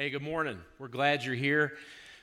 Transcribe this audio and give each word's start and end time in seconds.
Hey, 0.00 0.08
good 0.08 0.22
morning. 0.22 0.58
We're 0.78 0.88
glad 0.88 1.24
you're 1.24 1.34
here. 1.34 1.74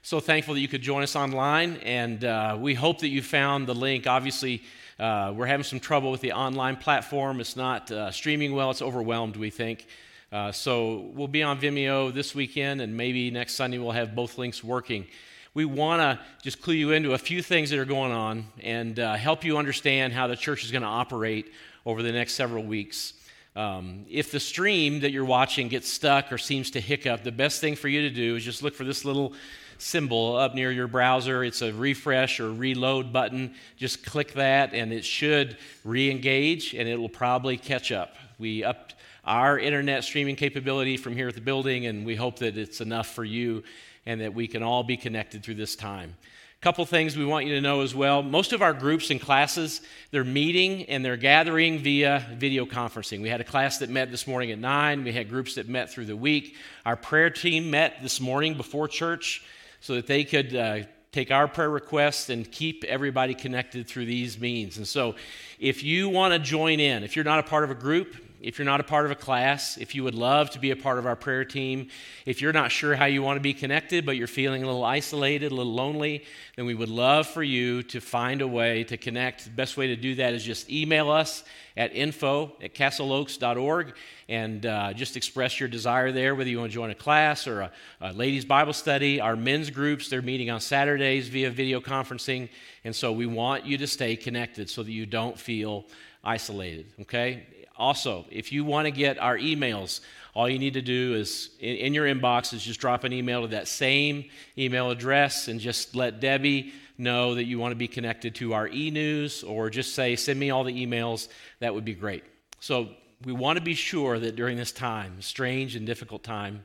So 0.01 0.19
thankful 0.19 0.55
that 0.55 0.61
you 0.61 0.67
could 0.67 0.81
join 0.81 1.03
us 1.03 1.15
online, 1.15 1.75
and 1.83 2.25
uh, 2.25 2.57
we 2.59 2.73
hope 2.73 3.01
that 3.01 3.09
you 3.09 3.21
found 3.21 3.67
the 3.67 3.75
link. 3.75 4.07
Obviously, 4.07 4.63
uh, 4.97 5.31
we're 5.35 5.45
having 5.45 5.63
some 5.63 5.79
trouble 5.79 6.09
with 6.09 6.21
the 6.21 6.31
online 6.31 6.77
platform. 6.77 7.39
It's 7.39 7.55
not 7.55 7.91
uh, 7.91 8.09
streaming 8.09 8.55
well, 8.55 8.71
it's 8.71 8.81
overwhelmed, 8.81 9.37
we 9.37 9.51
think. 9.51 9.85
Uh, 10.31 10.51
so 10.51 11.11
we'll 11.13 11.27
be 11.27 11.43
on 11.43 11.61
Vimeo 11.61 12.11
this 12.11 12.33
weekend, 12.33 12.81
and 12.81 12.97
maybe 12.97 13.29
next 13.29 13.53
Sunday 13.53 13.77
we'll 13.77 13.91
have 13.91 14.15
both 14.15 14.39
links 14.39 14.63
working. 14.63 15.05
We 15.53 15.65
want 15.65 16.01
to 16.01 16.19
just 16.41 16.63
clue 16.63 16.73
you 16.73 16.93
into 16.93 17.13
a 17.13 17.19
few 17.19 17.43
things 17.43 17.69
that 17.69 17.77
are 17.77 17.85
going 17.85 18.11
on 18.11 18.47
and 18.63 18.99
uh, 18.99 19.13
help 19.17 19.43
you 19.43 19.59
understand 19.59 20.13
how 20.13 20.25
the 20.25 20.35
church 20.35 20.63
is 20.63 20.71
going 20.71 20.81
to 20.81 20.87
operate 20.87 21.53
over 21.85 22.01
the 22.01 22.11
next 22.11 22.33
several 22.33 22.63
weeks. 22.63 23.13
Um, 23.57 24.05
if 24.07 24.31
the 24.31 24.39
stream 24.39 24.99
that 24.99 25.11
you're 25.11 25.25
watching 25.25 25.67
gets 25.67 25.91
stuck 25.91 26.31
or 26.31 26.37
seems 26.37 26.69
to 26.71 26.79
hiccup, 26.79 27.23
the 27.23 27.31
best 27.31 27.59
thing 27.59 27.75
for 27.75 27.87
you 27.87 28.01
to 28.01 28.11
do 28.11 28.35
is 28.35 28.45
just 28.45 28.61
look 28.61 28.75
for 28.75 28.83
this 28.83 29.03
little 29.03 29.33
symbol 29.79 30.35
up 30.35 30.53
near 30.53 30.71
your 30.71 30.85
browser. 30.85 31.43
It's 31.43 31.63
a 31.63 31.73
refresh 31.73 32.39
or 32.39 32.53
reload 32.53 33.11
button. 33.11 33.55
Just 33.75 34.05
click 34.05 34.33
that, 34.33 34.75
and 34.75 34.93
it 34.93 35.03
should 35.03 35.57
re 35.83 36.11
engage, 36.11 36.75
and 36.75 36.87
it 36.87 36.99
will 36.99 37.09
probably 37.09 37.57
catch 37.57 37.91
up. 37.91 38.15
We 38.37 38.63
upped 38.63 38.93
our 39.25 39.57
internet 39.57 40.03
streaming 40.03 40.35
capability 40.35 40.95
from 40.95 41.15
here 41.15 41.27
at 41.27 41.33
the 41.33 41.41
building, 41.41 41.87
and 41.87 42.05
we 42.05 42.15
hope 42.15 42.37
that 42.39 42.59
it's 42.59 42.79
enough 42.79 43.07
for 43.07 43.23
you 43.23 43.63
and 44.05 44.21
that 44.21 44.35
we 44.35 44.47
can 44.47 44.61
all 44.61 44.83
be 44.83 44.97
connected 44.97 45.43
through 45.43 45.55
this 45.55 45.75
time 45.75 46.15
couple 46.61 46.83
things 46.85 47.15
we 47.15 47.23
want 47.23 47.45
you 47.45 47.53
to 47.53 47.61
know 47.61 47.81
as 47.81 47.93
well. 47.93 48.23
Most 48.23 48.51
of 48.51 48.63
our 48.63 48.73
groups 48.73 49.11
and 49.11 49.21
classes 49.21 49.81
they're 50.09 50.23
meeting 50.23 50.85
and 50.85 51.05
they're 51.05 51.15
gathering 51.15 51.77
via 51.77 52.25
video 52.33 52.65
conferencing. 52.65 53.21
We 53.21 53.29
had 53.29 53.41
a 53.41 53.43
class 53.43 53.77
that 53.79 53.89
met 53.89 54.09
this 54.09 54.25
morning 54.25 54.51
at 54.51 54.57
9 54.57 55.03
we 55.03 55.11
had 55.11 55.29
groups 55.29 55.55
that 55.55 55.69
met 55.69 55.91
through 55.91 56.05
the 56.05 56.15
week. 56.15 56.55
Our 56.83 56.95
prayer 56.95 57.29
team 57.29 57.69
met 57.69 58.01
this 58.01 58.19
morning 58.19 58.55
before 58.55 58.87
church 58.87 59.43
so 59.81 59.95
that 59.95 60.07
they 60.07 60.23
could 60.23 60.55
uh, 60.55 60.79
take 61.11 61.29
our 61.31 61.47
prayer 61.47 61.69
requests 61.69 62.29
and 62.29 62.51
keep 62.51 62.83
everybody 62.85 63.35
connected 63.35 63.87
through 63.87 64.07
these 64.07 64.39
means. 64.39 64.77
And 64.77 64.87
so 64.87 65.15
if 65.59 65.83
you 65.83 66.09
want 66.09 66.33
to 66.33 66.39
join 66.39 66.79
in 66.79 67.03
if 67.03 67.15
you're 67.15 67.23
not 67.23 67.37
a 67.39 67.43
part 67.43 67.65
of 67.65 67.71
a 67.71 67.75
group 67.75 68.15
if 68.41 68.57
you're 68.57 68.65
not 68.65 68.79
a 68.79 68.83
part 68.83 69.05
of 69.05 69.11
a 69.11 69.15
class, 69.15 69.77
if 69.77 69.95
you 69.95 70.03
would 70.03 70.15
love 70.15 70.49
to 70.51 70.59
be 70.59 70.71
a 70.71 70.75
part 70.75 70.99
of 70.99 71.05
our 71.05 71.15
prayer 71.15 71.43
team, 71.43 71.89
if 72.25 72.41
you're 72.41 72.53
not 72.53 72.71
sure 72.71 72.95
how 72.95 73.05
you 73.05 73.23
want 73.23 73.37
to 73.37 73.41
be 73.41 73.53
connected, 73.53 74.05
but 74.05 74.15
you're 74.15 74.27
feeling 74.27 74.63
a 74.63 74.65
little 74.65 74.85
isolated, 74.85 75.51
a 75.51 75.55
little 75.55 75.73
lonely, 75.73 76.23
then 76.55 76.65
we 76.65 76.73
would 76.73 76.89
love 76.89 77.27
for 77.27 77.43
you 77.43 77.83
to 77.83 77.99
find 77.99 78.41
a 78.41 78.47
way 78.47 78.83
to 78.85 78.97
connect. 78.97 79.45
The 79.45 79.51
best 79.51 79.77
way 79.77 79.87
to 79.87 79.95
do 79.95 80.15
that 80.15 80.33
is 80.33 80.43
just 80.43 80.69
email 80.69 81.09
us 81.09 81.43
at 81.75 81.95
info 81.95 82.55
at 82.61 82.73
castleoaks.org 82.73 83.93
and 84.29 84.65
uh, 84.65 84.93
just 84.93 85.15
express 85.15 85.59
your 85.59 85.69
desire 85.69 86.11
there, 86.11 86.35
whether 86.35 86.49
you 86.49 86.59
want 86.59 86.71
to 86.71 86.73
join 86.73 86.89
a 86.89 86.95
class 86.95 87.47
or 87.47 87.61
a, 87.61 87.71
a 88.01 88.13
ladies' 88.13 88.45
Bible 88.45 88.73
study. 88.73 89.21
Our 89.21 89.35
men's 89.35 89.69
groups, 89.69 90.09
they're 90.09 90.21
meeting 90.21 90.49
on 90.49 90.59
Saturdays 90.59 91.29
via 91.29 91.49
video 91.51 91.79
conferencing. 91.79 92.49
And 92.83 92.95
so 92.95 93.11
we 93.11 93.25
want 93.25 93.65
you 93.65 93.77
to 93.77 93.87
stay 93.87 94.15
connected 94.15 94.69
so 94.69 94.83
that 94.83 94.91
you 94.91 95.05
don't 95.05 95.39
feel 95.39 95.85
isolated, 96.23 96.87
okay? 97.01 97.45
Also, 97.77 98.25
if 98.29 98.51
you 98.51 98.65
want 98.65 98.85
to 98.85 98.91
get 98.91 99.19
our 99.19 99.37
emails, 99.37 100.01
all 100.33 100.49
you 100.49 100.59
need 100.59 100.73
to 100.73 100.81
do 100.81 101.15
is 101.15 101.51
in, 101.59 101.75
in, 101.77 101.93
your 101.93 102.05
inbox 102.05 102.53
is 102.53 102.63
just 102.63 102.79
drop 102.79 103.03
an 103.03 103.13
email 103.13 103.41
to 103.41 103.47
that 103.47 103.67
same 103.67 104.25
email 104.57 104.91
address 104.91 105.47
and 105.47 105.59
just 105.59 105.95
let 105.95 106.19
Debbie 106.19 106.73
know 106.97 107.35
that 107.35 107.45
you 107.45 107.59
want 107.59 107.71
to 107.71 107.75
be 107.75 107.87
connected 107.87 108.35
to 108.35 108.53
our 108.53 108.67
e-news 108.67 109.43
or 109.43 109.69
just 109.69 109.95
say 109.95 110.15
send 110.15 110.39
me 110.39 110.49
all 110.49 110.63
the 110.63 110.85
emails. 110.85 111.27
That 111.59 111.73
would 111.73 111.85
be 111.85 111.93
great. 111.93 112.23
So 112.59 112.89
we 113.25 113.33
want 113.33 113.57
to 113.57 113.63
be 113.63 113.73
sure 113.73 114.19
that 114.19 114.35
during 114.35 114.57
this 114.57 114.71
time, 114.71 115.21
strange 115.21 115.75
and 115.75 115.85
difficult 115.85 116.23
time, 116.23 116.63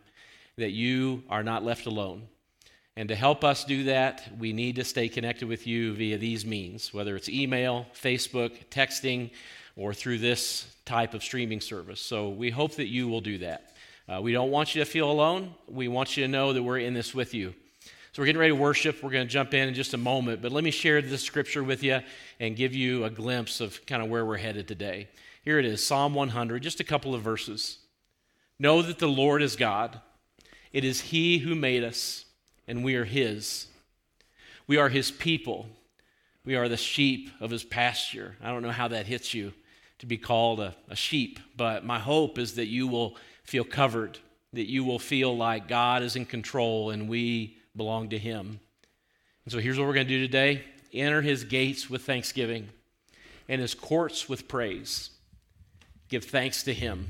that 0.57 0.71
you 0.71 1.23
are 1.31 1.43
not 1.43 1.65
left 1.65 1.87
alone. 1.87 2.29
And 2.97 3.09
to 3.09 3.15
help 3.15 3.43
us 3.43 3.65
do 3.65 3.85
that, 3.85 4.29
we 4.39 4.53
need 4.53 4.77
to 4.77 4.85
stay 4.85 5.09
connected 5.09 5.49
with 5.49 5.67
you 5.67 5.95
via 5.95 6.19
these 6.19 6.45
means, 6.45 6.93
whether 6.93 7.17
it's 7.17 7.29
email, 7.31 7.87
Facebook, 7.95 8.69
texting, 8.69 9.31
or 9.77 9.95
through 9.95 10.19
this 10.19 10.67
type 10.85 11.15
of 11.15 11.23
streaming 11.23 11.61
service. 11.61 12.01
So 12.01 12.29
we 12.29 12.51
hope 12.51 12.77
that 12.77 12.89
you 12.89 13.09
will 13.09 13.21
do 13.21 13.39
that. 13.39 13.75
Uh, 14.09 14.21
we 14.21 14.33
don't 14.33 14.51
want 14.51 14.75
you 14.75 14.85
to 14.85 14.91
feel 14.91 15.11
alone. 15.11 15.55
We 15.69 15.89
want 15.89 16.17
you 16.17 16.25
to 16.25 16.29
know 16.29 16.53
that 16.53 16.63
we're 16.63 16.79
in 16.79 16.95
this 16.95 17.15
with 17.15 17.35
you. 17.35 17.55
So 18.13 18.21
we're 18.21 18.27
getting 18.27 18.41
ready 18.41 18.53
to 18.53 18.61
worship. 18.61 19.03
We're 19.03 19.11
going 19.11 19.27
to 19.27 19.33
jump 19.33 19.55
in 19.55 19.69
in 19.69 19.75
just 19.75 19.95
a 19.95 19.99
moment, 19.99 20.43
but 20.43 20.53
let 20.53 20.65
me 20.65 20.71
share 20.71 21.01
this 21.01 21.23
scripture 21.23 21.65
with 21.65 21.83
you 21.83 22.01
and 22.41 22.55
give 22.57 22.75
you 22.75 23.05
a 23.05 23.11
glimpse 23.11 23.61
of 23.61 23.85
kind 23.87 24.03
of 24.03 24.11
where 24.11 24.27
we're 24.27 24.37
headed 24.37 24.69
today. 24.69 25.09
Here 25.43 25.59
it 25.59 25.65
is 25.65 25.85
Psalm 25.87 26.15
100, 26.15 26.63
just 26.63 26.81
a 26.81 26.85
couple 26.85 27.15
of 27.15 27.23
verses. 27.23 27.79
Know 28.59 28.83
that 28.83 28.99
the 28.99 29.09
Lord 29.09 29.41
is 29.41 29.57
God. 29.57 29.99
It 30.73 30.85
is 30.85 31.01
He 31.01 31.39
who 31.39 31.55
made 31.55 31.85
us, 31.85 32.27
and 32.69 32.85
we 32.85 32.97
are 32.97 33.05
His. 33.05 33.69
We 34.67 34.77
are 34.77 34.91
His 34.91 35.11
people. 35.11 35.69
We 36.45 36.55
are 36.55 36.69
the 36.69 36.77
sheep 36.77 37.31
of 37.41 37.51
His 37.51 37.65
pasture. 37.65 38.37
I 38.43 38.51
don't 38.51 38.63
know 38.63 38.73
how 38.73 38.89
that 38.89 39.07
hits 39.07 39.33
you 39.33 39.55
to 40.03 40.07
be 40.07 40.19
called 40.19 40.59
a, 40.59 40.75
a 40.89 40.97
sheep, 40.97 41.39
but 41.57 41.85
my 41.85 42.01
hope 42.01 42.37
is 42.37 42.57
that 42.57 42.67
you 42.67 42.89
will 42.89 43.17
feel 43.45 43.63
covered, 43.63 44.19
that 44.53 44.69
you 44.69 44.83
will 44.83 44.99
feel 44.99 45.37
like 45.37 45.69
God 45.69 46.03
is 46.03 46.17
in 46.17 46.27
control 46.27 46.91
and 46.91 47.09
we 47.09 47.57
belong 47.77 48.09
to 48.09 48.19
Him. 48.19 48.59
And 49.45 49.53
so 49.53 49.61
here's 49.61 49.79
what 49.79 49.87
we're 49.87 49.95
going 49.95 50.09
to 50.09 50.13
do 50.13 50.27
today 50.27 50.65
enter 50.93 51.23
His 51.23 51.45
gates 51.45 51.89
with 51.89 52.03
thanksgiving 52.03 52.69
and 53.49 53.61
His 53.61 53.75
courts 53.75 54.29
with 54.29 54.49
praise. 54.49 55.11
Give 56.09 56.25
thanks 56.25 56.65
to 56.65 56.75
Him 56.75 57.07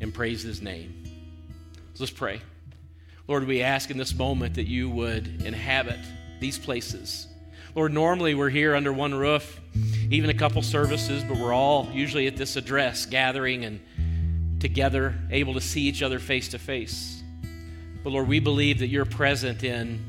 and 0.00 0.12
praise 0.12 0.42
His 0.42 0.60
name. 0.60 1.04
So 1.94 2.02
let's 2.02 2.10
pray. 2.10 2.40
Lord, 3.28 3.46
we 3.46 3.62
ask 3.62 3.88
in 3.92 3.98
this 3.98 4.16
moment 4.16 4.56
that 4.56 4.66
you 4.66 4.90
would 4.90 5.42
inhabit 5.44 6.00
these 6.40 6.58
places 6.58 7.28
Lord, 7.74 7.92
normally 7.92 8.36
we're 8.36 8.50
here 8.50 8.76
under 8.76 8.92
one 8.92 9.12
roof, 9.12 9.60
even 10.08 10.30
a 10.30 10.34
couple 10.34 10.62
services, 10.62 11.24
but 11.24 11.38
we're 11.38 11.52
all 11.52 11.88
usually 11.92 12.28
at 12.28 12.36
this 12.36 12.54
address 12.54 13.04
gathering 13.04 13.64
and 13.64 13.80
together, 14.60 15.12
able 15.32 15.54
to 15.54 15.60
see 15.60 15.82
each 15.82 16.00
other 16.00 16.20
face 16.20 16.48
to 16.50 16.58
face. 16.60 17.20
But 18.04 18.10
Lord, 18.10 18.28
we 18.28 18.38
believe 18.38 18.78
that 18.78 18.86
you're 18.86 19.04
present 19.04 19.64
in, 19.64 20.04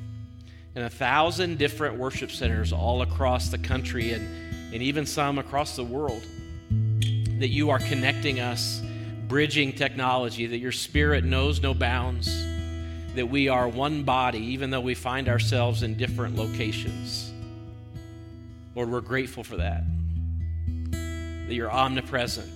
in 0.76 0.84
a 0.84 0.90
thousand 0.92 1.58
different 1.58 1.98
worship 1.98 2.30
centers 2.30 2.72
all 2.72 3.02
across 3.02 3.50
the 3.50 3.58
country 3.58 4.14
and, 4.14 4.72
and 4.72 4.84
even 4.84 5.08
some 5.08 5.40
across 5.40 5.76
the 5.76 5.84
world. 5.84 6.24
That 7.40 7.50
you 7.50 7.72
are 7.72 7.80
connecting 7.80 8.40
us, 8.42 8.80
bridging 9.28 9.74
technology, 9.74 10.46
that 10.46 10.60
your 10.60 10.72
spirit 10.72 11.24
knows 11.24 11.64
no 11.64 11.74
bounds, 11.74 12.28
that 13.16 13.28
we 13.28 13.50
are 13.50 13.68
one 13.68 14.04
body, 14.04 14.54
even 14.54 14.70
though 14.70 14.82
we 14.82 14.94
find 14.94 15.28
ourselves 15.28 15.82
in 15.82 15.98
different 15.98 16.36
locations. 16.36 17.25
Lord, 18.76 18.90
we're 18.90 19.02
grateful 19.02 19.44
for 19.44 19.58
that. 19.58 19.84
That 20.92 21.54
you're 21.54 21.72
omnipresent. 21.72 22.52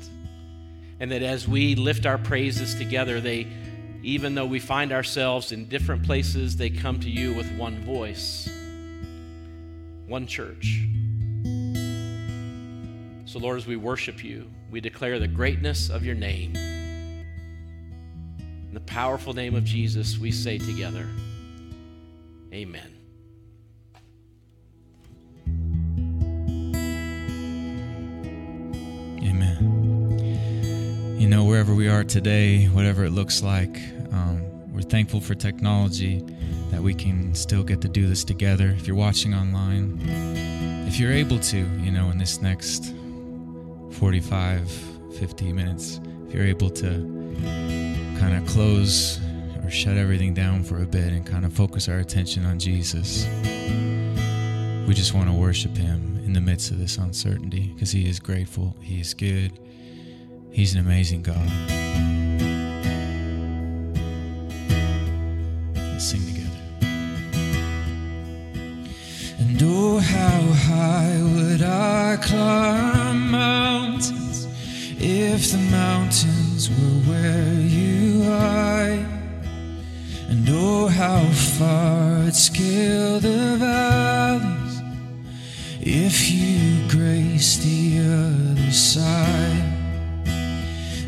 And 1.00 1.12
that 1.12 1.24
as 1.24 1.47
we 1.47 1.75
lift 1.75 2.06
our 2.06 2.18
praises 2.18 2.75
together, 2.75 3.22
they, 3.22 3.47
even 4.03 4.35
though 4.35 4.46
we 4.46 4.59
find 4.59 4.91
ourselves 4.91 5.53
in 5.53 5.69
different 5.69 6.03
places, 6.03 6.58
they 6.58 6.69
come 6.69 7.00
to 7.00 7.09
you 7.09 7.34
with 7.34 7.50
one 7.53 7.84
voice, 7.85 8.50
one 10.08 10.28
church. 10.28 10.81
So, 13.25 13.40
Lord, 13.40 13.58
as 13.58 13.66
we 13.66 13.78
worship 13.78 14.24
you, 14.24 14.50
we 14.69 14.81
declare 14.81 15.19
the 15.19 15.28
greatness 15.28 15.90
of 15.90 16.03
your 16.03 16.16
name. 16.16 16.56
In 16.58 18.74
the 18.74 18.81
powerful 18.81 19.34
name 19.34 19.56
of 19.56 19.63
Jesus, 19.63 20.18
we 20.18 20.31
say 20.31 20.58
together, 20.58 21.08
Amen. 22.52 22.99
You 31.19 31.28
know, 31.28 31.44
wherever 31.44 31.75
we 31.75 31.88
are 31.88 32.03
today, 32.03 32.66
whatever 32.66 33.03
it 33.06 33.12
looks 33.12 33.44
like, 33.44 33.78
um, 34.11 34.41
we're 34.73 34.81
thankful 34.81 35.22
for 35.22 35.35
technology 35.35 36.23
that 36.72 36.81
we 36.81 36.93
can 36.93 37.35
still 37.35 37.64
get 37.64 37.81
to 37.81 37.87
do 37.87 38.08
this 38.08 38.23
together. 38.23 38.70
If 38.70 38.87
you're 38.87 38.96
watching 38.96 39.34
online, 39.34 39.99
if 40.87 40.99
you're 40.99 41.11
able 41.11 41.40
to, 41.40 41.58
you 41.58 41.91
know, 41.91 42.09
in 42.09 42.17
this 42.17 42.41
next 42.41 42.93
45, 43.91 44.72
50 45.20 45.53
minutes, 45.53 45.99
if 46.28 46.34
you're 46.34 46.46
able 46.46 46.70
to 46.72 46.90
kind 48.20 48.35
of 48.35 48.46
close 48.47 49.20
or 49.64 49.70
shut 49.70 49.97
everything 49.97 50.34
down 50.34 50.64
for 50.64 50.82
a 50.82 50.85
bit 50.85 51.11
and 51.11 51.25
kind 51.25 51.46
of 51.46 51.53
focus 51.53 51.90
our 51.90 51.99
attention 51.99 52.46
on 52.46 52.58
Jesus, 52.58 53.25
we 54.87 54.93
just 54.93 55.14
want 55.14 55.28
to 55.28 55.34
worship 55.34 55.75
Him 55.75 56.19
in 56.29 56.34
the 56.34 56.41
midst 56.41 56.70
of 56.70 56.78
this 56.78 56.97
uncertainty 56.97 57.72
because 57.73 57.91
He 57.91 58.08
is 58.08 58.20
grateful, 58.20 58.76
He 58.81 59.02
is 59.02 59.16
good 59.16 59.52
He's 60.52 60.73
an 60.73 60.81
amazing 60.81 61.22
God. 61.23 61.49
Let's 65.76 66.05
sing 66.05 66.22
together. 66.26 66.49
And 69.40 69.61
oh, 69.64 69.99
how 69.99 70.41
high 70.67 71.20
would 71.34 71.61
I 71.61 72.17
climb 72.22 73.32
mountains 73.32 74.47
if 74.99 75.52
the 75.52 75.59
mountains 75.72 76.70
were 76.70 77.11
where 77.11 77.53
you 77.53 78.23
are? 78.23 79.05
And 80.29 80.47
oh 80.49 80.87
how 80.87 81.23
far 81.58 82.25
I'd 82.25 82.35
scale 82.35 83.20
the 83.20 83.55
valleys 83.58 84.59
if 85.91 86.30
you 86.30 86.88
grace 86.88 87.58
the 87.58 87.97
other 88.00 88.72
side. 88.72 89.74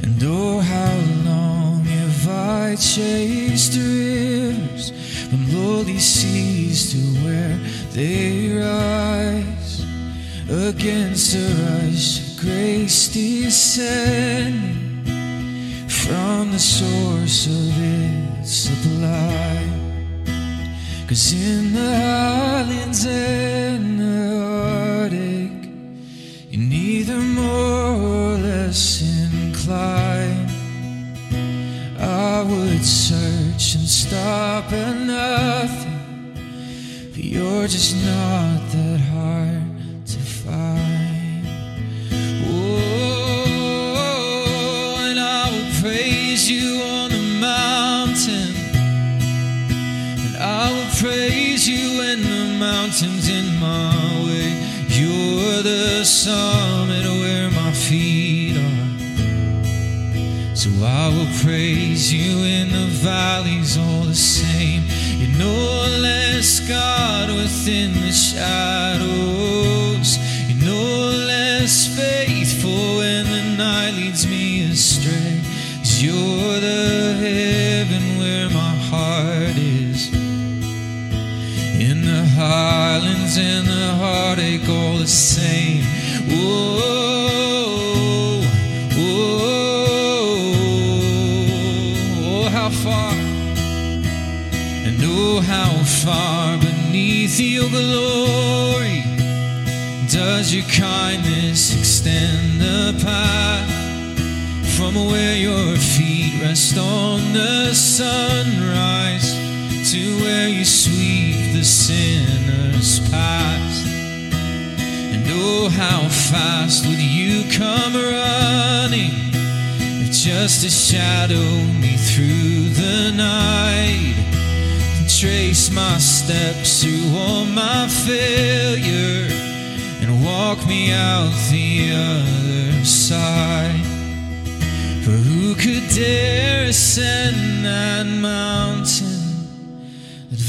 And 0.02 0.20
oh, 0.24 0.60
how 0.60 0.96
long 1.24 1.84
have 1.84 2.28
I 2.28 2.76
chased 2.76 3.78
rivers 3.78 4.90
from 5.30 5.54
lowly 5.54 6.00
seas 6.00 6.92
to 6.94 6.98
where 7.24 7.60
they 7.92 8.58
rise 8.58 9.86
against 10.50 11.34
the 11.34 11.46
rush 11.64 12.20
of 12.20 12.42
grace 12.42 13.08
descending 13.10 14.82
from 15.88 16.52
the 16.52 16.60
source 16.60 17.46
of 17.46 17.72
its 17.78 18.52
supply. 18.52 19.81
Cause 21.12 21.34
in 21.34 21.74
the 21.74 21.94
highlands 21.94 23.06
and 23.06 24.00
the 24.00 24.30
heartache, 24.40 25.70
you're 26.50 26.70
neither 26.70 27.18
more 27.18 27.98
or 28.00 28.38
less 28.38 29.02
inclined. 29.02 30.50
I 32.00 32.44
would 32.44 32.86
search 32.86 33.76
and 33.76 33.90
stop 33.90 34.72
at 34.72 34.96
nothing, 35.06 36.32
but 37.12 37.26
you're 37.26 37.68
just 37.68 37.94
not 38.06 38.31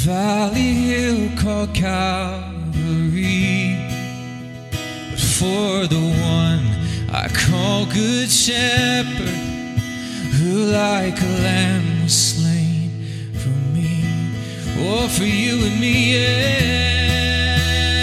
valley 0.05 0.75
hill 0.91 1.31
called 1.39 1.73
Calvary. 1.73 2.19
But 5.11 5.21
for 5.21 5.87
the 5.87 6.03
one 6.21 6.67
I 7.15 7.29
call 7.29 7.87
Good 7.87 8.29
Shepherd, 8.29 9.29
who 10.35 10.65
like 10.73 11.21
a 11.21 11.33
lamb 11.47 12.03
was 12.03 12.15
slain 12.15 12.91
for 13.35 13.57
me, 13.77 14.03
or 14.85 15.09
for 15.09 15.23
you 15.23 15.67
and 15.67 15.81
me, 15.81 16.15
yeah. 16.15 16.49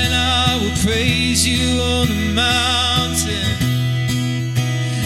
and 0.05 0.13
I 0.15 0.57
will 0.61 0.77
praise 0.77 1.45
you 1.45 1.81
on 1.81 2.07
the 2.07 2.33
mountain. 2.33 3.57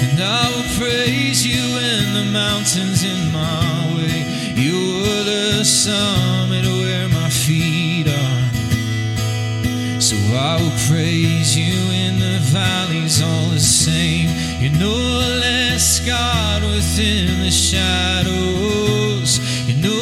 And 0.05 0.21
I 0.21 0.45
will 0.53 0.69
praise 0.77 1.41
you 1.43 1.59
when 1.73 2.13
the 2.13 2.25
mountain's 2.31 3.03
in 3.03 3.31
my 3.33 3.95
way. 3.95 4.19
You're 4.55 5.23
the 5.23 5.65
summit 5.65 6.03
where 6.03 6.39
my 6.39 6.42
feet 7.45 8.07
are. 8.07 8.49
So 9.99 10.15
I 10.33 10.55
will 10.61 10.77
praise 10.87 11.57
you 11.57 11.75
in 11.91 12.19
the 12.19 12.39
valleys 12.39 13.21
all 13.21 13.49
the 13.49 13.59
same. 13.59 14.29
You're 14.61 14.79
no 14.79 14.95
less 15.43 15.99
God 16.05 16.61
within 16.61 17.41
the 17.41 17.51
shadows. 17.51 19.39
You're 19.67 19.83
no 19.91 20.01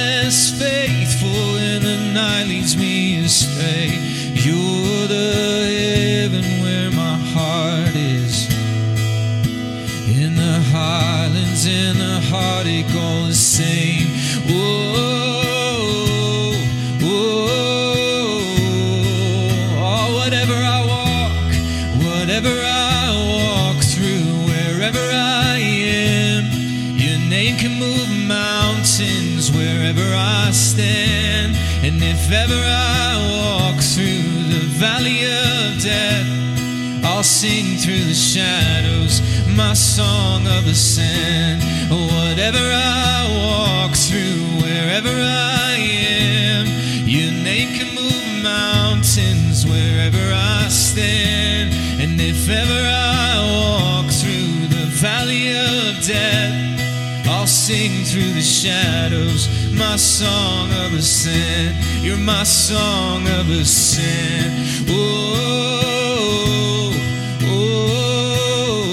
less 0.00 0.50
faithful 0.58 1.54
when 1.56 1.82
the 1.82 1.98
night 2.14 2.46
leads 2.46 2.74
me 2.76 3.24
astray. 3.24 3.90
You're 4.44 5.08
the 5.08 5.28
heaven 5.84 6.46
where 6.62 6.90
my 6.90 7.16
heart 7.34 7.94
is. 7.96 8.48
In 10.22 10.36
the 10.36 10.60
highlands 10.72 11.66
and 11.66 12.00
the 12.00 12.20
heartache 12.30 12.94
all 12.96 13.26
the 13.26 13.34
same. 13.34 13.97
If 32.28 32.34
ever 32.34 32.62
I 32.62 33.72
walk 33.72 33.80
through 33.80 34.52
the 34.52 34.66
valley 34.76 35.24
of 35.24 35.82
death, 35.82 37.02
I'll 37.02 37.22
sing 37.22 37.78
through 37.78 38.04
the 38.04 38.12
shadows 38.12 39.22
my 39.56 39.72
song 39.72 40.46
of 40.46 40.66
ascent. 40.66 41.62
Whatever 41.88 42.58
I 42.60 43.24
walk 43.32 43.96
through, 43.96 44.60
wherever 44.60 45.08
I 45.08 45.76
am, 45.78 46.66
your 47.08 47.32
name 47.32 47.70
can 47.72 47.94
move 47.94 48.42
mountains 48.42 49.64
wherever 49.64 50.24
I 50.30 50.68
stand. 50.68 51.72
And 52.02 52.20
if 52.20 52.50
ever 52.50 52.82
I 52.84 53.40
walk 53.56 54.12
through 54.12 54.68
the 54.68 54.84
valley 55.00 55.56
of 55.56 56.04
death, 56.06 57.26
I'll 57.26 57.46
sing 57.46 58.04
through 58.04 58.34
the 58.34 58.42
shadows 58.42 59.48
my 59.78 59.96
song 59.96 60.72
of 60.72 60.92
ascent. 60.94 61.76
You're 62.02 62.16
my 62.16 62.42
song 62.42 63.28
of 63.28 63.48
ascent. 63.50 64.86
Oh, 64.88 66.10
oh, 67.42 68.90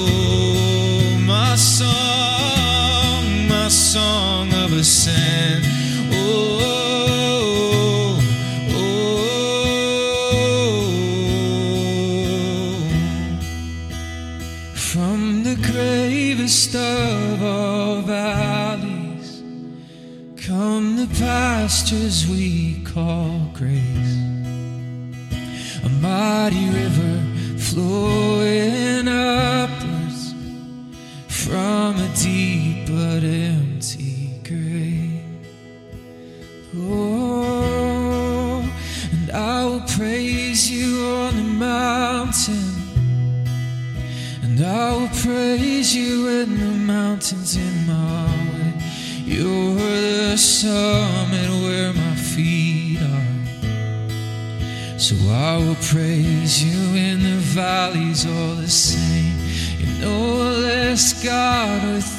my 1.25 1.55
song, 1.55 3.47
my 3.47 3.67
song 3.69 4.53
of 4.53 4.73
ascent. 4.73 5.54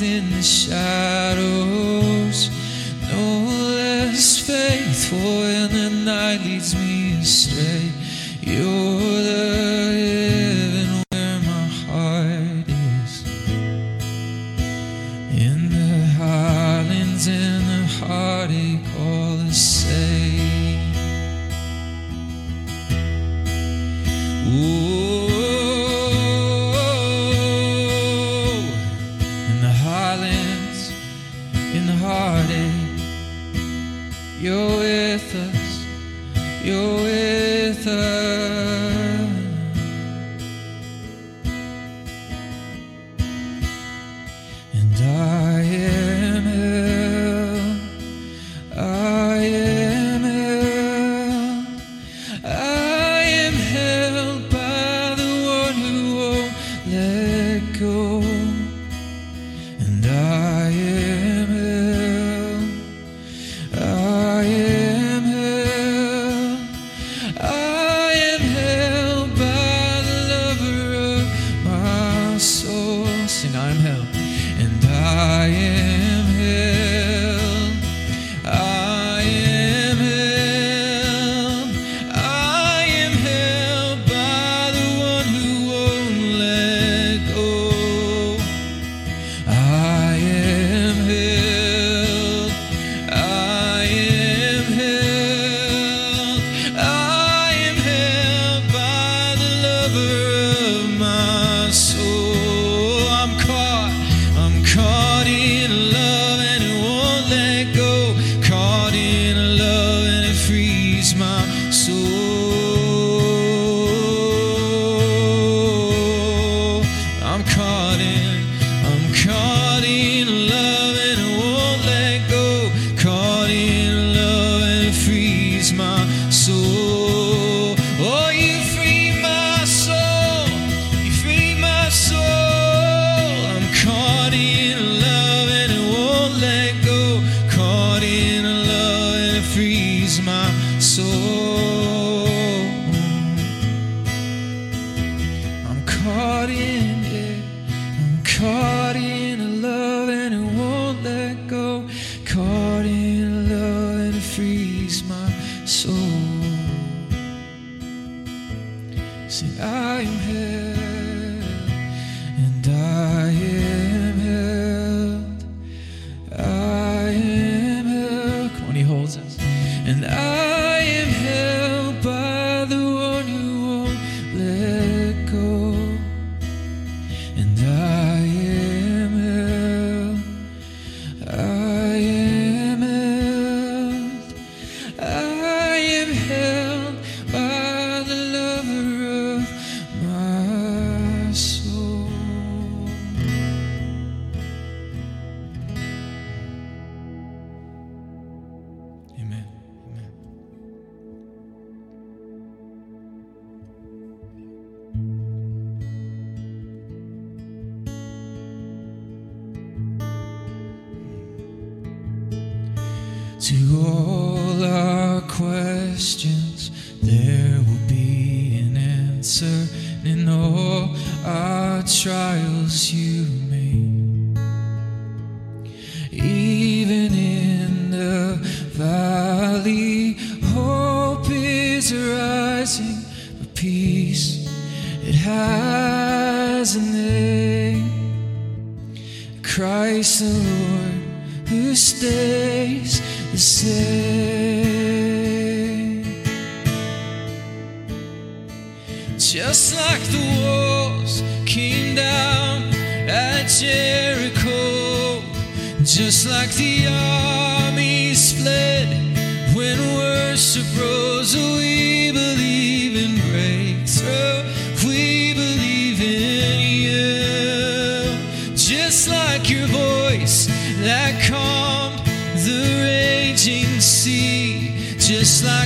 in 0.03 0.31
the 0.31 0.43
shadows. 0.43 1.16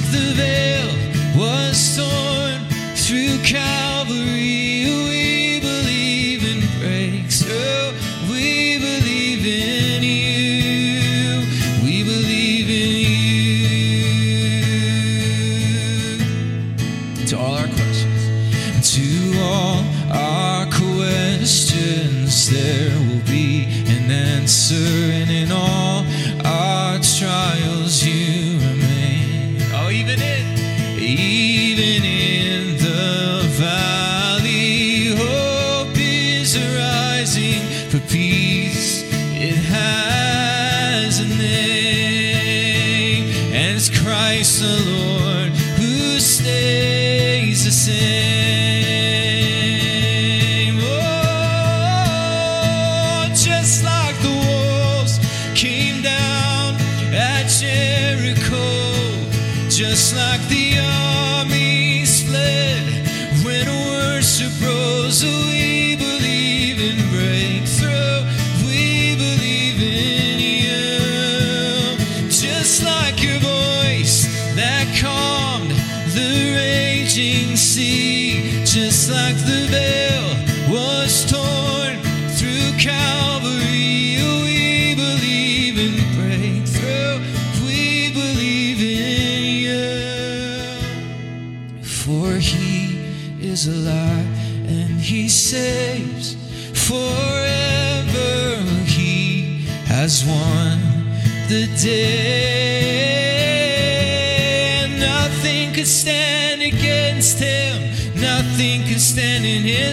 like 0.00 0.12
the 0.12 0.33
veil 0.35 0.88
was 1.37 1.97
torn 1.97 2.64
through 2.95 3.38
Calvary. 3.45 4.85
We 5.09 5.61
believe 5.61 6.45
in 6.45 6.61
breaks. 6.80 7.45
Oh, 7.47 7.92
we 8.30 8.78
believe 8.78 9.47
in. 9.47 9.80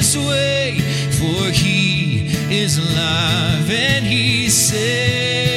His 0.08 0.18
way. 0.18 0.80
For 1.20 1.52
he 1.52 2.28
is 2.50 2.78
alive 2.78 3.70
and 3.70 4.06
he 4.06 4.50
saves. 4.50 5.57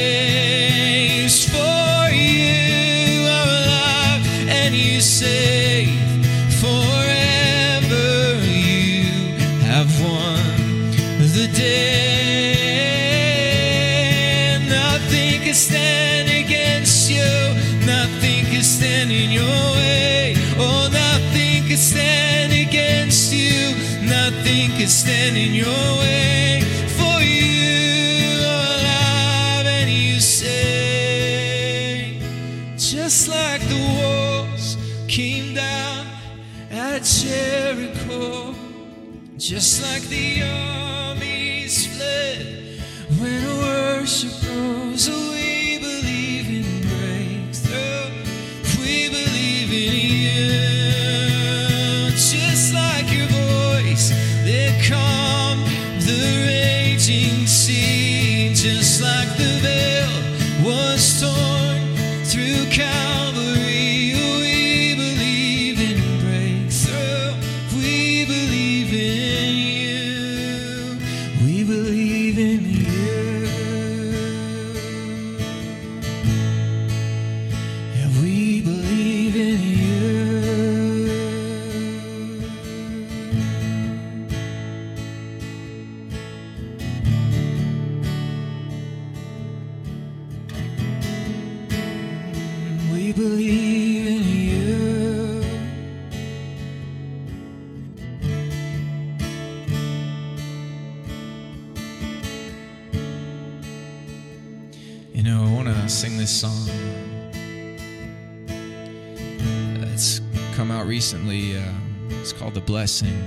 Come 110.61 110.69
out 110.69 110.85
recently. 110.85 111.57
Uh, 111.57 111.63
it's 112.09 112.31
called 112.31 112.53
The 112.53 112.61
Blessing. 112.61 113.19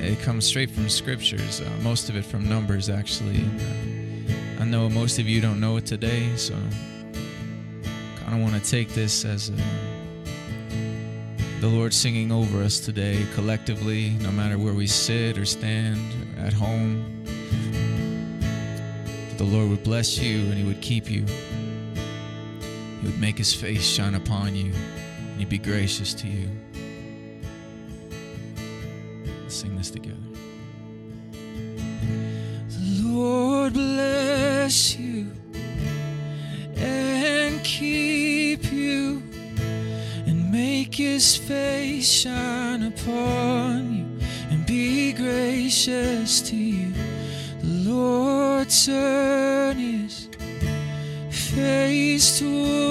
And 0.00 0.02
it 0.02 0.18
comes 0.18 0.44
straight 0.46 0.68
from 0.68 0.88
scriptures, 0.88 1.60
uh, 1.60 1.70
most 1.80 2.08
of 2.08 2.16
it 2.16 2.24
from 2.24 2.48
Numbers, 2.48 2.90
actually. 2.90 3.36
And, 3.36 4.30
uh, 4.58 4.62
I 4.62 4.64
know 4.64 4.88
most 4.88 5.20
of 5.20 5.28
you 5.28 5.40
don't 5.40 5.60
know 5.60 5.76
it 5.76 5.86
today, 5.86 6.34
so 6.34 6.56
I 6.56 8.18
kind 8.18 8.34
of 8.34 8.40
want 8.40 8.60
to 8.60 8.68
take 8.68 8.88
this 8.94 9.24
as 9.24 9.50
a, 9.50 9.54
the 11.60 11.68
Lord 11.68 11.94
singing 11.94 12.32
over 12.32 12.60
us 12.64 12.80
today 12.80 13.24
collectively, 13.36 14.10
no 14.18 14.32
matter 14.32 14.58
where 14.58 14.74
we 14.74 14.88
sit 14.88 15.38
or 15.38 15.44
stand, 15.44 16.00
at 16.36 16.52
home 16.52 17.18
the 19.36 19.44
Lord 19.44 19.68
would 19.70 19.84
bless 19.84 20.18
you 20.18 20.40
and 20.46 20.54
He 20.54 20.64
would 20.64 20.80
keep 20.80 21.08
you. 21.08 21.24
Would 23.08 23.18
make 23.18 23.38
His 23.38 23.54
face 23.54 23.86
shine 23.86 24.14
upon 24.14 24.54
you 24.54 24.70
and 24.70 25.38
He'd 25.38 25.48
be 25.48 25.56
gracious 25.56 26.12
to 26.12 26.28
you. 26.28 26.50
Let's 29.24 29.54
sing 29.54 29.78
this 29.78 29.90
together. 29.90 30.18
The 31.32 33.02
Lord 33.02 33.72
bless 33.72 34.94
you 34.96 35.32
and 36.76 37.64
keep 37.64 38.70
you 38.70 39.22
and 40.26 40.52
make 40.52 40.94
His 40.94 41.34
face 41.34 42.06
shine 42.06 42.82
upon 42.82 43.94
you 43.94 44.06
and 44.50 44.66
be 44.66 45.14
gracious 45.14 46.42
to 46.42 46.56
you. 46.56 46.92
The 47.62 47.90
Lord 47.90 48.68
turn 48.68 49.78
his 49.78 50.28
face 51.30 52.38
toward 52.38 52.87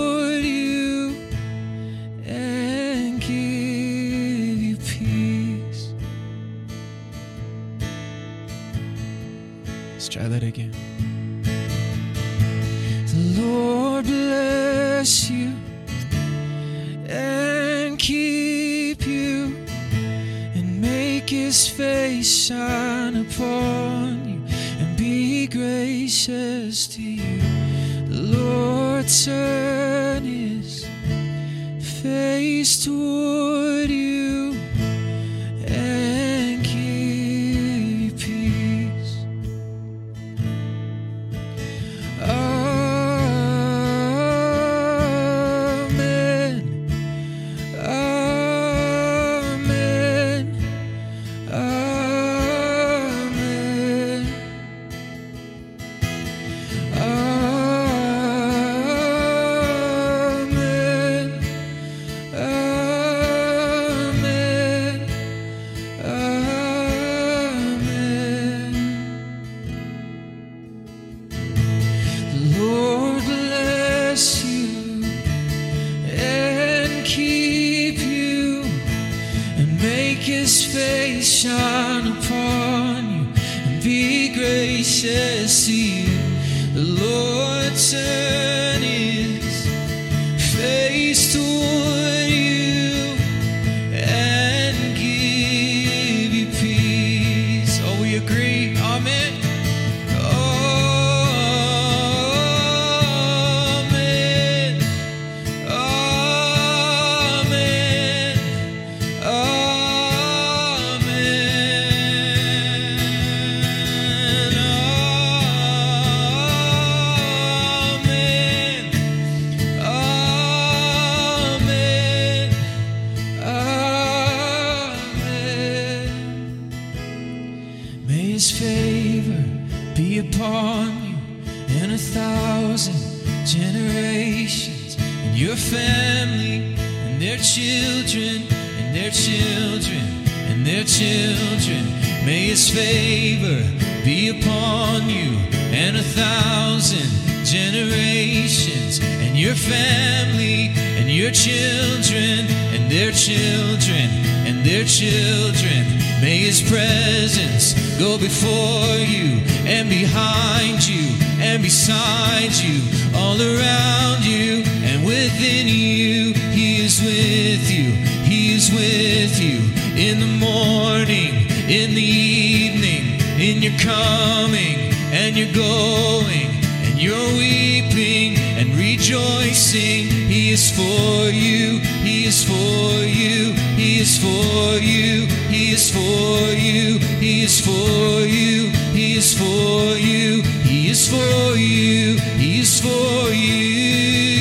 is 166.99 167.05
with 167.05 167.71
you. 167.71 167.91
He 168.23 168.53
is 168.53 168.71
with 168.71 169.39
you 169.41 169.60
in 169.95 170.19
the 170.19 170.25
morning, 170.25 171.49
in 171.69 171.93
the 171.93 172.01
evening, 172.01 173.19
in 173.39 173.62
your 173.62 173.77
coming 173.79 174.91
and 175.12 175.36
your 175.36 175.51
going, 175.53 176.49
and 176.86 176.99
you're 176.99 177.33
weeping 177.38 178.38
and 178.57 178.73
rejoicing. 178.75 180.07
He 180.07 180.51
is 180.51 180.71
for 180.71 181.29
you. 181.29 181.79
He 182.03 182.25
is 182.25 182.43
for 182.43 183.03
you. 183.03 183.53
He 183.75 183.99
is 183.99 184.17
for 184.17 184.79
you. 184.79 185.25
He 185.49 185.71
is 185.71 185.91
for 185.91 186.53
you. 186.53 186.99
He 187.19 187.43
is 187.43 187.62
for 187.62 188.25
you. 188.25 188.69
He 188.93 189.17
is 189.17 189.38
for 189.38 189.97
you. 189.97 190.41
He 190.63 190.89
is 190.89 191.07
for 191.07 191.55
you. 191.57 192.17
He 192.38 192.60
is 192.60 192.81
for 192.81 193.33
you. 193.33 194.37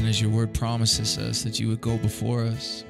And 0.00 0.08
as 0.08 0.20
your 0.20 0.30
word 0.30 0.52
promises 0.52 1.16
us, 1.18 1.42
that 1.42 1.60
you 1.60 1.68
would 1.68 1.80
go 1.80 1.96
before 1.96 2.42
us. 2.42 2.84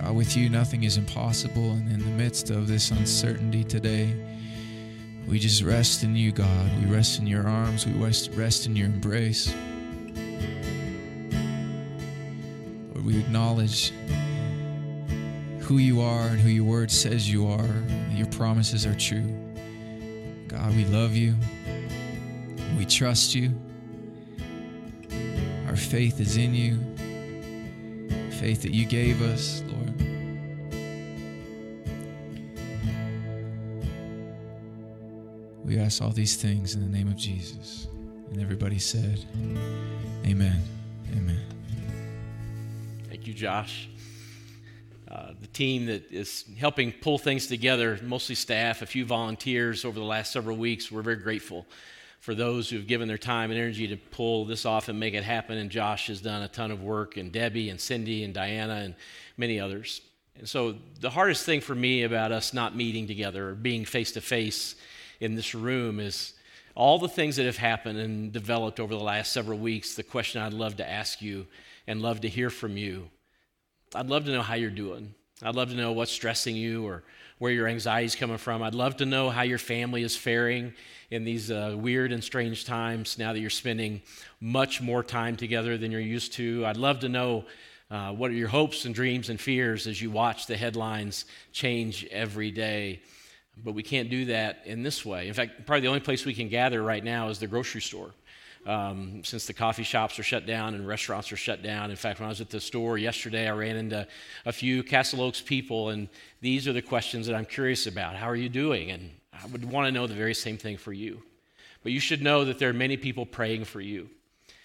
God, 0.00 0.14
with 0.14 0.36
you, 0.36 0.48
nothing 0.48 0.84
is 0.84 0.96
impossible. 0.96 1.72
And 1.72 1.90
in 1.92 1.98
the 1.98 2.10
midst 2.10 2.50
of 2.50 2.66
this 2.68 2.90
uncertainty 2.90 3.64
today, 3.64 4.14
we 5.26 5.38
just 5.38 5.62
rest 5.62 6.02
in 6.04 6.14
you, 6.14 6.32
God. 6.32 6.70
We 6.80 6.92
rest 6.92 7.18
in 7.18 7.26
your 7.26 7.46
arms. 7.46 7.86
We 7.86 7.92
rest, 7.92 8.30
rest 8.34 8.66
in 8.66 8.76
your 8.76 8.86
embrace. 8.86 9.52
Lord, 12.94 13.04
we 13.04 13.18
acknowledge 13.18 13.92
who 15.60 15.78
you 15.78 16.00
are 16.00 16.28
and 16.28 16.40
who 16.40 16.48
your 16.48 16.64
word 16.64 16.90
says 16.90 17.30
you 17.30 17.48
are. 17.48 17.68
Your 18.12 18.28
promises 18.28 18.86
are 18.86 18.94
true. 18.94 19.45
God, 20.66 20.74
we 20.74 20.84
love 20.86 21.14
you. 21.14 21.36
We 22.76 22.86
trust 22.86 23.36
you. 23.36 23.54
Our 25.68 25.76
faith 25.76 26.18
is 26.18 26.36
in 26.36 26.54
you. 26.54 26.80
Faith 28.40 28.62
that 28.62 28.72
you 28.74 28.84
gave 28.84 29.22
us, 29.22 29.62
Lord. 29.68 29.94
We 35.64 35.78
ask 35.78 36.02
all 36.02 36.10
these 36.10 36.34
things 36.34 36.74
in 36.74 36.80
the 36.80 36.98
name 36.98 37.06
of 37.06 37.16
Jesus. 37.16 37.86
And 38.32 38.42
everybody 38.42 38.80
said, 38.80 39.24
Amen. 40.26 40.60
Amen. 41.16 41.42
Thank 43.08 43.28
you, 43.28 43.34
Josh. 43.34 43.88
Uh, 45.10 45.32
the 45.40 45.46
team 45.46 45.86
that 45.86 46.10
is 46.10 46.44
helping 46.58 46.90
pull 46.90 47.16
things 47.16 47.46
together, 47.46 47.98
mostly 48.02 48.34
staff, 48.34 48.82
a 48.82 48.86
few 48.86 49.04
volunteers 49.04 49.84
over 49.84 49.98
the 49.98 50.04
last 50.04 50.32
several 50.32 50.56
weeks. 50.56 50.90
We're 50.90 51.02
very 51.02 51.16
grateful 51.16 51.64
for 52.18 52.34
those 52.34 52.68
who've 52.68 52.86
given 52.86 53.06
their 53.06 53.18
time 53.18 53.52
and 53.52 53.60
energy 53.60 53.86
to 53.86 53.96
pull 53.96 54.46
this 54.46 54.66
off 54.66 54.88
and 54.88 54.98
make 54.98 55.14
it 55.14 55.22
happen. 55.22 55.58
And 55.58 55.70
Josh 55.70 56.08
has 56.08 56.20
done 56.20 56.42
a 56.42 56.48
ton 56.48 56.72
of 56.72 56.82
work, 56.82 57.16
and 57.16 57.30
Debbie, 57.30 57.70
and 57.70 57.80
Cindy, 57.80 58.24
and 58.24 58.34
Diana, 58.34 58.74
and 58.76 58.96
many 59.36 59.60
others. 59.60 60.00
And 60.38 60.48
so, 60.48 60.74
the 61.00 61.10
hardest 61.10 61.46
thing 61.46 61.60
for 61.60 61.74
me 61.74 62.02
about 62.02 62.32
us 62.32 62.52
not 62.52 62.74
meeting 62.74 63.06
together 63.06 63.50
or 63.50 63.54
being 63.54 63.84
face 63.84 64.10
to 64.12 64.20
face 64.20 64.74
in 65.20 65.36
this 65.36 65.54
room 65.54 66.00
is 66.00 66.32
all 66.74 66.98
the 66.98 67.08
things 67.08 67.36
that 67.36 67.46
have 67.46 67.56
happened 67.56 67.98
and 67.98 68.32
developed 68.32 68.80
over 68.80 68.92
the 68.92 69.02
last 69.02 69.32
several 69.32 69.58
weeks. 69.58 69.94
The 69.94 70.02
question 70.02 70.42
I'd 70.42 70.52
love 70.52 70.78
to 70.78 70.88
ask 70.88 71.22
you 71.22 71.46
and 71.86 72.02
love 72.02 72.22
to 72.22 72.28
hear 72.28 72.50
from 72.50 72.76
you 72.76 73.08
I'd 73.94 74.08
love 74.08 74.24
to 74.24 74.32
know 74.32 74.42
how 74.42 74.54
you're 74.54 74.70
doing. 74.70 75.14
I'd 75.42 75.54
love 75.54 75.68
to 75.68 75.76
know 75.76 75.92
what's 75.92 76.10
stressing 76.10 76.56
you 76.56 76.86
or 76.86 77.02
where 77.38 77.52
your 77.52 77.68
anxiety 77.68 78.06
is 78.06 78.14
coming 78.14 78.38
from. 78.38 78.62
I'd 78.62 78.74
love 78.74 78.96
to 78.96 79.06
know 79.06 79.28
how 79.28 79.42
your 79.42 79.58
family 79.58 80.02
is 80.02 80.16
faring 80.16 80.72
in 81.10 81.24
these 81.24 81.50
uh, 81.50 81.74
weird 81.76 82.10
and 82.10 82.24
strange 82.24 82.64
times 82.64 83.18
now 83.18 83.32
that 83.32 83.40
you're 83.40 83.50
spending 83.50 84.00
much 84.40 84.80
more 84.80 85.02
time 85.02 85.36
together 85.36 85.76
than 85.76 85.92
you're 85.92 86.00
used 86.00 86.32
to. 86.34 86.64
I'd 86.66 86.78
love 86.78 87.00
to 87.00 87.08
know 87.08 87.44
uh, 87.90 88.12
what 88.12 88.30
are 88.30 88.34
your 88.34 88.48
hopes 88.48 88.86
and 88.86 88.94
dreams 88.94 89.28
and 89.28 89.40
fears 89.40 89.86
as 89.86 90.00
you 90.00 90.10
watch 90.10 90.46
the 90.46 90.56
headlines 90.56 91.26
change 91.52 92.04
every 92.06 92.50
day. 92.50 93.02
But 93.62 93.72
we 93.72 93.82
can't 93.82 94.10
do 94.10 94.26
that 94.26 94.62
in 94.64 94.82
this 94.82 95.04
way. 95.04 95.28
In 95.28 95.34
fact, 95.34 95.66
probably 95.66 95.82
the 95.82 95.88
only 95.88 96.00
place 96.00 96.24
we 96.24 96.34
can 96.34 96.48
gather 96.48 96.82
right 96.82 97.04
now 97.04 97.28
is 97.28 97.38
the 97.38 97.46
grocery 97.46 97.80
store. 97.80 98.10
Um, 98.66 99.22
since 99.24 99.46
the 99.46 99.52
coffee 99.52 99.84
shops 99.84 100.18
are 100.18 100.24
shut 100.24 100.44
down 100.44 100.74
and 100.74 100.86
restaurants 100.86 101.30
are 101.30 101.36
shut 101.36 101.62
down. 101.62 101.90
In 101.90 101.96
fact, 101.96 102.18
when 102.18 102.26
I 102.26 102.30
was 102.30 102.40
at 102.40 102.50
the 102.50 102.60
store 102.60 102.98
yesterday, 102.98 103.48
I 103.48 103.52
ran 103.52 103.76
into 103.76 104.06
a 104.44 104.52
few 104.52 104.82
Castle 104.82 105.22
Oaks 105.22 105.40
people, 105.40 105.90
and 105.90 106.08
these 106.40 106.66
are 106.66 106.72
the 106.72 106.82
questions 106.82 107.26
that 107.26 107.36
I'm 107.36 107.44
curious 107.44 107.86
about. 107.86 108.16
How 108.16 108.28
are 108.28 108.36
you 108.36 108.48
doing? 108.48 108.90
And 108.90 109.10
I 109.32 109.46
would 109.46 109.64
want 109.64 109.86
to 109.86 109.92
know 109.92 110.06
the 110.06 110.14
very 110.14 110.34
same 110.34 110.58
thing 110.58 110.76
for 110.76 110.92
you. 110.92 111.22
But 111.82 111.92
you 111.92 112.00
should 112.00 112.22
know 112.22 112.44
that 112.44 112.58
there 112.58 112.68
are 112.68 112.74
many 112.74 112.96
people 112.96 113.24
praying 113.24 113.64
for 113.64 113.80
you, 113.80 114.10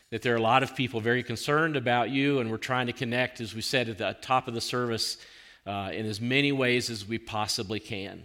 that 0.09 0.23
there 0.23 0.33
are 0.33 0.37
a 0.37 0.41
lot 0.41 0.63
of 0.63 0.75
people 0.75 0.99
very 0.99 1.21
concerned 1.21 1.75
about 1.75 2.09
you, 2.09 2.39
and 2.39 2.49
we're 2.49 2.57
trying 2.57 2.87
to 2.87 2.93
connect, 2.93 3.39
as 3.39 3.53
we 3.53 3.61
said 3.61 3.87
at 3.87 3.99
the 3.99 4.17
top 4.21 4.47
of 4.47 4.55
the 4.55 4.61
service, 4.61 5.17
uh, 5.67 5.91
in 5.93 6.07
as 6.07 6.19
many 6.19 6.51
ways 6.51 6.89
as 6.89 7.07
we 7.07 7.19
possibly 7.19 7.79
can 7.79 8.23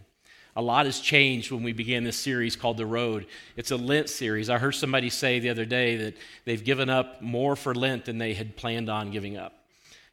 a 0.56 0.62
lot 0.62 0.86
has 0.86 1.00
changed 1.00 1.52
when 1.52 1.62
we 1.62 1.74
began 1.74 2.02
this 2.02 2.16
series 2.16 2.56
called 2.56 2.78
The 2.78 2.86
Road. 2.86 3.26
It's 3.56 3.70
a 3.70 3.76
Lent 3.76 4.08
series. 4.08 4.48
I 4.48 4.56
heard 4.56 4.72
somebody 4.72 5.10
say 5.10 5.38
the 5.38 5.50
other 5.50 5.66
day 5.66 5.96
that 5.96 6.16
they've 6.46 6.64
given 6.64 6.88
up 6.88 7.20
more 7.20 7.54
for 7.54 7.74
Lent 7.74 8.06
than 8.06 8.16
they 8.16 8.32
had 8.32 8.56
planned 8.56 8.88
on 8.88 9.10
giving 9.10 9.36
up. 9.36 9.52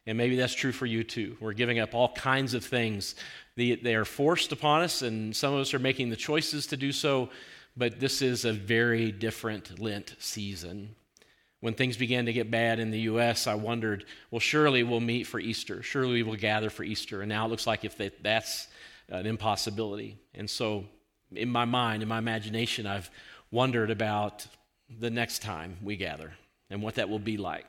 And 0.06 0.18
maybe 0.18 0.36
that's 0.36 0.54
true 0.54 0.72
for 0.72 0.84
you 0.84 1.02
too. 1.02 1.38
We're 1.40 1.54
giving 1.54 1.78
up 1.78 1.94
all 1.94 2.10
kinds 2.12 2.52
of 2.52 2.62
things. 2.62 3.14
They 3.56 3.94
are 3.94 4.04
forced 4.04 4.52
upon 4.52 4.82
us, 4.82 5.00
and 5.00 5.34
some 5.34 5.54
of 5.54 5.60
us 5.60 5.72
are 5.72 5.78
making 5.78 6.10
the 6.10 6.16
choices 6.16 6.66
to 6.66 6.76
do 6.76 6.92
so, 6.92 7.30
but 7.76 7.98
this 7.98 8.20
is 8.20 8.44
a 8.44 8.52
very 8.52 9.10
different 9.12 9.80
Lent 9.80 10.14
season. 10.18 10.94
When 11.60 11.72
things 11.72 11.96
began 11.96 12.26
to 12.26 12.32
get 12.34 12.50
bad 12.50 12.80
in 12.80 12.90
the 12.90 13.00
U.S., 13.00 13.46
I 13.46 13.54
wondered, 13.54 14.04
well, 14.30 14.40
surely 14.40 14.82
we'll 14.82 15.00
meet 15.00 15.26
for 15.26 15.40
Easter. 15.40 15.82
Surely 15.82 16.22
we'll 16.22 16.36
gather 16.36 16.68
for 16.68 16.84
Easter. 16.84 17.22
And 17.22 17.30
now 17.30 17.46
it 17.46 17.48
looks 17.48 17.66
like 17.66 17.86
if 17.86 17.96
that's 18.22 18.68
an 19.08 19.26
impossibility. 19.26 20.18
And 20.34 20.48
so, 20.48 20.84
in 21.32 21.48
my 21.48 21.64
mind, 21.64 22.02
in 22.02 22.08
my 22.08 22.18
imagination, 22.18 22.86
I've 22.86 23.10
wondered 23.50 23.90
about 23.90 24.46
the 25.00 25.10
next 25.10 25.42
time 25.42 25.76
we 25.82 25.96
gather 25.96 26.32
and 26.70 26.82
what 26.82 26.96
that 26.96 27.08
will 27.08 27.18
be 27.18 27.36
like. 27.36 27.66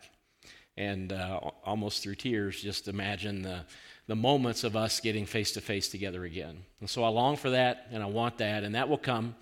And 0.78 1.13
uh, 1.13 1.39
almost 1.63 2.04
through 2.04 2.15
tears, 2.15 2.62
just 2.62 2.88
imagine 2.88 3.41
the, 3.41 3.62
the 4.08 4.15
moments 4.15 4.63
of 4.63 4.76
us 4.76 5.00
getting 5.00 5.26
face 5.26 5.54
to 5.54 5.62
face 5.62 5.88
together 5.88 6.26
again. 6.26 6.58
And 6.80 6.89
so 6.89 7.04
I 7.04 7.08
long 7.08 7.38
for 7.38 7.52
that 7.52 7.88
and 7.91 8.04
I 8.04 8.08
want 8.08 8.38
that, 8.39 8.63
and 8.63 8.76
that 8.76 8.89
will 8.89 8.98
come 8.98 9.36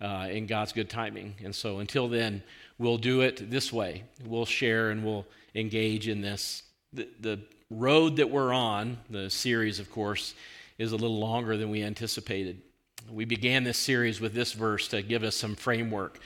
uh, 0.00 0.28
in 0.30 0.46
God's 0.46 0.72
good 0.72 0.88
timing. 0.88 1.34
And 1.42 1.54
so 1.54 1.78
until 1.78 2.08
then, 2.08 2.42
we'll 2.78 2.98
do 2.98 3.22
it 3.22 3.50
this 3.50 3.72
way. 3.72 4.04
We'll 4.24 4.46
share 4.46 4.90
and 4.90 5.04
we'll 5.04 5.26
engage 5.54 6.08
in 6.08 6.20
this. 6.20 6.62
The, 6.92 7.08
the 7.20 7.40
road 7.70 8.16
that 8.16 8.30
we're 8.30 8.52
on, 8.52 8.98
the 9.10 9.28
series, 9.28 9.80
of 9.80 9.90
course, 9.90 10.34
is 10.78 10.92
a 10.92 10.96
little 10.96 11.18
longer 11.18 11.56
than 11.56 11.70
we 11.70 11.82
anticipated. 11.82 12.62
We 13.10 13.24
began 13.24 13.64
this 13.64 13.78
series 13.78 14.20
with 14.20 14.32
this 14.32 14.52
verse 14.52 14.88
to 14.88 15.02
give 15.02 15.24
us 15.24 15.34
some 15.34 15.56
framework. 15.56 16.20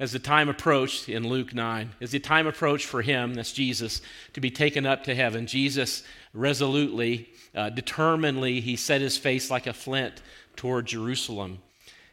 As 0.00 0.12
the 0.12 0.18
time 0.18 0.48
approached 0.48 1.08
in 1.08 1.28
Luke 1.28 1.54
9, 1.54 1.90
as 2.00 2.10
the 2.10 2.18
time 2.18 2.46
approached 2.46 2.86
for 2.86 3.02
him, 3.02 3.34
that's 3.34 3.52
Jesus, 3.52 4.00
to 4.32 4.40
be 4.40 4.50
taken 4.50 4.86
up 4.86 5.04
to 5.04 5.14
heaven, 5.14 5.46
Jesus 5.46 6.02
resolutely, 6.32 7.28
uh, 7.54 7.68
determinedly, 7.68 8.60
he 8.60 8.76
set 8.76 9.02
his 9.02 9.18
face 9.18 9.50
like 9.50 9.66
a 9.66 9.72
flint 9.72 10.22
toward 10.56 10.86
Jerusalem. 10.86 11.58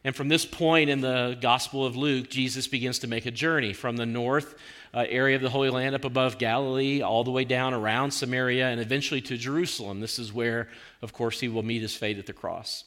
And 0.03 0.15
from 0.15 0.27
this 0.27 0.45
point 0.45 0.89
in 0.89 1.01
the 1.01 1.37
Gospel 1.39 1.85
of 1.85 1.95
Luke, 1.95 2.29
Jesus 2.29 2.67
begins 2.67 2.99
to 2.99 3.07
make 3.07 3.25
a 3.25 3.31
journey 3.31 3.73
from 3.73 3.97
the 3.97 4.05
north 4.05 4.55
uh, 4.93 5.05
area 5.07 5.35
of 5.35 5.41
the 5.41 5.49
Holy 5.49 5.69
Land 5.69 5.95
up 5.95 6.05
above 6.05 6.37
Galilee, 6.37 7.01
all 7.01 7.23
the 7.23 7.31
way 7.31 7.45
down 7.45 7.73
around 7.73 8.11
Samaria, 8.11 8.67
and 8.67 8.79
eventually 8.79 9.21
to 9.21 9.37
Jerusalem. 9.37 9.99
This 9.99 10.19
is 10.19 10.33
where, 10.33 10.69
of 11.01 11.13
course, 11.13 11.39
he 11.39 11.47
will 11.47 11.63
meet 11.63 11.81
his 11.81 11.95
fate 11.95 12.17
at 12.17 12.25
the 12.25 12.33
cross. 12.33 12.85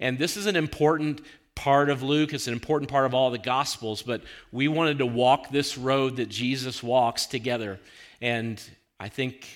And 0.00 0.18
this 0.18 0.36
is 0.36 0.46
an 0.46 0.56
important 0.56 1.20
part 1.54 1.88
of 1.90 2.02
Luke. 2.02 2.32
It's 2.32 2.48
an 2.48 2.52
important 2.52 2.90
part 2.90 3.06
of 3.06 3.14
all 3.14 3.30
the 3.30 3.38
Gospels, 3.38 4.02
but 4.02 4.22
we 4.52 4.68
wanted 4.68 4.98
to 4.98 5.06
walk 5.06 5.50
this 5.50 5.78
road 5.78 6.16
that 6.16 6.28
Jesus 6.28 6.82
walks 6.82 7.26
together. 7.26 7.78
And 8.20 8.60
I 8.98 9.08
think, 9.08 9.46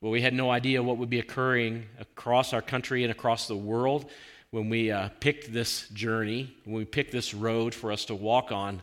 well, 0.00 0.12
we 0.12 0.22
had 0.22 0.34
no 0.34 0.50
idea 0.50 0.82
what 0.82 0.98
would 0.98 1.10
be 1.10 1.18
occurring 1.18 1.86
across 1.98 2.52
our 2.52 2.62
country 2.62 3.02
and 3.02 3.10
across 3.10 3.48
the 3.48 3.56
world 3.56 4.10
when 4.50 4.70
we 4.70 4.90
uh, 4.90 5.10
picked 5.20 5.52
this 5.52 5.88
journey, 5.90 6.54
when 6.64 6.76
we 6.76 6.84
picked 6.84 7.12
this 7.12 7.34
road 7.34 7.74
for 7.74 7.92
us 7.92 8.06
to 8.06 8.14
walk 8.14 8.50
on. 8.50 8.82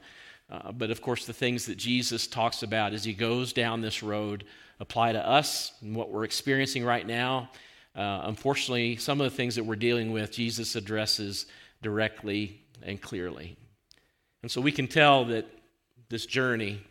Uh, 0.50 0.72
but 0.72 0.92
of 0.92 1.02
course, 1.02 1.26
the 1.26 1.34
things 1.34 1.66
that 1.66 1.78
Jesus 1.78 2.28
talks 2.28 2.64
about 2.64 2.94
as 2.94 3.04
he 3.04 3.14
goes 3.14 3.54
down 3.54 3.82
this 3.82 4.04
road 4.04 4.44
apply 4.80 5.14
to 5.14 5.28
us 5.28 5.72
and 5.82 5.96
what 5.96 6.12
we're 6.12 6.24
experiencing 6.24 6.84
right 6.84 7.06
now. 7.06 7.50
Uh, 7.96 8.22
unfortunately, 8.26 8.98
some 8.98 9.22
of 9.22 9.32
the 9.32 9.36
things 9.36 9.56
that 9.56 9.64
we're 9.64 9.76
dealing 9.76 10.12
with, 10.12 10.32
Jesus 10.32 10.76
addresses 10.76 11.46
directly 11.82 12.62
and 12.84 13.02
clearly. 13.02 13.56
And 14.42 14.52
so 14.52 14.62
we 14.62 14.72
can 14.72 14.88
tell 14.88 15.26
that 15.26 15.48
this 16.10 16.26
journey, 16.26 16.82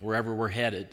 wherever 0.00 0.34
we're 0.34 0.48
headed, 0.48 0.88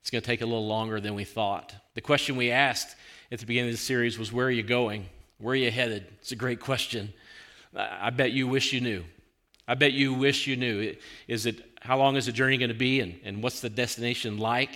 it's 0.00 0.10
going 0.10 0.22
to 0.22 0.26
take 0.26 0.40
a 0.40 0.46
little 0.46 0.66
longer 0.66 1.00
than 1.00 1.14
we 1.14 1.24
thought. 1.24 1.74
The 1.94 2.00
question 2.00 2.36
we 2.36 2.50
asked 2.52 2.96
at 3.32 3.40
the 3.40 3.46
beginning 3.46 3.70
of 3.70 3.74
the 3.74 3.82
series 3.82 4.18
was 4.18 4.32
Where 4.32 4.46
are 4.46 4.50
you 4.50 4.62
going? 4.62 5.06
Where 5.38 5.52
are 5.52 5.56
you 5.56 5.70
headed? 5.70 6.06
It's 6.20 6.32
a 6.32 6.36
great 6.36 6.60
question. 6.60 7.12
I 7.74 8.10
bet 8.10 8.32
you 8.32 8.46
wish 8.46 8.72
you 8.72 8.80
knew. 8.80 9.04
I 9.68 9.74
bet 9.74 9.92
you 9.92 10.14
wish 10.14 10.46
you 10.46 10.56
knew. 10.56 10.94
Is 11.26 11.46
it 11.46 11.62
how 11.80 11.98
long 11.98 12.16
is 12.16 12.26
the 12.26 12.32
journey 12.32 12.56
going 12.56 12.68
to 12.70 12.74
be 12.74 13.00
and, 13.00 13.18
and 13.24 13.42
what's 13.42 13.60
the 13.60 13.70
destination 13.70 14.38
like? 14.38 14.70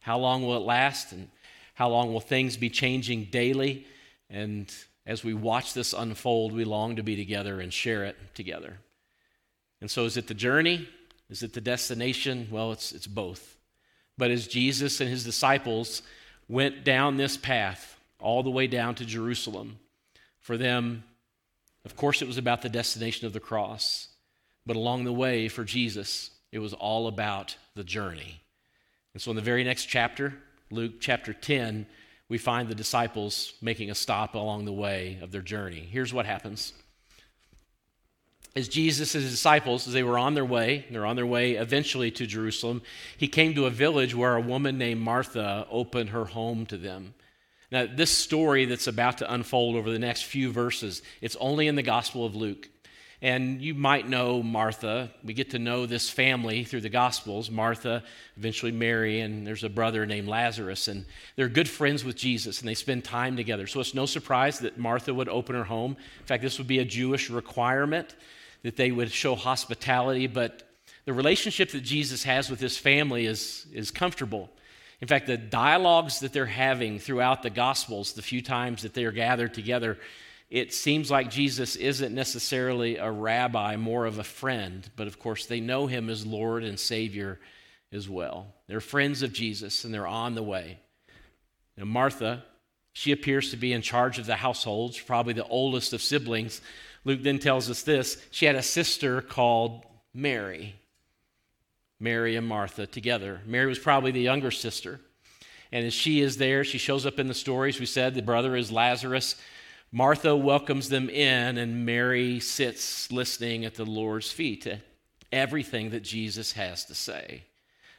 How 0.00 0.18
long 0.18 0.42
will 0.42 0.56
it 0.56 0.60
last? 0.60 1.12
And 1.12 1.28
how 1.74 1.88
long 1.88 2.12
will 2.12 2.20
things 2.20 2.56
be 2.56 2.70
changing 2.70 3.24
daily? 3.30 3.86
And 4.30 4.72
as 5.04 5.22
we 5.22 5.34
watch 5.34 5.74
this 5.74 5.92
unfold, 5.92 6.52
we 6.52 6.64
long 6.64 6.96
to 6.96 7.02
be 7.02 7.16
together 7.16 7.60
and 7.60 7.72
share 7.72 8.04
it 8.04 8.16
together. 8.34 8.78
And 9.80 9.90
so, 9.90 10.04
is 10.04 10.16
it 10.16 10.26
the 10.26 10.34
journey? 10.34 10.88
Is 11.28 11.42
it 11.42 11.52
the 11.52 11.60
destination? 11.60 12.48
Well, 12.50 12.72
it's, 12.72 12.92
it's 12.92 13.06
both. 13.06 13.56
But 14.16 14.30
as 14.30 14.46
Jesus 14.46 15.00
and 15.00 15.10
his 15.10 15.24
disciples 15.24 16.02
went 16.48 16.84
down 16.84 17.16
this 17.16 17.36
path, 17.36 17.98
all 18.20 18.42
the 18.42 18.50
way 18.50 18.66
down 18.66 18.94
to 18.96 19.04
Jerusalem, 19.04 19.78
for 20.40 20.56
them, 20.56 21.04
of 21.84 21.96
course, 21.96 22.22
it 22.22 22.28
was 22.28 22.38
about 22.38 22.62
the 22.62 22.68
destination 22.68 23.26
of 23.26 23.32
the 23.32 23.40
cross. 23.40 24.08
But 24.66 24.76
along 24.76 25.04
the 25.04 25.12
way, 25.12 25.48
for 25.48 25.64
Jesus, 25.64 26.30
it 26.50 26.58
was 26.58 26.72
all 26.72 27.06
about 27.06 27.56
the 27.74 27.84
journey. 27.84 28.40
And 29.14 29.22
so 29.22 29.30
in 29.30 29.36
the 29.36 29.42
very 29.42 29.64
next 29.64 29.86
chapter, 29.86 30.34
Luke 30.70 30.94
chapter 31.00 31.32
10, 31.32 31.86
we 32.28 32.38
find 32.38 32.68
the 32.68 32.74
disciples 32.74 33.54
making 33.62 33.90
a 33.90 33.94
stop 33.94 34.34
along 34.34 34.64
the 34.64 34.72
way 34.72 35.18
of 35.22 35.30
their 35.30 35.42
journey. 35.42 35.86
Here's 35.90 36.12
what 36.12 36.26
happens. 36.26 36.72
As 38.56 38.68
Jesus 38.68 39.14
and 39.14 39.22
his 39.22 39.32
disciples, 39.32 39.86
as 39.86 39.92
they 39.92 40.02
were 40.02 40.18
on 40.18 40.34
their 40.34 40.44
way, 40.44 40.86
they're 40.90 41.06
on 41.06 41.16
their 41.16 41.26
way 41.26 41.52
eventually 41.52 42.10
to 42.12 42.26
Jerusalem, 42.26 42.82
he 43.16 43.28
came 43.28 43.54
to 43.54 43.66
a 43.66 43.70
village 43.70 44.14
where 44.14 44.34
a 44.34 44.40
woman 44.40 44.78
named 44.78 45.00
Martha 45.00 45.66
opened 45.70 46.10
her 46.10 46.24
home 46.24 46.64
to 46.66 46.78
them. 46.78 47.14
Now, 47.70 47.86
this 47.86 48.10
story 48.10 48.64
that's 48.64 48.86
about 48.86 49.18
to 49.18 49.32
unfold 49.32 49.76
over 49.76 49.90
the 49.90 49.98
next 49.98 50.22
few 50.24 50.50
verses, 50.52 51.02
it's 51.20 51.36
only 51.36 51.66
in 51.68 51.74
the 51.76 51.82
Gospel 51.82 52.24
of 52.24 52.34
Luke. 52.34 52.68
And 53.22 53.62
you 53.62 53.74
might 53.74 54.08
know 54.08 54.42
Martha. 54.42 55.10
We 55.24 55.32
get 55.32 55.50
to 55.50 55.58
know 55.58 55.86
this 55.86 56.10
family 56.10 56.64
through 56.64 56.82
the 56.82 56.90
Gospels 56.90 57.50
Martha, 57.50 58.04
eventually 58.36 58.72
Mary, 58.72 59.20
and 59.20 59.46
there's 59.46 59.64
a 59.64 59.70
brother 59.70 60.04
named 60.04 60.28
Lazarus. 60.28 60.88
And 60.88 61.06
they're 61.34 61.48
good 61.48 61.68
friends 61.68 62.04
with 62.04 62.16
Jesus 62.16 62.60
and 62.60 62.68
they 62.68 62.74
spend 62.74 63.04
time 63.04 63.36
together. 63.36 63.66
So 63.66 63.80
it's 63.80 63.94
no 63.94 64.04
surprise 64.04 64.58
that 64.60 64.78
Martha 64.78 65.14
would 65.14 65.28
open 65.28 65.54
her 65.54 65.64
home. 65.64 65.96
In 66.20 66.26
fact, 66.26 66.42
this 66.42 66.58
would 66.58 66.66
be 66.66 66.78
a 66.78 66.84
Jewish 66.84 67.30
requirement 67.30 68.14
that 68.62 68.76
they 68.76 68.90
would 68.90 69.10
show 69.10 69.34
hospitality. 69.34 70.26
But 70.26 70.62
the 71.06 71.14
relationship 71.14 71.70
that 71.70 71.84
Jesus 71.84 72.22
has 72.24 72.50
with 72.50 72.58
this 72.58 72.76
family 72.76 73.24
is, 73.24 73.66
is 73.72 73.90
comfortable. 73.90 74.50
In 75.00 75.08
fact, 75.08 75.26
the 75.26 75.36
dialogues 75.36 76.20
that 76.20 76.32
they're 76.32 76.46
having 76.46 76.98
throughout 76.98 77.42
the 77.42 77.50
Gospels, 77.50 78.12
the 78.12 78.22
few 78.22 78.42
times 78.42 78.82
that 78.82 78.92
they 78.92 79.04
are 79.04 79.12
gathered 79.12 79.54
together, 79.54 79.98
it 80.48 80.72
seems 80.72 81.10
like 81.10 81.30
Jesus 81.30 81.74
isn't 81.76 82.14
necessarily 82.14 82.96
a 82.96 83.10
rabbi, 83.10 83.76
more 83.76 84.06
of 84.06 84.18
a 84.18 84.24
friend, 84.24 84.88
but 84.94 85.06
of 85.06 85.18
course 85.18 85.46
they 85.46 85.60
know 85.60 85.86
him 85.86 86.08
as 86.08 86.24
Lord 86.24 86.62
and 86.62 86.78
Savior 86.78 87.40
as 87.92 88.08
well. 88.08 88.54
They're 88.68 88.80
friends 88.80 89.22
of 89.22 89.32
Jesus 89.32 89.84
and 89.84 89.92
they're 89.92 90.06
on 90.06 90.34
the 90.34 90.42
way. 90.42 90.78
Now, 91.76 91.84
Martha, 91.84 92.44
she 92.92 93.12
appears 93.12 93.50
to 93.50 93.56
be 93.56 93.72
in 93.72 93.82
charge 93.82 94.18
of 94.18 94.26
the 94.26 94.36
household, 94.36 94.94
She's 94.94 95.04
probably 95.04 95.34
the 95.34 95.46
oldest 95.46 95.92
of 95.92 96.00
siblings. 96.00 96.60
Luke 97.04 97.22
then 97.22 97.38
tells 97.38 97.68
us 97.68 97.82
this 97.82 98.22
she 98.30 98.46
had 98.46 98.56
a 98.56 98.62
sister 98.62 99.20
called 99.20 99.84
Mary. 100.14 100.76
Mary 101.98 102.36
and 102.36 102.46
Martha 102.46 102.86
together. 102.86 103.40
Mary 103.46 103.66
was 103.66 103.78
probably 103.78 104.10
the 104.10 104.20
younger 104.20 104.50
sister. 104.50 105.00
And 105.72 105.86
as 105.86 105.94
she 105.94 106.20
is 106.20 106.36
there, 106.36 106.62
she 106.62 106.78
shows 106.78 107.06
up 107.06 107.18
in 107.18 107.26
the 107.26 107.34
stories. 107.34 107.80
We 107.80 107.86
said 107.86 108.14
the 108.14 108.22
brother 108.22 108.54
is 108.54 108.70
Lazarus. 108.70 109.34
Martha 109.96 110.36
welcomes 110.36 110.90
them 110.90 111.08
in, 111.08 111.56
and 111.56 111.86
Mary 111.86 112.38
sits 112.38 113.10
listening 113.10 113.64
at 113.64 113.76
the 113.76 113.86
Lord's 113.86 114.30
feet 114.30 114.60
to 114.64 114.78
everything 115.32 115.88
that 115.88 116.02
Jesus 116.02 116.52
has 116.52 116.84
to 116.84 116.94
say. 116.94 117.44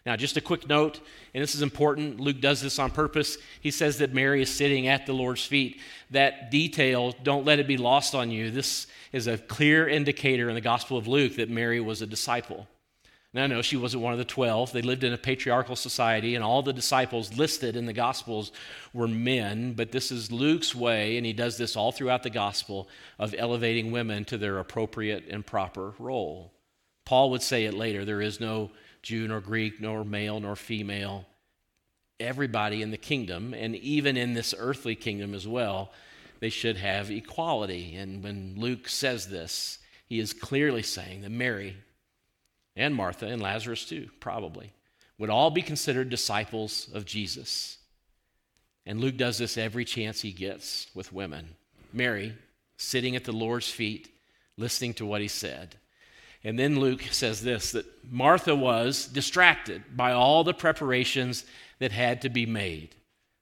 Now, 0.06 0.16
just 0.16 0.38
a 0.38 0.42
quick 0.42 0.70
note, 0.70 1.00
and 1.34 1.42
this 1.42 1.56
is 1.56 1.64
important. 1.64 2.20
Luke 2.20 2.40
does 2.40 2.62
this 2.62 2.78
on 2.78 2.92
purpose. 2.92 3.40
He 3.62 3.72
says 3.72 3.98
that 3.98 4.14
Mary 4.14 4.44
is 4.44 4.50
sitting 4.54 4.88
at 4.88 5.08
the 5.08 5.14
Lord's 5.14 5.44
feet. 5.44 5.82
That 6.12 6.52
detail, 6.52 7.16
don't 7.24 7.46
let 7.48 7.58
it 7.58 7.68
be 7.68 7.78
lost 7.78 8.14
on 8.14 8.30
you. 8.30 8.52
This 8.52 8.86
is 9.12 9.26
a 9.26 9.40
clear 9.40 9.90
indicator 9.90 10.50
in 10.50 10.54
the 10.54 10.62
Gospel 10.62 11.00
of 11.00 11.08
Luke 11.08 11.38
that 11.38 11.50
Mary 11.50 11.80
was 11.80 12.04
a 12.04 12.06
disciple. 12.06 12.68
Now, 13.38 13.46
no, 13.46 13.62
she 13.62 13.78
wasn't 13.78 14.02
one 14.02 14.14
of 14.14 14.18
the 14.18 14.26
12. 14.26 14.72
They 14.72 14.82
lived 14.82 15.04
in 15.04 15.14
a 15.14 15.18
patriarchal 15.18 15.76
society, 15.76 16.34
and 16.34 16.44
all 16.44 16.64
the 16.64 16.74
disciples 16.74 17.38
listed 17.38 17.76
in 17.76 17.86
the 17.86 17.94
Gospels 17.94 18.52
were 18.96 19.08
men. 19.08 19.74
But 19.74 19.92
this 19.92 20.12
is 20.12 20.32
Luke's 20.32 20.74
way, 20.74 21.18
and 21.18 21.26
he 21.26 21.34
does 21.34 21.56
this 21.56 21.76
all 21.76 21.92
throughout 21.92 22.24
the 22.24 22.32
Gospel, 22.32 22.90
of 23.20 23.36
elevating 23.38 23.92
women 23.92 24.26
to 24.26 24.40
their 24.40 24.58
appropriate 24.58 25.26
and 25.30 25.46
proper 25.46 25.94
role. 26.00 26.52
Paul 27.06 27.30
would 27.30 27.44
say 27.44 27.66
it 27.66 27.76
later 27.76 28.06
there 28.06 28.24
is 28.24 28.40
no 28.40 28.72
Jew 29.04 29.28
nor 29.28 29.40
Greek, 29.40 29.80
nor 29.80 30.04
male 30.04 30.40
nor 30.40 30.56
female. 30.56 31.28
Everybody 32.20 32.82
in 32.82 32.90
the 32.90 32.98
kingdom, 32.98 33.54
and 33.54 33.76
even 33.76 34.18
in 34.18 34.34
this 34.34 34.56
earthly 34.58 34.96
kingdom 34.96 35.36
as 35.36 35.48
well, 35.48 35.92
they 36.40 36.50
should 36.50 36.78
have 36.78 37.12
equality. 37.12 37.98
And 37.98 38.24
when 38.24 38.56
Luke 38.58 38.90
says 38.90 39.28
this, 39.28 39.78
he 40.08 40.18
is 40.18 40.34
clearly 40.34 40.82
saying 40.82 41.22
that 41.22 41.30
Mary 41.30 41.78
and 42.78 42.96
Martha 42.96 43.26
and 43.26 43.42
Lazarus 43.42 43.86
too, 43.86 44.10
probably, 44.22 44.72
would 45.18 45.30
all 45.30 45.52
be 45.52 45.62
considered 45.62 46.10
disciples 46.10 46.88
of 46.94 47.04
Jesus. 47.04 47.78
And 48.86 49.02
Luke 49.02 49.18
does 49.18 49.40
this 49.40 49.58
every 49.58 49.84
chance 49.84 50.22
he 50.22 50.32
gets 50.32 50.88
with 50.94 51.12
women. 51.12 51.56
Mary, 51.92 52.36
sitting 52.78 53.16
at 53.16 53.26
the 53.26 53.34
Lord's 53.34 53.70
feet, 53.70 54.10
listening 54.58 54.94
to 54.94 55.06
what 55.06 55.22
he 55.22 55.28
said. 55.28 55.76
And 56.44 56.58
then 56.58 56.80
Luke 56.80 57.02
says 57.12 57.42
this 57.42 57.72
that 57.72 57.86
Martha 58.10 58.56
was 58.56 59.08
distracted 59.08 59.84
by 59.96 60.14
all 60.14 60.44
the 60.44 60.54
preparations 60.54 61.44
that 61.80 61.92
had 61.92 62.22
to 62.22 62.30
be 62.30 62.46
made. 62.46 62.96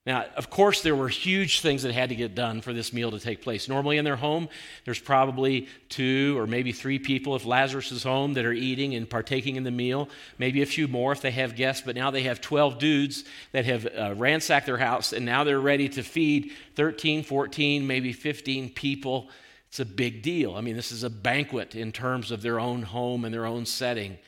Now, 0.05 0.25
of 0.35 0.51
course, 0.51 0.81
there 0.81 0.95
were 0.95 1.07
huge 1.07 1.61
things 1.61 1.81
that 1.81 1.91
had 1.91 2.09
to 2.09 2.15
get 2.15 2.35
done 2.35 2.61
for 2.61 2.73
this 2.73 2.93
meal 2.93 3.09
to 3.09 3.19
take 3.19 3.41
place. 3.41 3.67
Normally, 3.67 3.97
in 3.97 4.05
their 4.05 4.15
home, 4.15 4.49
there's 4.83 4.99
probably 4.99 5.67
two 5.89 6.37
or 6.37 6.45
maybe 6.45 6.71
three 6.73 6.99
people, 6.99 7.35
if 7.35 7.43
Lazarus 7.43 7.91
is 7.91 8.03
home, 8.03 8.35
that 8.35 8.45
are 8.45 8.53
eating 8.53 8.93
and 8.93 9.09
partaking 9.09 9.55
in 9.55 9.63
the 9.63 9.71
meal. 9.71 10.07
Maybe 10.37 10.61
a 10.61 10.67
few 10.67 10.87
more 10.87 11.11
if 11.11 11.21
they 11.21 11.31
have 11.31 11.55
guests, 11.55 11.81
but 11.83 11.95
now 11.95 12.11
they 12.11 12.21
have 12.23 12.39
12 12.39 12.77
dudes 12.77 13.23
that 13.51 13.65
have 13.65 13.87
uh, 13.87 14.13
ransacked 14.15 14.67
their 14.67 14.77
house, 14.77 15.11
and 15.11 15.25
now 15.25 15.43
they're 15.43 15.59
ready 15.59 15.89
to 15.89 16.03
feed 16.03 16.51
13, 16.75 17.23
14, 17.23 17.87
maybe 17.87 18.13
15 18.13 18.69
people. 18.69 19.29
It's 19.69 19.79
a 19.79 19.85
big 19.85 20.21
deal. 20.21 20.53
I 20.53 20.61
mean, 20.61 20.75
this 20.75 20.91
is 20.91 21.03
a 21.03 21.09
banquet 21.09 21.73
in 21.73 21.91
terms 21.91 22.29
of 22.29 22.43
their 22.43 22.59
own 22.59 22.83
home 22.83 23.25
and 23.25 23.33
their 23.33 23.47
own 23.47 23.65
setting. 23.65 24.19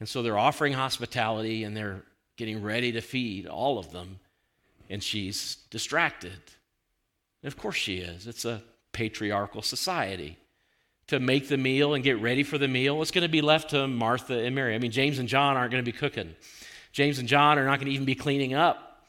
And 0.00 0.08
so 0.08 0.22
they're 0.22 0.38
offering 0.38 0.74
hospitality 0.74 1.64
and 1.64 1.74
they're 1.74 2.02
getting 2.36 2.62
ready 2.62 2.92
to 2.92 3.00
feed 3.00 3.46
all 3.46 3.78
of 3.78 3.90
them 3.90 4.18
and 4.88 5.02
she's 5.02 5.56
distracted. 5.70 6.40
And 7.42 7.52
of 7.52 7.56
course 7.56 7.76
she 7.76 7.96
is. 7.96 8.26
It's 8.26 8.44
a 8.44 8.62
patriarchal 8.92 9.62
society. 9.62 10.38
To 11.08 11.20
make 11.20 11.48
the 11.48 11.58
meal 11.58 11.92
and 11.92 12.02
get 12.02 12.20
ready 12.20 12.42
for 12.42 12.56
the 12.56 12.68
meal, 12.68 13.02
it's 13.02 13.10
going 13.10 13.22
to 13.22 13.28
be 13.28 13.42
left 13.42 13.70
to 13.70 13.86
Martha 13.86 14.38
and 14.38 14.54
Mary. 14.54 14.74
I 14.74 14.78
mean, 14.78 14.90
James 14.90 15.18
and 15.18 15.28
John 15.28 15.56
aren't 15.56 15.70
going 15.70 15.84
to 15.84 15.90
be 15.90 15.96
cooking. 15.96 16.34
James 16.92 17.18
and 17.18 17.28
John 17.28 17.58
are 17.58 17.66
not 17.66 17.78
going 17.78 17.88
to 17.88 17.92
even 17.92 18.06
be 18.06 18.14
cleaning 18.14 18.54
up. 18.54 19.02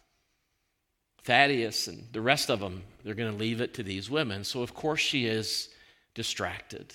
Thaddeus 1.23 1.88
and 1.88 2.03
the 2.11 2.21
rest 2.21 2.49
of 2.49 2.59
them, 2.59 2.83
they're 3.03 3.15
going 3.15 3.31
to 3.31 3.38
leave 3.38 3.61
it 3.61 3.73
to 3.75 3.83
these 3.83 4.09
women. 4.09 4.43
So, 4.43 4.61
of 4.61 4.73
course, 4.73 4.99
she 4.99 5.25
is 5.25 5.69
distracted. 6.13 6.93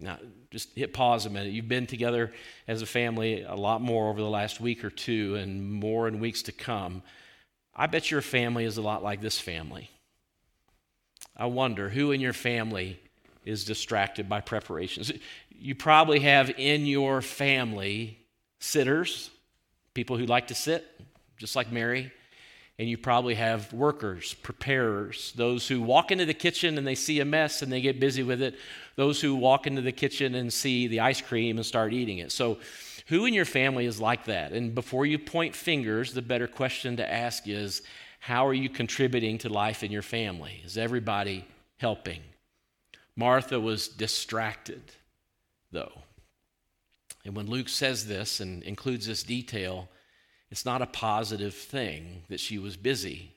Now, 0.00 0.18
just 0.50 0.74
hit 0.74 0.92
pause 0.92 1.26
a 1.26 1.30
minute. 1.30 1.52
You've 1.52 1.68
been 1.68 1.86
together 1.86 2.32
as 2.66 2.82
a 2.82 2.86
family 2.86 3.42
a 3.42 3.54
lot 3.54 3.80
more 3.80 4.10
over 4.10 4.20
the 4.20 4.28
last 4.28 4.60
week 4.60 4.84
or 4.84 4.90
two, 4.90 5.36
and 5.36 5.72
more 5.72 6.08
in 6.08 6.18
weeks 6.18 6.42
to 6.42 6.52
come. 6.52 7.02
I 7.74 7.86
bet 7.86 8.10
your 8.10 8.20
family 8.20 8.64
is 8.64 8.76
a 8.76 8.82
lot 8.82 9.02
like 9.02 9.20
this 9.20 9.38
family. 9.38 9.90
I 11.36 11.46
wonder 11.46 11.88
who 11.88 12.12
in 12.12 12.20
your 12.20 12.34
family 12.34 13.00
is 13.44 13.64
distracted 13.64 14.28
by 14.28 14.40
preparations. 14.40 15.12
You 15.50 15.74
probably 15.74 16.20
have 16.20 16.50
in 16.58 16.86
your 16.86 17.22
family 17.22 18.18
sitters, 18.60 19.30
people 19.94 20.16
who 20.16 20.26
like 20.26 20.48
to 20.48 20.54
sit, 20.54 20.86
just 21.38 21.56
like 21.56 21.72
Mary. 21.72 22.12
And 22.78 22.88
you 22.88 22.96
probably 22.98 23.34
have 23.34 23.72
workers, 23.72 24.34
preparers, 24.34 25.32
those 25.36 25.68
who 25.68 25.82
walk 25.82 26.10
into 26.10 26.24
the 26.24 26.34
kitchen 26.34 26.78
and 26.78 26.86
they 26.86 26.94
see 26.94 27.20
a 27.20 27.24
mess 27.24 27.62
and 27.62 27.70
they 27.70 27.80
get 27.80 28.00
busy 28.00 28.22
with 28.22 28.42
it, 28.42 28.56
those 28.96 29.20
who 29.20 29.34
walk 29.34 29.66
into 29.66 29.82
the 29.82 29.92
kitchen 29.92 30.34
and 30.34 30.52
see 30.52 30.88
the 30.88 31.00
ice 31.00 31.20
cream 31.20 31.58
and 31.58 31.66
start 31.66 31.92
eating 31.92 32.18
it. 32.18 32.32
So, 32.32 32.58
who 33.12 33.26
in 33.26 33.34
your 33.34 33.44
family 33.44 33.84
is 33.84 34.00
like 34.00 34.24
that? 34.24 34.52
And 34.52 34.74
before 34.74 35.04
you 35.04 35.18
point 35.18 35.54
fingers, 35.54 36.14
the 36.14 36.22
better 36.22 36.46
question 36.46 36.96
to 36.96 37.12
ask 37.12 37.46
is 37.46 37.82
how 38.20 38.46
are 38.46 38.54
you 38.54 38.70
contributing 38.70 39.36
to 39.38 39.50
life 39.50 39.82
in 39.82 39.92
your 39.92 40.00
family? 40.00 40.62
Is 40.64 40.78
everybody 40.78 41.44
helping? 41.76 42.22
Martha 43.14 43.60
was 43.60 43.86
distracted, 43.86 44.80
though. 45.70 45.92
And 47.22 47.36
when 47.36 47.48
Luke 47.48 47.68
says 47.68 48.06
this 48.06 48.40
and 48.40 48.62
includes 48.62 49.06
this 49.06 49.22
detail, 49.22 49.90
it's 50.50 50.64
not 50.64 50.80
a 50.80 50.86
positive 50.86 51.52
thing 51.52 52.22
that 52.30 52.40
she 52.40 52.58
was 52.58 52.78
busy. 52.78 53.31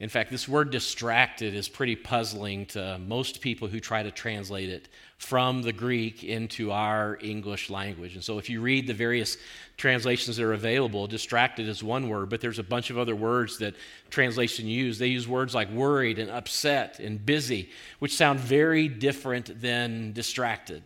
In 0.00 0.08
fact, 0.08 0.30
this 0.30 0.48
word 0.48 0.70
distracted 0.70 1.54
is 1.54 1.68
pretty 1.68 1.94
puzzling 1.94 2.64
to 2.66 2.98
most 2.98 3.42
people 3.42 3.68
who 3.68 3.80
try 3.80 4.02
to 4.02 4.10
translate 4.10 4.70
it 4.70 4.88
from 5.18 5.60
the 5.60 5.74
Greek 5.74 6.24
into 6.24 6.72
our 6.72 7.18
English 7.20 7.68
language. 7.68 8.14
And 8.14 8.24
so, 8.24 8.38
if 8.38 8.48
you 8.48 8.62
read 8.62 8.86
the 8.86 8.94
various 8.94 9.36
translations 9.76 10.38
that 10.38 10.44
are 10.44 10.54
available, 10.54 11.06
distracted 11.06 11.68
is 11.68 11.84
one 11.84 12.08
word, 12.08 12.30
but 12.30 12.40
there's 12.40 12.58
a 12.58 12.62
bunch 12.62 12.88
of 12.88 12.96
other 12.96 13.14
words 13.14 13.58
that 13.58 13.74
translation 14.08 14.66
use. 14.66 14.98
They 14.98 15.08
use 15.08 15.28
words 15.28 15.54
like 15.54 15.70
worried 15.70 16.18
and 16.18 16.30
upset 16.30 16.98
and 16.98 17.24
busy, 17.24 17.68
which 17.98 18.14
sound 18.14 18.40
very 18.40 18.88
different 18.88 19.60
than 19.60 20.12
distracted. 20.12 20.82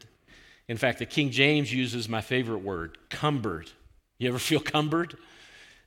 In 0.66 0.76
fact, 0.76 0.98
the 0.98 1.06
King 1.06 1.30
James 1.30 1.72
uses 1.72 2.08
my 2.08 2.20
favorite 2.20 2.64
word, 2.64 2.98
cumbered. 3.10 3.70
You 4.18 4.28
ever 4.28 4.40
feel 4.40 4.60
cumbered? 4.60 5.16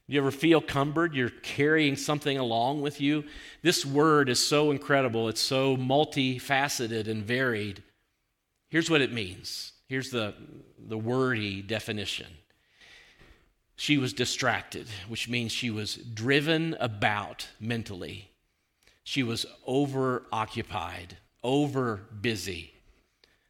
You 0.07 0.21
ever 0.21 0.31
feel 0.31 0.61
cumbered? 0.61 1.13
You're 1.13 1.29
carrying 1.29 1.97
something 1.97 2.37
along 2.37 2.81
with 2.81 3.01
you? 3.01 3.25
This 3.61 3.85
word 3.85 4.29
is 4.29 4.39
so 4.39 4.71
incredible. 4.71 5.27
It's 5.27 5.41
so 5.41 5.75
multifaceted 5.75 7.09
and 7.09 7.25
varied. 7.25 7.83
Here's 8.69 8.89
what 8.89 9.01
it 9.01 9.11
means. 9.11 9.73
Here's 9.89 10.09
the, 10.09 10.33
the 10.79 10.97
wordy 10.97 11.61
definition. 11.61 12.27
She 13.75 13.97
was 13.97 14.13
distracted, 14.13 14.87
which 15.09 15.27
means 15.27 15.51
she 15.51 15.69
was 15.69 15.95
driven 15.95 16.75
about 16.79 17.47
mentally. 17.59 18.31
She 19.03 19.23
was 19.23 19.45
over 19.65 20.23
occupied, 20.31 21.17
over 21.43 22.01
busy. 22.21 22.73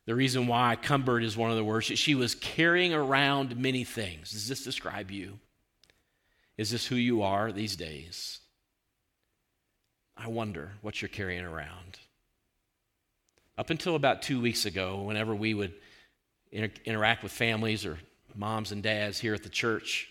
The 0.05 0.15
reason 0.15 0.47
why 0.47 0.75
cumbered 0.75 1.23
is 1.23 1.37
one 1.37 1.51
of 1.51 1.57
the 1.57 1.63
words. 1.63 1.85
She 1.85 2.15
was 2.15 2.33
carrying 2.33 2.93
around 2.93 3.57
many 3.57 3.83
things. 3.83 4.31
Does 4.31 4.47
this 4.47 4.63
describe 4.63 5.11
you? 5.11 5.39
Is 6.57 6.71
this 6.71 6.85
who 6.85 6.95
you 6.95 7.21
are 7.21 7.51
these 7.51 7.75
days? 7.75 8.39
I 10.15 10.27
wonder 10.27 10.71
what 10.81 11.01
you're 11.01 11.09
carrying 11.09 11.45
around. 11.45 11.99
Up 13.57 13.69
until 13.69 13.95
about 13.95 14.21
two 14.21 14.41
weeks 14.41 14.65
ago, 14.65 15.01
whenever 15.01 15.35
we 15.35 15.53
would 15.53 15.73
inter- 16.51 16.73
interact 16.85 17.23
with 17.23 17.31
families 17.31 17.85
or 17.85 17.99
moms 18.35 18.71
and 18.71 18.81
dads 18.81 19.19
here 19.19 19.33
at 19.33 19.43
the 19.43 19.49
church, 19.49 20.09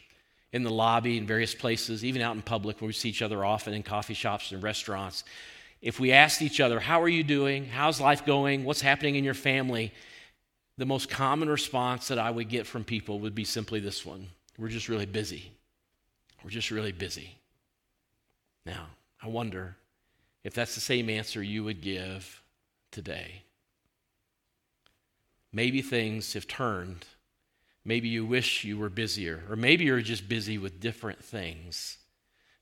in 0.53 0.62
the 0.62 0.70
lobby, 0.70 1.18
in 1.18 1.26
various 1.26 1.55
places, 1.55 2.05
even 2.05 2.22
out 2.22 2.34
in 2.34 2.42
public 2.42 2.80
where 2.80 2.86
we 2.86 2.92
see 2.92 3.09
each 3.09 3.22
other 3.22 3.44
often 3.44 3.74
in 3.74 3.82
coffee 3.82 4.14
shops 4.14 4.53
and 4.53 4.62
restaurants, 4.62 5.24
if 5.82 6.01
we 6.01 6.12
asked 6.12 6.42
each 6.42 6.61
other, 6.61 6.80
How 6.80 7.03
are 7.03 7.09
you 7.09 7.22
doing? 7.22 7.66
How's 7.66 8.01
life 8.01 8.24
going? 8.24 8.64
What's 8.64 8.80
happening 8.80 9.16
in 9.16 9.24
your 9.24 9.34
family? 9.34 9.92
The 10.78 10.86
most 10.86 11.11
common 11.11 11.49
response 11.49 12.09
that 12.09 12.18
I 12.18 12.30
would 12.30 12.49
get 12.49 12.66
from 12.66 12.84
people 12.84 13.20
would 13.20 13.34
be 13.34 13.44
simply 13.44 13.80
this 13.80 14.07
one 14.07 14.28
We're 14.59 14.68
just 14.68 14.88
really 14.88 15.07
busy. 15.07 15.53
We're 16.47 16.51
just 16.51 16.70
really 16.70 16.92
busy. 16.92 17.40
Now, 18.64 18.86
I 19.20 19.26
wonder 19.26 19.74
if 20.44 20.55
that's 20.55 20.76
the 20.76 20.80
same 20.80 21.11
answer 21.11 21.42
you 21.42 21.64
would 21.64 21.80
give 21.80 22.40
today. 22.92 23.42
Maybe 25.53 25.82
things 25.82 26.34
have 26.34 26.47
turned. 26.47 27.05
Maybe 27.84 28.07
you 28.07 28.24
wish 28.24 28.62
you 28.62 28.78
were 28.78 28.88
busier, 28.88 29.42
or 29.51 29.57
maybe 29.57 29.86
you're 29.86 30.01
just 30.03 30.28
busy 30.28 30.57
with 30.57 30.78
different 30.78 31.24
things. 31.24 31.99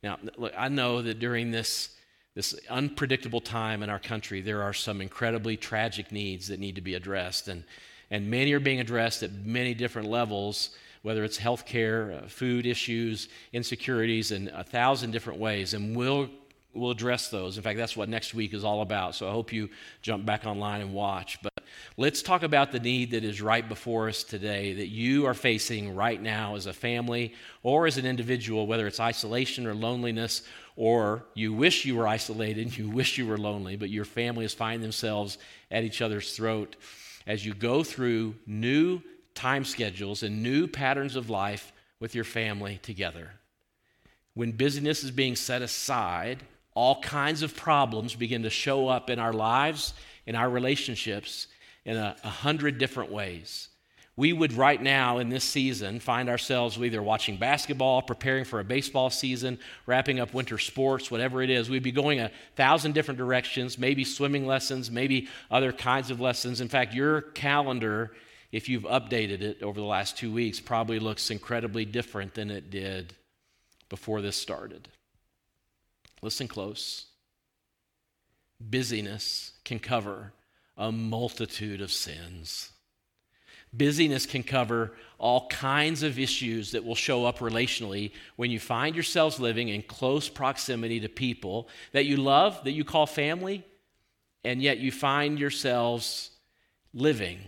Now, 0.02 0.18
look, 0.38 0.54
I 0.56 0.68
know 0.68 1.02
that 1.02 1.18
during 1.18 1.50
this, 1.50 1.94
this 2.34 2.58
unpredictable 2.70 3.42
time 3.42 3.82
in 3.82 3.90
our 3.90 3.98
country, 3.98 4.40
there 4.40 4.62
are 4.62 4.72
some 4.72 5.02
incredibly 5.02 5.58
tragic 5.58 6.10
needs 6.10 6.48
that 6.48 6.58
need 6.58 6.76
to 6.76 6.80
be 6.80 6.94
addressed, 6.94 7.48
and, 7.48 7.64
and 8.10 8.30
many 8.30 8.54
are 8.54 8.60
being 8.60 8.80
addressed 8.80 9.22
at 9.22 9.34
many 9.34 9.74
different 9.74 10.08
levels 10.08 10.70
whether 11.04 11.22
it's 11.22 11.38
healthcare, 11.38 12.24
uh, 12.24 12.26
food 12.28 12.64
issues, 12.64 13.28
insecurities, 13.52 14.30
in 14.30 14.48
a 14.54 14.64
thousand 14.64 15.10
different 15.10 15.38
ways. 15.38 15.74
And 15.74 15.94
we'll, 15.94 16.30
we'll 16.72 16.92
address 16.92 17.28
those. 17.28 17.58
In 17.58 17.62
fact, 17.62 17.76
that's 17.76 17.94
what 17.94 18.08
next 18.08 18.32
week 18.32 18.54
is 18.54 18.64
all 18.64 18.80
about. 18.80 19.14
So 19.14 19.28
I 19.28 19.30
hope 19.30 19.52
you 19.52 19.68
jump 20.00 20.24
back 20.24 20.46
online 20.46 20.80
and 20.80 20.94
watch. 20.94 21.42
But 21.42 21.52
let's 21.98 22.22
talk 22.22 22.42
about 22.42 22.72
the 22.72 22.80
need 22.80 23.10
that 23.10 23.22
is 23.22 23.42
right 23.42 23.68
before 23.68 24.08
us 24.08 24.24
today, 24.24 24.72
that 24.72 24.88
you 24.88 25.26
are 25.26 25.34
facing 25.34 25.94
right 25.94 26.20
now 26.20 26.56
as 26.56 26.64
a 26.64 26.72
family 26.72 27.34
or 27.62 27.86
as 27.86 27.98
an 27.98 28.06
individual, 28.06 28.66
whether 28.66 28.86
it's 28.86 28.98
isolation 28.98 29.66
or 29.66 29.74
loneliness, 29.74 30.40
or 30.74 31.26
you 31.34 31.52
wish 31.52 31.84
you 31.84 31.96
were 31.96 32.08
isolated, 32.08 32.74
you 32.78 32.88
wish 32.88 33.18
you 33.18 33.26
were 33.26 33.36
lonely, 33.36 33.76
but 33.76 33.90
your 33.90 34.06
family 34.06 34.46
is 34.46 34.54
finding 34.54 34.80
themselves 34.80 35.36
at 35.70 35.84
each 35.84 36.00
other's 36.00 36.34
throat 36.34 36.76
as 37.26 37.44
you 37.44 37.52
go 37.52 37.84
through 37.84 38.34
new 38.46 39.02
time 39.34 39.64
schedules 39.64 40.22
and 40.22 40.42
new 40.42 40.66
patterns 40.66 41.16
of 41.16 41.30
life 41.30 41.72
with 42.00 42.14
your 42.14 42.24
family 42.24 42.78
together. 42.82 43.32
When 44.34 44.52
busyness 44.52 45.04
is 45.04 45.10
being 45.10 45.36
set 45.36 45.62
aside, 45.62 46.42
all 46.74 47.00
kinds 47.02 47.42
of 47.42 47.56
problems 47.56 48.14
begin 48.14 48.42
to 48.42 48.50
show 48.50 48.88
up 48.88 49.10
in 49.10 49.18
our 49.18 49.32
lives, 49.32 49.94
in 50.26 50.34
our 50.34 50.50
relationships, 50.50 51.46
in 51.84 51.96
a, 51.96 52.16
a 52.24 52.28
hundred 52.28 52.78
different 52.78 53.12
ways. 53.12 53.68
We 54.16 54.32
would 54.32 54.52
right 54.52 54.80
now 54.80 55.18
in 55.18 55.28
this 55.28 55.42
season 55.42 55.98
find 55.98 56.28
ourselves 56.28 56.78
either 56.78 57.02
watching 57.02 57.36
basketball, 57.36 58.00
preparing 58.00 58.44
for 58.44 58.60
a 58.60 58.64
baseball 58.64 59.10
season, 59.10 59.58
wrapping 59.86 60.20
up 60.20 60.32
winter 60.32 60.56
sports, 60.56 61.10
whatever 61.10 61.42
it 61.42 61.50
is. 61.50 61.68
We'd 61.68 61.82
be 61.82 61.90
going 61.90 62.20
a 62.20 62.30
thousand 62.54 62.92
different 62.92 63.18
directions, 63.18 63.76
maybe 63.76 64.04
swimming 64.04 64.46
lessons, 64.46 64.88
maybe 64.88 65.28
other 65.50 65.72
kinds 65.72 66.12
of 66.12 66.20
lessons. 66.20 66.60
In 66.60 66.68
fact, 66.68 66.94
your 66.94 67.22
calendar, 67.22 68.12
if 68.54 68.68
you've 68.68 68.84
updated 68.84 69.40
it 69.40 69.64
over 69.64 69.80
the 69.80 69.86
last 69.86 70.16
two 70.16 70.32
weeks, 70.32 70.60
probably 70.60 71.00
looks 71.00 71.28
incredibly 71.28 71.84
different 71.84 72.34
than 72.34 72.52
it 72.52 72.70
did 72.70 73.12
before 73.88 74.20
this 74.20 74.36
started. 74.36 74.86
Listen 76.22 76.46
close. 76.46 77.06
Busyness 78.60 79.54
can 79.64 79.80
cover 79.80 80.32
a 80.76 80.92
multitude 80.92 81.80
of 81.80 81.90
sins. 81.90 82.70
Busyness 83.72 84.24
can 84.24 84.44
cover 84.44 84.92
all 85.18 85.48
kinds 85.48 86.04
of 86.04 86.16
issues 86.16 86.70
that 86.70 86.84
will 86.84 86.94
show 86.94 87.24
up 87.24 87.40
relationally 87.40 88.12
when 88.36 88.52
you 88.52 88.60
find 88.60 88.94
yourselves 88.94 89.40
living 89.40 89.68
in 89.68 89.82
close 89.82 90.28
proximity 90.28 91.00
to 91.00 91.08
people 91.08 91.68
that 91.90 92.06
you 92.06 92.18
love, 92.18 92.62
that 92.62 92.70
you 92.70 92.84
call 92.84 93.06
family, 93.06 93.64
and 94.44 94.62
yet 94.62 94.78
you 94.78 94.92
find 94.92 95.40
yourselves 95.40 96.30
living 96.92 97.40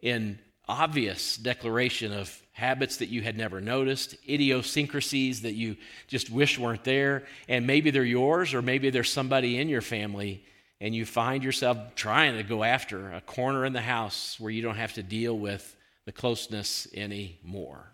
in 0.00 0.38
obvious 0.68 1.36
declaration 1.36 2.12
of 2.12 2.42
habits 2.52 2.98
that 2.98 3.08
you 3.08 3.22
had 3.22 3.36
never 3.36 3.60
noticed, 3.60 4.16
idiosyncrasies 4.28 5.42
that 5.42 5.54
you 5.54 5.76
just 6.08 6.28
wish 6.28 6.58
weren't 6.58 6.84
there, 6.84 7.24
and 7.48 7.66
maybe 7.66 7.90
they're 7.90 8.04
yours 8.04 8.52
or 8.52 8.60
maybe 8.60 8.90
there's 8.90 9.10
somebody 9.10 9.58
in 9.58 9.68
your 9.68 9.80
family 9.80 10.44
and 10.80 10.94
you 10.94 11.04
find 11.04 11.42
yourself 11.42 11.78
trying 11.94 12.36
to 12.36 12.42
go 12.42 12.62
after 12.62 13.12
a 13.12 13.20
corner 13.20 13.64
in 13.64 13.72
the 13.72 13.80
house 13.80 14.38
where 14.38 14.50
you 14.50 14.62
don't 14.62 14.76
have 14.76 14.92
to 14.92 15.02
deal 15.02 15.36
with 15.36 15.76
the 16.04 16.12
closeness 16.12 16.86
anymore. 16.94 17.92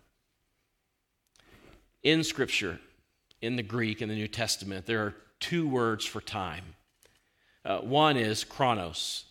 In 2.03 2.23
Scripture, 2.23 2.79
in 3.41 3.55
the 3.55 3.63
Greek, 3.63 4.01
in 4.01 4.09
the 4.09 4.15
New 4.15 4.27
Testament, 4.27 4.85
there 4.85 5.01
are 5.01 5.15
two 5.39 5.67
words 5.67 6.05
for 6.05 6.21
time. 6.21 6.75
Uh, 7.63 7.79
one 7.79 8.15
is 8.15 8.43
chronos, 8.43 9.25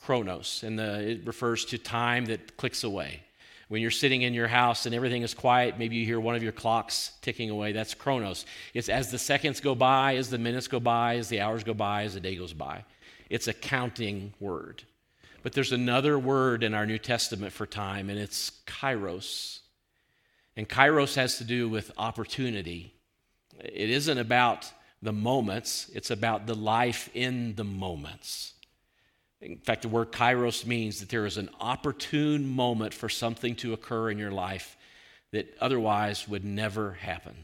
chronos, 0.00 0.62
and 0.64 0.78
the, 0.78 1.10
it 1.10 1.26
refers 1.26 1.64
to 1.66 1.78
time 1.78 2.24
that 2.26 2.56
clicks 2.56 2.84
away. 2.84 3.20
When 3.68 3.82
you're 3.82 3.90
sitting 3.90 4.22
in 4.22 4.34
your 4.34 4.48
house 4.48 4.86
and 4.86 4.94
everything 4.94 5.22
is 5.22 5.34
quiet, 5.34 5.78
maybe 5.78 5.96
you 5.96 6.04
hear 6.04 6.18
one 6.18 6.34
of 6.34 6.42
your 6.42 6.52
clocks 6.52 7.12
ticking 7.22 7.50
away. 7.50 7.72
That's 7.72 7.94
chronos. 7.94 8.46
It's 8.74 8.88
as 8.88 9.10
the 9.10 9.18
seconds 9.18 9.60
go 9.60 9.74
by, 9.74 10.16
as 10.16 10.30
the 10.30 10.38
minutes 10.38 10.66
go 10.68 10.80
by, 10.80 11.16
as 11.16 11.28
the 11.28 11.40
hours 11.40 11.62
go 11.62 11.74
by, 11.74 12.04
as 12.04 12.14
the 12.14 12.20
day 12.20 12.34
goes 12.34 12.52
by. 12.52 12.84
It's 13.28 13.46
a 13.46 13.52
counting 13.52 14.32
word. 14.40 14.82
But 15.42 15.52
there's 15.52 15.70
another 15.70 16.18
word 16.18 16.64
in 16.64 16.74
our 16.74 16.86
New 16.86 16.98
Testament 16.98 17.52
for 17.52 17.66
time, 17.66 18.10
and 18.10 18.18
it's 18.18 18.50
kairos. 18.66 19.60
And 20.56 20.68
kairos 20.68 21.14
has 21.14 21.38
to 21.38 21.44
do 21.44 21.68
with 21.68 21.92
opportunity. 21.96 22.94
It 23.60 23.90
isn't 23.90 24.18
about 24.18 24.72
the 25.02 25.12
moments, 25.12 25.90
it's 25.94 26.10
about 26.10 26.46
the 26.46 26.54
life 26.54 27.08
in 27.14 27.54
the 27.54 27.64
moments. 27.64 28.54
In 29.40 29.56
fact, 29.58 29.82
the 29.82 29.88
word 29.88 30.12
kairos 30.12 30.66
means 30.66 31.00
that 31.00 31.08
there 31.08 31.24
is 31.24 31.38
an 31.38 31.48
opportune 31.60 32.46
moment 32.46 32.92
for 32.92 33.08
something 33.08 33.54
to 33.56 33.72
occur 33.72 34.10
in 34.10 34.18
your 34.18 34.30
life 34.30 34.76
that 35.32 35.56
otherwise 35.60 36.28
would 36.28 36.44
never 36.44 36.92
happen. 36.92 37.34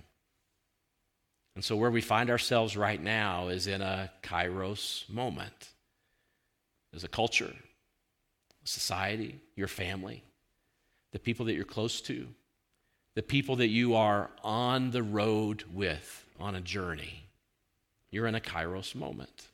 And 1.55 1.64
so, 1.64 1.74
where 1.74 1.90
we 1.90 2.03
find 2.03 2.28
ourselves 2.28 2.76
right 2.76 3.03
now 3.03 3.49
is 3.49 3.66
in 3.66 3.80
a 3.80 4.11
kairos 4.22 5.09
moment 5.09 5.70
as 6.94 7.03
a 7.03 7.09
culture, 7.09 7.55
society, 8.64 9.38
your 9.55 9.68
family, 9.68 10.22
the 11.12 11.18
people 11.18 11.47
that 11.47 11.55
you're 11.55 11.64
close 11.64 12.03
to, 12.03 12.26
the 13.14 13.22
people 13.22 13.57
that 13.57 13.68
you 13.68 13.94
are 13.94 14.30
on 14.44 14.90
the 14.90 15.03
road 15.03 15.64
with 15.72 16.26
on 16.38 16.55
a 16.55 16.61
journey. 16.61 17.22
You're 18.11 18.26
in 18.26 18.34
a 18.34 18.40
kairos 18.40 18.94
moment. 18.94 19.49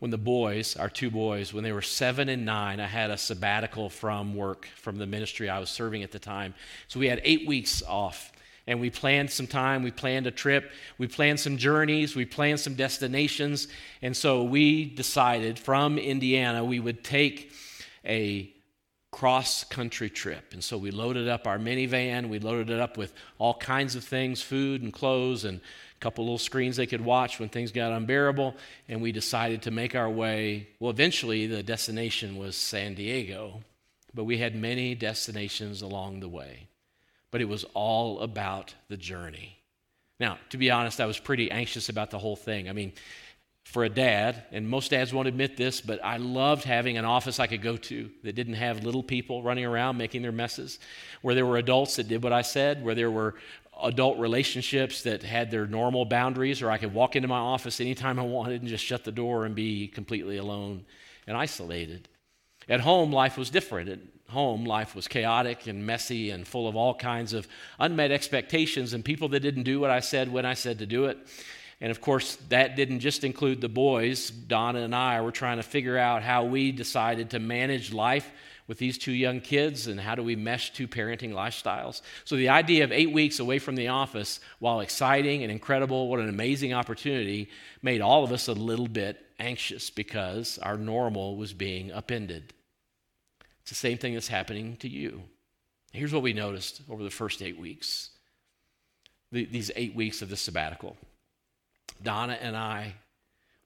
When 0.00 0.10
the 0.10 0.18
boys, 0.18 0.76
our 0.76 0.88
two 0.88 1.10
boys, 1.10 1.52
when 1.52 1.62
they 1.62 1.72
were 1.72 1.82
seven 1.82 2.28
and 2.28 2.44
nine, 2.44 2.80
I 2.80 2.86
had 2.86 3.10
a 3.10 3.18
sabbatical 3.18 3.90
from 3.90 4.34
work, 4.34 4.66
from 4.76 4.96
the 4.96 5.06
ministry 5.06 5.48
I 5.48 5.58
was 5.58 5.70
serving 5.70 6.02
at 6.02 6.10
the 6.10 6.18
time. 6.18 6.54
So 6.88 6.98
we 6.98 7.06
had 7.06 7.20
eight 7.22 7.46
weeks 7.46 7.82
off 7.86 8.32
and 8.66 8.80
we 8.80 8.88
planned 8.88 9.30
some 9.30 9.46
time, 9.46 9.82
we 9.82 9.90
planned 9.90 10.26
a 10.26 10.30
trip, 10.30 10.70
we 10.96 11.06
planned 11.06 11.40
some 11.40 11.56
journeys, 11.56 12.16
we 12.16 12.24
planned 12.24 12.60
some 12.60 12.74
destinations. 12.74 13.68
And 14.00 14.16
so 14.16 14.42
we 14.42 14.86
decided 14.86 15.58
from 15.58 15.98
Indiana 15.98 16.64
we 16.64 16.80
would 16.80 17.04
take 17.04 17.52
a 18.04 18.54
cross 19.10 19.64
country 19.64 20.08
trip. 20.08 20.52
And 20.52 20.62
so 20.62 20.78
we 20.78 20.90
loaded 20.90 21.28
up 21.28 21.46
our 21.46 21.58
minivan, 21.58 22.28
we 22.28 22.38
loaded 22.38 22.70
it 22.70 22.80
up 22.80 22.96
with 22.96 23.12
all 23.38 23.54
kinds 23.54 23.96
of 23.96 24.04
things 24.04 24.40
food 24.40 24.82
and 24.82 24.92
clothes 24.92 25.44
and 25.44 25.60
couple 26.00 26.24
little 26.24 26.38
screens 26.38 26.76
they 26.76 26.86
could 26.86 27.04
watch 27.04 27.38
when 27.38 27.48
things 27.48 27.72
got 27.72 27.92
unbearable. 27.92 28.56
And 28.88 29.02
we 29.02 29.12
decided 29.12 29.62
to 29.62 29.70
make 29.70 29.94
our 29.94 30.10
way. 30.10 30.68
Well, 30.80 30.90
eventually 30.90 31.46
the 31.46 31.62
destination 31.62 32.36
was 32.36 32.56
San 32.56 32.94
Diego, 32.94 33.60
but 34.14 34.24
we 34.24 34.38
had 34.38 34.54
many 34.54 34.94
destinations 34.94 35.82
along 35.82 36.20
the 36.20 36.28
way 36.28 36.68
but 37.30 37.40
it 37.40 37.48
was 37.48 37.64
all 37.74 38.20
about 38.20 38.74
the 38.88 38.96
journey. 38.96 39.56
Now, 40.18 40.38
to 40.50 40.58
be 40.58 40.70
honest, 40.70 41.00
I 41.00 41.06
was 41.06 41.18
pretty 41.18 41.50
anxious 41.50 41.88
about 41.88 42.10
the 42.10 42.18
whole 42.18 42.36
thing. 42.36 42.68
I 42.68 42.72
mean, 42.72 42.92
for 43.64 43.84
a 43.84 43.88
dad, 43.88 44.42
and 44.52 44.68
most 44.68 44.90
dads 44.90 45.14
won't 45.14 45.28
admit 45.28 45.56
this, 45.56 45.80
but 45.80 46.04
I 46.04 46.16
loved 46.16 46.64
having 46.64 46.98
an 46.98 47.04
office 47.04 47.38
I 47.38 47.46
could 47.46 47.62
go 47.62 47.76
to 47.76 48.10
that 48.24 48.34
didn't 48.34 48.54
have 48.54 48.84
little 48.84 49.02
people 49.02 49.42
running 49.42 49.64
around 49.64 49.96
making 49.96 50.22
their 50.22 50.32
messes, 50.32 50.78
where 51.22 51.34
there 51.34 51.46
were 51.46 51.56
adults 51.56 51.96
that 51.96 52.08
did 52.08 52.22
what 52.22 52.32
I 52.32 52.42
said, 52.42 52.84
where 52.84 52.94
there 52.94 53.10
were 53.10 53.36
adult 53.82 54.18
relationships 54.18 55.02
that 55.02 55.22
had 55.22 55.50
their 55.50 55.66
normal 55.66 56.04
boundaries, 56.04 56.62
or 56.62 56.70
I 56.70 56.78
could 56.78 56.94
walk 56.94 57.16
into 57.16 57.28
my 57.28 57.38
office 57.38 57.80
anytime 57.80 58.18
I 58.18 58.22
wanted 58.22 58.60
and 58.60 58.68
just 58.68 58.84
shut 58.84 59.04
the 59.04 59.12
door 59.12 59.44
and 59.44 59.54
be 59.54 59.88
completely 59.88 60.36
alone 60.36 60.84
and 61.26 61.36
isolated. 61.36 62.08
At 62.68 62.80
home, 62.80 63.12
life 63.12 63.36
was 63.36 63.50
different. 63.50 63.88
At 63.88 64.00
home, 64.28 64.64
life 64.64 64.94
was 64.94 65.08
chaotic 65.08 65.66
and 65.66 65.84
messy 65.84 66.30
and 66.30 66.46
full 66.46 66.68
of 66.68 66.76
all 66.76 66.94
kinds 66.94 67.32
of 67.32 67.48
unmet 67.78 68.10
expectations 68.10 68.92
and 68.92 69.04
people 69.04 69.28
that 69.30 69.40
didn't 69.40 69.64
do 69.64 69.80
what 69.80 69.90
I 69.90 70.00
said 70.00 70.32
when 70.32 70.46
I 70.46 70.54
said 70.54 70.78
to 70.78 70.86
do 70.86 71.06
it. 71.06 71.18
And 71.80 71.90
of 71.90 72.00
course, 72.00 72.36
that 72.50 72.76
didn't 72.76 73.00
just 73.00 73.24
include 73.24 73.60
the 73.60 73.68
boys. 73.68 74.30
Donna 74.30 74.80
and 74.80 74.94
I 74.94 75.20
were 75.22 75.32
trying 75.32 75.56
to 75.56 75.62
figure 75.62 75.96
out 75.96 76.22
how 76.22 76.44
we 76.44 76.72
decided 76.72 77.30
to 77.30 77.38
manage 77.38 77.92
life 77.92 78.30
with 78.70 78.78
these 78.78 78.98
two 78.98 79.10
young 79.10 79.40
kids 79.40 79.88
and 79.88 79.98
how 79.98 80.14
do 80.14 80.22
we 80.22 80.36
mesh 80.36 80.72
two 80.72 80.86
parenting 80.86 81.32
lifestyles. 81.32 82.02
So, 82.24 82.36
the 82.36 82.50
idea 82.50 82.84
of 82.84 82.92
eight 82.92 83.12
weeks 83.12 83.40
away 83.40 83.58
from 83.58 83.74
the 83.74 83.88
office, 83.88 84.38
while 84.60 84.78
exciting 84.78 85.42
and 85.42 85.50
incredible, 85.50 86.06
what 86.06 86.20
an 86.20 86.28
amazing 86.28 86.72
opportunity, 86.72 87.50
made 87.82 88.00
all 88.00 88.22
of 88.22 88.30
us 88.30 88.46
a 88.46 88.52
little 88.52 88.86
bit 88.86 89.26
anxious 89.40 89.90
because 89.90 90.56
our 90.58 90.76
normal 90.76 91.36
was 91.36 91.52
being 91.52 91.90
upended. 91.90 92.54
It's 93.62 93.70
the 93.70 93.74
same 93.74 93.98
thing 93.98 94.14
that's 94.14 94.28
happening 94.28 94.76
to 94.76 94.88
you. 94.88 95.24
Here's 95.92 96.12
what 96.12 96.22
we 96.22 96.32
noticed 96.32 96.80
over 96.88 97.02
the 97.02 97.10
first 97.10 97.42
eight 97.42 97.58
weeks 97.58 98.10
the, 99.32 99.46
these 99.46 99.72
eight 99.74 99.96
weeks 99.96 100.22
of 100.22 100.28
the 100.28 100.36
sabbatical. 100.36 100.96
Donna 102.00 102.38
and 102.40 102.56
I, 102.56 102.94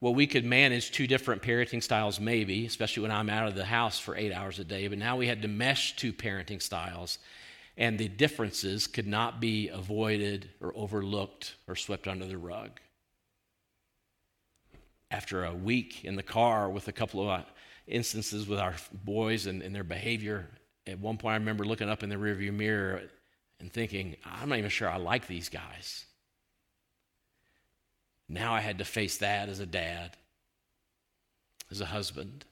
well, 0.05 0.15
we 0.15 0.27
could 0.27 0.45
manage 0.45 0.91
two 0.91 1.07
different 1.07 1.41
parenting 1.41 1.83
styles, 1.83 2.21
maybe, 2.21 2.67
especially 2.67 3.01
when 3.01 3.11
I'm 3.11 3.31
out 3.31 3.49
of 3.49 3.55
the 3.55 3.65
house 3.65 3.99
for 3.99 4.15
eight 4.15 4.35
hours 4.35 4.59
a 4.59 4.65
day, 4.65 4.87
but 4.87 4.99
now 4.99 5.17
we 5.17 5.27
had 5.27 5.41
to 5.41 5.49
mesh 5.49 5.97
two 5.97 6.13
parenting 6.13 6.61
styles, 6.61 7.17
and 7.79 7.99
the 7.99 8.09
differences 8.09 8.87
could 8.87 9.07
not 9.07 9.41
be 9.41 9.71
avoided 9.71 10.51
or 10.61 10.75
overlooked 10.77 11.55
or 11.67 11.75
swept 11.75 12.07
under 12.07 12.27
the 12.27 12.37
rug. 12.37 12.81
After 15.11 15.43
a 15.43 15.55
week 15.55 16.05
in 16.05 16.17
the 16.17 16.23
car 16.23 16.69
with 16.69 16.87
a 16.87 16.93
couple 16.93 17.23
of 17.23 17.41
uh, 17.41 17.45
instances 17.87 18.47
with 18.47 18.59
our 18.59 18.75
boys 18.93 19.47
and, 19.47 19.63
and 19.63 19.75
their 19.75 19.85
behavior. 19.85 20.51
At 20.87 21.01
one 21.01 21.17
point, 21.17 21.33
I 21.33 21.37
remember 21.37 21.65
looking 21.65 21.89
up 21.89 22.03
in 22.03 22.11
the 22.11 22.17
rearview 22.17 22.53
mirror 22.53 23.05
and 23.59 23.73
thinking, 23.73 24.17
I'm 24.23 24.51
not 24.51 24.59
even 24.59 24.69
sure 24.69 24.91
I 24.91 24.99
like 24.99 25.27
these 25.27 25.49
guys. 25.49 26.05
Now 28.29 28.55
I 28.55 28.61
had 28.61 28.79
to 28.79 28.85
face 28.85 29.19
that 29.19 29.49
as 29.49 29.61
a 29.61 29.67
dad, 29.67 30.17
as 31.71 31.81
a 31.81 31.87
husband. 31.87 32.45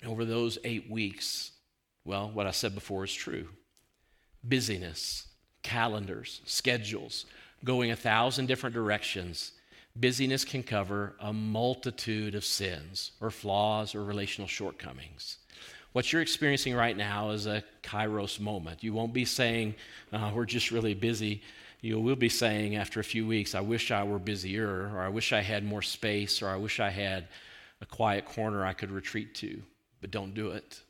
And 0.00 0.10
over 0.10 0.24
those 0.24 0.58
eight 0.64 0.90
weeks, 0.90 1.52
well, 2.04 2.30
what 2.30 2.46
I 2.46 2.50
said 2.50 2.74
before 2.74 3.04
is 3.04 3.12
true 3.12 3.48
busyness, 4.46 5.26
calendars, 5.62 6.42
schedules, 6.44 7.24
going 7.64 7.90
a 7.90 7.96
thousand 7.96 8.46
different 8.46 8.74
directions 8.74 9.52
Busyness 9.98 10.44
can 10.44 10.64
cover 10.64 11.14
a 11.20 11.32
multitude 11.32 12.34
of 12.34 12.44
sins 12.44 13.12
or 13.20 13.30
flaws 13.30 13.94
or 13.94 14.02
relational 14.02 14.48
shortcomings. 14.48 15.38
What 15.92 16.12
you're 16.12 16.22
experiencing 16.22 16.74
right 16.74 16.96
now 16.96 17.30
is 17.30 17.46
a 17.46 17.62
kairos 17.84 18.40
moment. 18.40 18.82
You 18.82 18.92
won't 18.92 19.12
be 19.12 19.24
saying, 19.24 19.76
uh, 20.12 20.32
We're 20.34 20.46
just 20.46 20.72
really 20.72 20.94
busy. 20.94 21.42
You 21.84 22.00
will 22.00 22.16
be 22.16 22.30
saying 22.30 22.76
after 22.76 22.98
a 22.98 23.04
few 23.04 23.26
weeks, 23.26 23.54
I 23.54 23.60
wish 23.60 23.90
I 23.90 24.04
were 24.04 24.18
busier, 24.18 24.90
or 24.94 25.02
I 25.02 25.10
wish 25.10 25.34
I 25.34 25.42
had 25.42 25.62
more 25.62 25.82
space, 25.82 26.40
or 26.40 26.48
I 26.48 26.56
wish 26.56 26.80
I 26.80 26.88
had 26.88 27.28
a 27.82 27.84
quiet 27.84 28.24
corner 28.24 28.64
I 28.64 28.72
could 28.72 28.90
retreat 28.90 29.34
to. 29.34 29.60
But 30.00 30.10
don't 30.10 30.32
do 30.32 30.52
it. 30.52 30.80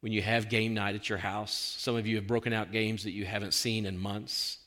When 0.00 0.10
you 0.10 0.20
have 0.20 0.48
game 0.48 0.74
night 0.74 0.96
at 0.96 1.08
your 1.08 1.18
house, 1.18 1.76
some 1.78 1.94
of 1.94 2.08
you 2.08 2.16
have 2.16 2.26
broken 2.26 2.52
out 2.52 2.72
games 2.72 3.04
that 3.04 3.12
you 3.12 3.24
haven't 3.24 3.54
seen 3.54 3.86
in 3.86 3.96
months. 3.96 4.58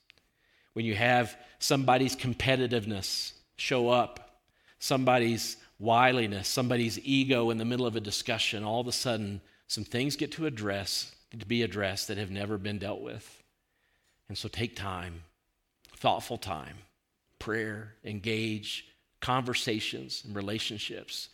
When 0.72 0.86
you 0.86 0.96
have 0.96 1.36
somebody's 1.60 2.16
competitiveness 2.16 3.34
show 3.58 3.90
up, 3.90 4.40
somebody's 4.80 5.58
wiliness, 5.78 6.48
somebody's 6.48 6.98
ego 7.00 7.50
in 7.50 7.58
the 7.58 7.66
middle 7.66 7.86
of 7.86 7.98
a 7.98 8.00
discussion, 8.00 8.64
all 8.64 8.80
of 8.80 8.88
a 8.88 8.94
sudden 8.94 9.42
some 9.68 9.84
things 9.84 10.16
get 10.16 10.32
to 10.32 10.46
address 10.46 11.14
to 11.38 11.46
be 11.46 11.64
addressed 11.64 12.08
that 12.08 12.18
have 12.18 12.32
never 12.32 12.58
been 12.58 12.80
dealt 12.80 13.02
with. 13.02 13.39
And 14.30 14.38
so 14.38 14.48
take 14.48 14.76
time, 14.76 15.24
thoughtful 15.98 16.38
time, 16.38 16.78
prayer, 17.40 17.96
engage, 18.06 18.86
conversations 19.20 20.24
and 20.26 20.36
relationships. 20.36 21.30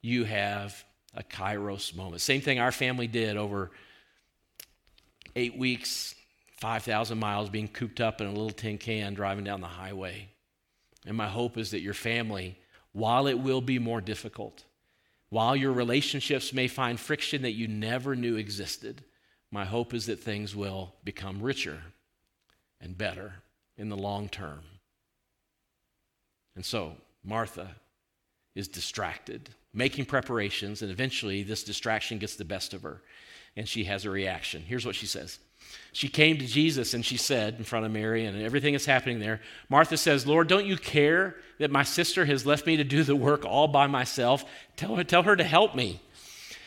You 0.00 0.24
have 0.24 0.84
a 1.14 1.22
kairos 1.22 1.94
moment. 1.94 2.22
Same 2.22 2.40
thing 2.40 2.58
our 2.58 2.72
family 2.72 3.08
did 3.08 3.36
over 3.36 3.70
eight 5.36 5.58
weeks, 5.58 6.14
5,000 6.60 7.18
miles, 7.18 7.50
being 7.50 7.68
cooped 7.68 8.00
up 8.00 8.20
in 8.20 8.26
a 8.26 8.30
little 8.30 8.50
tin 8.50 8.78
can 8.78 9.14
driving 9.14 9.44
down 9.44 9.60
the 9.60 9.66
highway. 9.66 10.28
And 11.06 11.16
my 11.16 11.28
hope 11.28 11.58
is 11.58 11.72
that 11.72 11.80
your 11.80 11.94
family 11.94 12.56
while 12.92 13.26
it 13.26 13.38
will 13.38 13.60
be 13.60 13.78
more 13.78 14.00
difficult, 14.00 14.64
while 15.28 15.54
your 15.54 15.72
relationships 15.72 16.52
may 16.52 16.66
find 16.66 16.98
friction 16.98 17.42
that 17.42 17.52
you 17.52 17.68
never 17.68 18.16
knew 18.16 18.36
existed, 18.36 19.04
my 19.52 19.64
hope 19.64 19.94
is 19.94 20.06
that 20.06 20.20
things 20.20 20.56
will 20.56 20.94
become 21.04 21.40
richer 21.40 21.80
and 22.80 22.96
better 22.96 23.34
in 23.76 23.88
the 23.88 23.96
long 23.96 24.28
term. 24.28 24.60
And 26.54 26.64
so, 26.64 26.94
Martha 27.24 27.76
is 28.54 28.68
distracted, 28.68 29.50
making 29.72 30.06
preparations, 30.06 30.82
and 30.82 30.90
eventually 30.90 31.42
this 31.42 31.64
distraction 31.64 32.18
gets 32.18 32.36
the 32.36 32.44
best 32.44 32.74
of 32.74 32.82
her, 32.82 33.02
and 33.56 33.68
she 33.68 33.84
has 33.84 34.04
a 34.04 34.10
reaction. 34.10 34.62
Here's 34.66 34.86
what 34.86 34.94
she 34.94 35.06
says 35.06 35.38
she 35.92 36.08
came 36.08 36.38
to 36.38 36.46
Jesus 36.46 36.94
and 36.94 37.04
she 37.04 37.16
said 37.16 37.56
in 37.58 37.64
front 37.64 37.86
of 37.86 37.92
Mary 37.92 38.24
and 38.24 38.40
everything 38.42 38.74
is 38.74 38.86
happening 38.86 39.20
there. 39.20 39.40
Martha 39.68 39.96
says, 39.96 40.26
Lord, 40.26 40.48
don't 40.48 40.66
you 40.66 40.76
care 40.76 41.36
that 41.58 41.70
my 41.70 41.82
sister 41.82 42.24
has 42.24 42.46
left 42.46 42.66
me 42.66 42.76
to 42.76 42.84
do 42.84 43.02
the 43.02 43.16
work 43.16 43.44
all 43.44 43.68
by 43.68 43.86
myself? 43.86 44.44
Tell 44.76 44.96
her, 44.96 45.04
tell 45.04 45.22
her 45.22 45.36
to 45.36 45.44
help 45.44 45.74
me. 45.74 46.00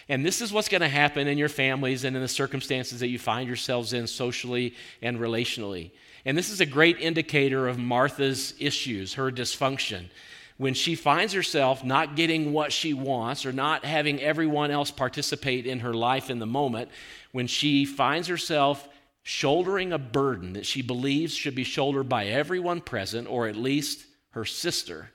And 0.10 0.26
this 0.26 0.42
is 0.42 0.52
what's 0.52 0.70
going 0.70 0.82
to 0.82 0.90
happen 0.90 1.28
in 1.28 1.38
your 1.38 1.50
families 1.50 2.04
and 2.04 2.16
in 2.16 2.22
the 2.22 2.28
circumstances 2.28 3.00
that 3.00 3.08
you 3.08 3.20
find 3.20 3.48
yourselves 3.48 3.94
in 3.94 4.08
socially 4.08 4.76
and 5.02 5.20
relationally. 5.20 5.92
And 6.26 6.38
this 6.38 6.50
is 6.50 6.62
a 6.62 6.66
great 6.66 7.00
indicator 7.00 7.68
of 7.68 7.78
Martha's 7.78 8.54
issues, 8.60 9.14
her 9.16 9.32
dysfunction. 9.32 10.10
When 10.58 10.74
she 10.74 10.96
finds 10.96 11.34
herself 11.34 11.84
not 11.84 12.16
getting 12.16 12.54
what 12.54 12.72
she 12.72 12.94
wants 12.94 13.46
or 13.46 13.52
not 13.52 13.86
having 13.86 14.22
everyone 14.22 14.72
else 14.72 14.92
participate 14.92 15.66
in 15.66 15.80
her 15.80 15.94
life 15.94 16.30
in 16.30 16.40
the 16.40 16.46
moment, 16.46 16.90
when 17.32 17.48
she 17.48 17.86
finds 17.86 18.28
herself 18.28 18.88
shouldering 19.24 19.94
a 19.94 19.98
burden 19.98 20.54
that 20.54 20.66
she 20.66 20.82
believes 20.82 21.34
should 21.34 21.56
be 21.56 21.64
shouldered 21.64 22.10
by 22.10 22.26
everyone 22.26 22.82
present, 22.82 23.28
or 23.28 23.48
at 23.48 23.56
least 23.56 24.06
her 24.32 24.46
sister, 24.46 25.10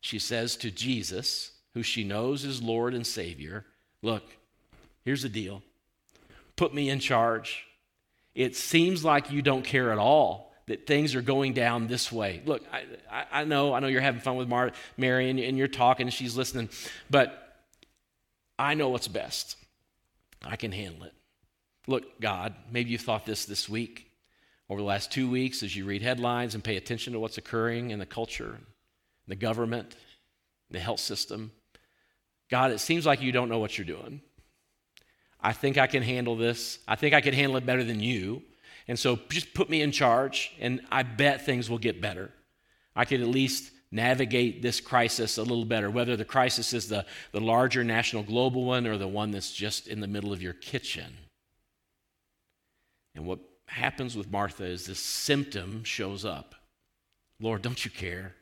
she 0.00 0.18
says 0.18 0.56
to 0.56 0.70
Jesus, 0.70 1.52
who 1.74 1.82
she 1.82 2.04
knows 2.04 2.44
is 2.44 2.60
Lord 2.60 2.94
and 2.94 3.06
Savior, 3.06 3.64
Look, 4.02 4.24
here's 5.04 5.22
the 5.22 5.28
deal. 5.28 5.62
Put 6.56 6.74
me 6.74 6.90
in 6.90 6.98
charge. 6.98 7.64
It 8.34 8.56
seems 8.56 9.04
like 9.04 9.30
you 9.30 9.42
don't 9.42 9.64
care 9.64 9.92
at 9.92 9.98
all 9.98 10.52
that 10.66 10.86
things 10.86 11.14
are 11.14 11.22
going 11.22 11.52
down 11.54 11.86
this 11.86 12.10
way. 12.10 12.42
Look, 12.44 12.62
I, 12.72 12.84
I, 13.10 13.40
I 13.40 13.44
know, 13.44 13.74
I 13.74 13.80
know 13.80 13.88
you're 13.88 14.00
having 14.00 14.20
fun 14.20 14.36
with 14.36 14.48
Mar- 14.48 14.72
Mary 14.96 15.28
and, 15.28 15.38
and 15.38 15.58
you're 15.58 15.68
talking 15.68 16.06
and 16.06 16.14
she's 16.14 16.36
listening, 16.36 16.68
but 17.10 17.38
I 18.58 18.74
know 18.74 18.88
what's 18.88 19.08
best. 19.08 19.56
I 20.44 20.56
can 20.56 20.72
handle 20.72 21.04
it. 21.04 21.14
Look, 21.86 22.20
God, 22.20 22.54
maybe 22.70 22.90
you 22.90 22.98
thought 22.98 23.26
this 23.26 23.44
this 23.44 23.68
week, 23.68 24.08
over 24.70 24.80
the 24.80 24.86
last 24.86 25.10
two 25.10 25.28
weeks, 25.28 25.62
as 25.62 25.74
you 25.74 25.84
read 25.84 26.00
headlines 26.02 26.54
and 26.54 26.62
pay 26.62 26.76
attention 26.76 27.12
to 27.12 27.20
what's 27.20 27.38
occurring 27.38 27.90
in 27.90 27.98
the 27.98 28.06
culture, 28.06 28.58
the 29.26 29.36
government, 29.36 29.96
the 30.70 30.78
health 30.78 31.00
system. 31.00 31.50
God, 32.52 32.70
it 32.70 32.80
seems 32.80 33.06
like 33.06 33.22
you 33.22 33.32
don't 33.32 33.48
know 33.48 33.58
what 33.58 33.78
you're 33.78 33.86
doing. 33.86 34.20
I 35.40 35.54
think 35.54 35.78
I 35.78 35.86
can 35.86 36.02
handle 36.02 36.36
this. 36.36 36.80
I 36.86 36.96
think 36.96 37.14
I 37.14 37.22
can 37.22 37.32
handle 37.32 37.56
it 37.56 37.64
better 37.64 37.82
than 37.82 37.98
you. 37.98 38.42
And 38.86 38.98
so 38.98 39.18
just 39.30 39.54
put 39.54 39.70
me 39.70 39.80
in 39.80 39.90
charge, 39.90 40.52
and 40.60 40.82
I 40.92 41.02
bet 41.02 41.46
things 41.46 41.70
will 41.70 41.78
get 41.78 42.02
better. 42.02 42.30
I 42.94 43.06
could 43.06 43.22
at 43.22 43.28
least 43.28 43.72
navigate 43.90 44.60
this 44.60 44.82
crisis 44.82 45.38
a 45.38 45.42
little 45.42 45.64
better, 45.64 45.90
whether 45.90 46.14
the 46.14 46.26
crisis 46.26 46.74
is 46.74 46.90
the, 46.90 47.06
the 47.30 47.40
larger 47.40 47.84
national 47.84 48.22
global 48.22 48.66
one 48.66 48.86
or 48.86 48.98
the 48.98 49.08
one 49.08 49.30
that's 49.30 49.54
just 49.54 49.88
in 49.88 50.00
the 50.00 50.06
middle 50.06 50.30
of 50.30 50.42
your 50.42 50.52
kitchen. 50.52 51.16
And 53.14 53.24
what 53.24 53.38
happens 53.64 54.14
with 54.14 54.30
Martha 54.30 54.64
is 54.64 54.84
this 54.84 55.00
symptom 55.00 55.84
shows 55.84 56.26
up 56.26 56.54
Lord, 57.40 57.62
don't 57.62 57.82
you 57.82 57.90
care? 57.90 58.34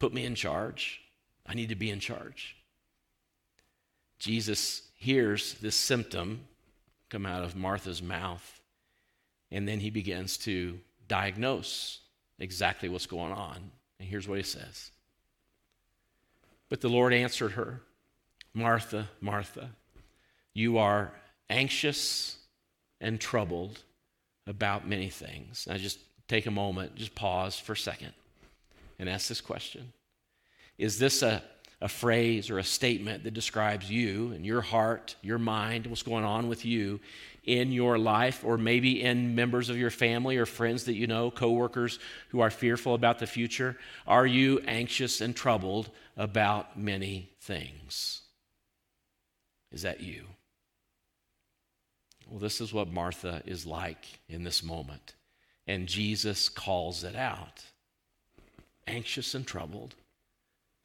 Put 0.00 0.12
me 0.12 0.24
in 0.24 0.34
charge. 0.34 1.02
I 1.46 1.54
need 1.54 1.68
to 1.68 1.76
be 1.76 1.88
in 1.88 2.00
charge. 2.00 2.55
Jesus 4.18 4.82
hears 4.96 5.54
this 5.54 5.76
symptom 5.76 6.40
come 7.10 7.26
out 7.26 7.44
of 7.44 7.54
Martha's 7.54 8.02
mouth, 8.02 8.60
and 9.50 9.68
then 9.68 9.80
he 9.80 9.90
begins 9.90 10.36
to 10.38 10.78
diagnose 11.08 12.00
exactly 12.38 12.88
what's 12.88 13.06
going 13.06 13.32
on. 13.32 13.70
And 13.98 14.08
here's 14.08 14.28
what 14.28 14.38
he 14.38 14.44
says 14.44 14.90
But 16.68 16.80
the 16.80 16.88
Lord 16.88 17.12
answered 17.12 17.52
her, 17.52 17.82
Martha, 18.54 19.08
Martha, 19.20 19.70
you 20.52 20.78
are 20.78 21.12
anxious 21.50 22.38
and 23.00 23.20
troubled 23.20 23.82
about 24.46 24.88
many 24.88 25.10
things. 25.10 25.66
Now, 25.68 25.76
just 25.76 25.98
take 26.28 26.46
a 26.46 26.50
moment, 26.50 26.96
just 26.96 27.14
pause 27.14 27.58
for 27.58 27.72
a 27.72 27.76
second 27.76 28.12
and 28.98 29.08
ask 29.08 29.28
this 29.28 29.40
question 29.40 29.92
Is 30.78 30.98
this 30.98 31.22
a, 31.22 31.42
a 31.80 31.88
phrase 31.88 32.50
or 32.50 32.58
a 32.58 32.64
statement 32.64 33.24
that 33.24 33.34
describes 33.34 33.90
you 33.90 34.32
and 34.32 34.46
your 34.46 34.62
heart, 34.62 35.14
your 35.22 35.38
mind, 35.38 35.86
what's 35.86 36.02
going 36.02 36.24
on 36.24 36.48
with 36.48 36.64
you 36.64 37.00
in 37.44 37.70
your 37.70 37.98
life, 37.98 38.42
or 38.44 38.56
maybe 38.56 39.02
in 39.02 39.34
members 39.34 39.68
of 39.68 39.76
your 39.76 39.90
family 39.90 40.36
or 40.36 40.46
friends 40.46 40.84
that 40.84 40.94
you 40.94 41.06
know, 41.06 41.30
coworkers 41.30 41.98
who 42.30 42.40
are 42.40 42.50
fearful 42.50 42.94
about 42.94 43.18
the 43.18 43.26
future? 43.26 43.76
Are 44.06 44.26
you 44.26 44.60
anxious 44.66 45.20
and 45.20 45.36
troubled 45.36 45.90
about 46.16 46.78
many 46.78 47.30
things? 47.40 48.22
Is 49.70 49.82
that 49.82 50.00
you? 50.00 50.24
Well, 52.28 52.40
this 52.40 52.60
is 52.60 52.72
what 52.72 52.90
Martha 52.90 53.42
is 53.46 53.66
like 53.66 54.18
in 54.28 54.42
this 54.42 54.64
moment. 54.64 55.14
And 55.66 55.86
Jesus 55.86 56.48
calls 56.48 57.04
it 57.04 57.14
out 57.14 57.62
anxious 58.88 59.34
and 59.34 59.46
troubled 59.46 59.94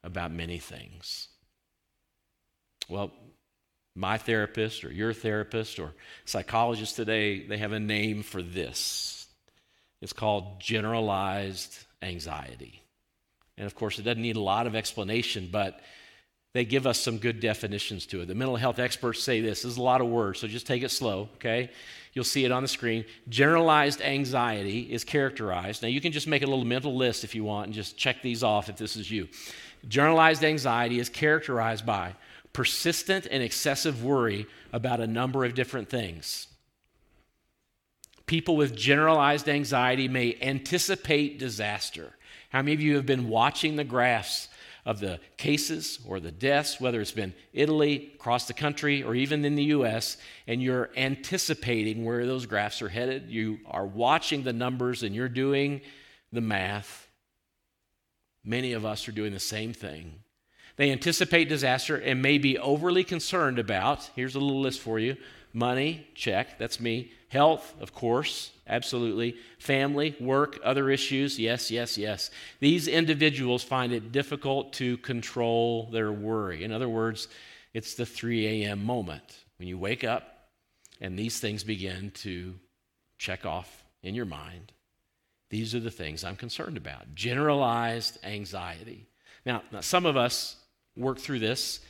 about 0.04 0.32
many 0.32 0.58
things. 0.58 1.28
Well, 2.88 3.12
my 3.94 4.18
therapist 4.18 4.84
or 4.84 4.92
your 4.92 5.12
therapist 5.12 5.78
or 5.78 5.92
psychologist 6.24 6.96
today, 6.96 7.46
they 7.46 7.58
have 7.58 7.72
a 7.72 7.80
name 7.80 8.22
for 8.22 8.42
this. 8.42 9.26
It's 10.00 10.12
called 10.12 10.60
generalized 10.60 11.76
anxiety. 12.00 12.82
And 13.56 13.66
of 13.66 13.74
course, 13.74 13.98
it 13.98 14.02
doesn't 14.02 14.22
need 14.22 14.36
a 14.36 14.40
lot 14.40 14.66
of 14.66 14.74
explanation, 14.74 15.48
but 15.52 15.80
they 16.54 16.64
give 16.64 16.86
us 16.86 16.98
some 16.98 17.18
good 17.18 17.40
definitions 17.40 18.06
to 18.06 18.20
it. 18.20 18.26
The 18.26 18.34
mental 18.34 18.56
health 18.56 18.78
experts 18.78 19.22
say 19.22 19.40
this. 19.40 19.62
This 19.62 19.72
is 19.72 19.78
a 19.78 19.82
lot 19.82 20.00
of 20.00 20.08
words, 20.08 20.40
so 20.40 20.48
just 20.48 20.66
take 20.66 20.82
it 20.82 20.90
slow, 20.90 21.28
okay? 21.36 21.70
You'll 22.12 22.24
see 22.24 22.44
it 22.44 22.52
on 22.52 22.62
the 22.62 22.68
screen. 22.68 23.06
Generalized 23.28 24.02
anxiety 24.02 24.80
is 24.80 25.02
characterized. 25.02 25.82
Now, 25.82 25.88
you 25.88 26.00
can 26.00 26.12
just 26.12 26.26
make 26.26 26.42
a 26.42 26.46
little 26.46 26.64
mental 26.64 26.94
list 26.94 27.24
if 27.24 27.34
you 27.34 27.44
want 27.44 27.66
and 27.66 27.74
just 27.74 27.96
check 27.96 28.20
these 28.20 28.42
off 28.42 28.68
if 28.68 28.76
this 28.76 28.96
is 28.96 29.10
you. 29.10 29.28
Generalized 29.88 30.44
anxiety 30.44 30.98
is 30.98 31.08
characterized 31.08 31.84
by 31.84 32.14
persistent 32.52 33.26
and 33.30 33.42
excessive 33.42 34.04
worry 34.04 34.46
about 34.72 35.00
a 35.00 35.06
number 35.06 35.44
of 35.44 35.54
different 35.54 35.88
things. 35.88 36.46
People 38.26 38.56
with 38.56 38.76
generalized 38.76 39.48
anxiety 39.48 40.08
may 40.08 40.36
anticipate 40.40 41.38
disaster. 41.38 42.14
How 42.50 42.62
many 42.62 42.74
of 42.74 42.80
you 42.80 42.96
have 42.96 43.06
been 43.06 43.28
watching 43.28 43.76
the 43.76 43.84
graphs 43.84 44.48
of 44.84 45.00
the 45.00 45.20
cases 45.36 46.00
or 46.06 46.18
the 46.18 46.30
deaths, 46.30 46.80
whether 46.80 47.00
it's 47.00 47.12
been 47.12 47.34
Italy, 47.52 48.12
across 48.14 48.46
the 48.46 48.54
country, 48.54 49.02
or 49.02 49.14
even 49.14 49.44
in 49.44 49.54
the 49.54 49.64
US, 49.64 50.16
and 50.46 50.62
you're 50.62 50.90
anticipating 50.96 52.04
where 52.04 52.26
those 52.26 52.46
graphs 52.46 52.82
are 52.82 52.88
headed. 52.88 53.30
You 53.30 53.60
are 53.66 53.86
watching 53.86 54.42
the 54.42 54.52
numbers 54.52 55.02
and 55.02 55.14
you're 55.14 55.28
doing 55.28 55.80
the 56.32 56.40
math. 56.40 57.01
Many 58.44 58.72
of 58.72 58.84
us 58.84 59.06
are 59.08 59.12
doing 59.12 59.32
the 59.32 59.40
same 59.40 59.72
thing. 59.72 60.14
They 60.76 60.90
anticipate 60.90 61.48
disaster 61.48 61.96
and 61.96 62.22
may 62.22 62.38
be 62.38 62.58
overly 62.58 63.04
concerned 63.04 63.58
about, 63.58 64.10
here's 64.16 64.34
a 64.34 64.40
little 64.40 64.60
list 64.60 64.80
for 64.80 64.98
you 64.98 65.16
money, 65.54 66.06
check, 66.14 66.58
that's 66.58 66.80
me. 66.80 67.12
Health, 67.28 67.74
of 67.80 67.94
course, 67.94 68.52
absolutely. 68.66 69.36
Family, 69.58 70.16
work, 70.18 70.58
other 70.64 70.90
issues, 70.90 71.38
yes, 71.38 71.70
yes, 71.70 71.98
yes. 71.98 72.30
These 72.60 72.88
individuals 72.88 73.62
find 73.62 73.92
it 73.92 74.12
difficult 74.12 74.72
to 74.74 74.96
control 74.98 75.88
their 75.90 76.10
worry. 76.12 76.64
In 76.64 76.72
other 76.72 76.88
words, 76.88 77.28
it's 77.74 77.94
the 77.94 78.06
3 78.06 78.64
a.m. 78.64 78.84
moment 78.84 79.44
when 79.58 79.68
you 79.68 79.78
wake 79.78 80.04
up 80.04 80.48
and 81.00 81.18
these 81.18 81.38
things 81.40 81.64
begin 81.64 82.10
to 82.16 82.54
check 83.18 83.44
off 83.44 83.84
in 84.02 84.14
your 84.14 84.26
mind. 84.26 84.72
These 85.52 85.74
are 85.74 85.80
the 85.80 85.90
things 85.90 86.24
I'm 86.24 86.34
concerned 86.34 86.78
about. 86.78 87.14
Generalized 87.14 88.16
anxiety. 88.24 89.06
Now, 89.44 89.62
now 89.70 89.82
some 89.82 90.06
of 90.06 90.16
us 90.16 90.56
work 90.96 91.18
through 91.18 91.40
this 91.40 91.80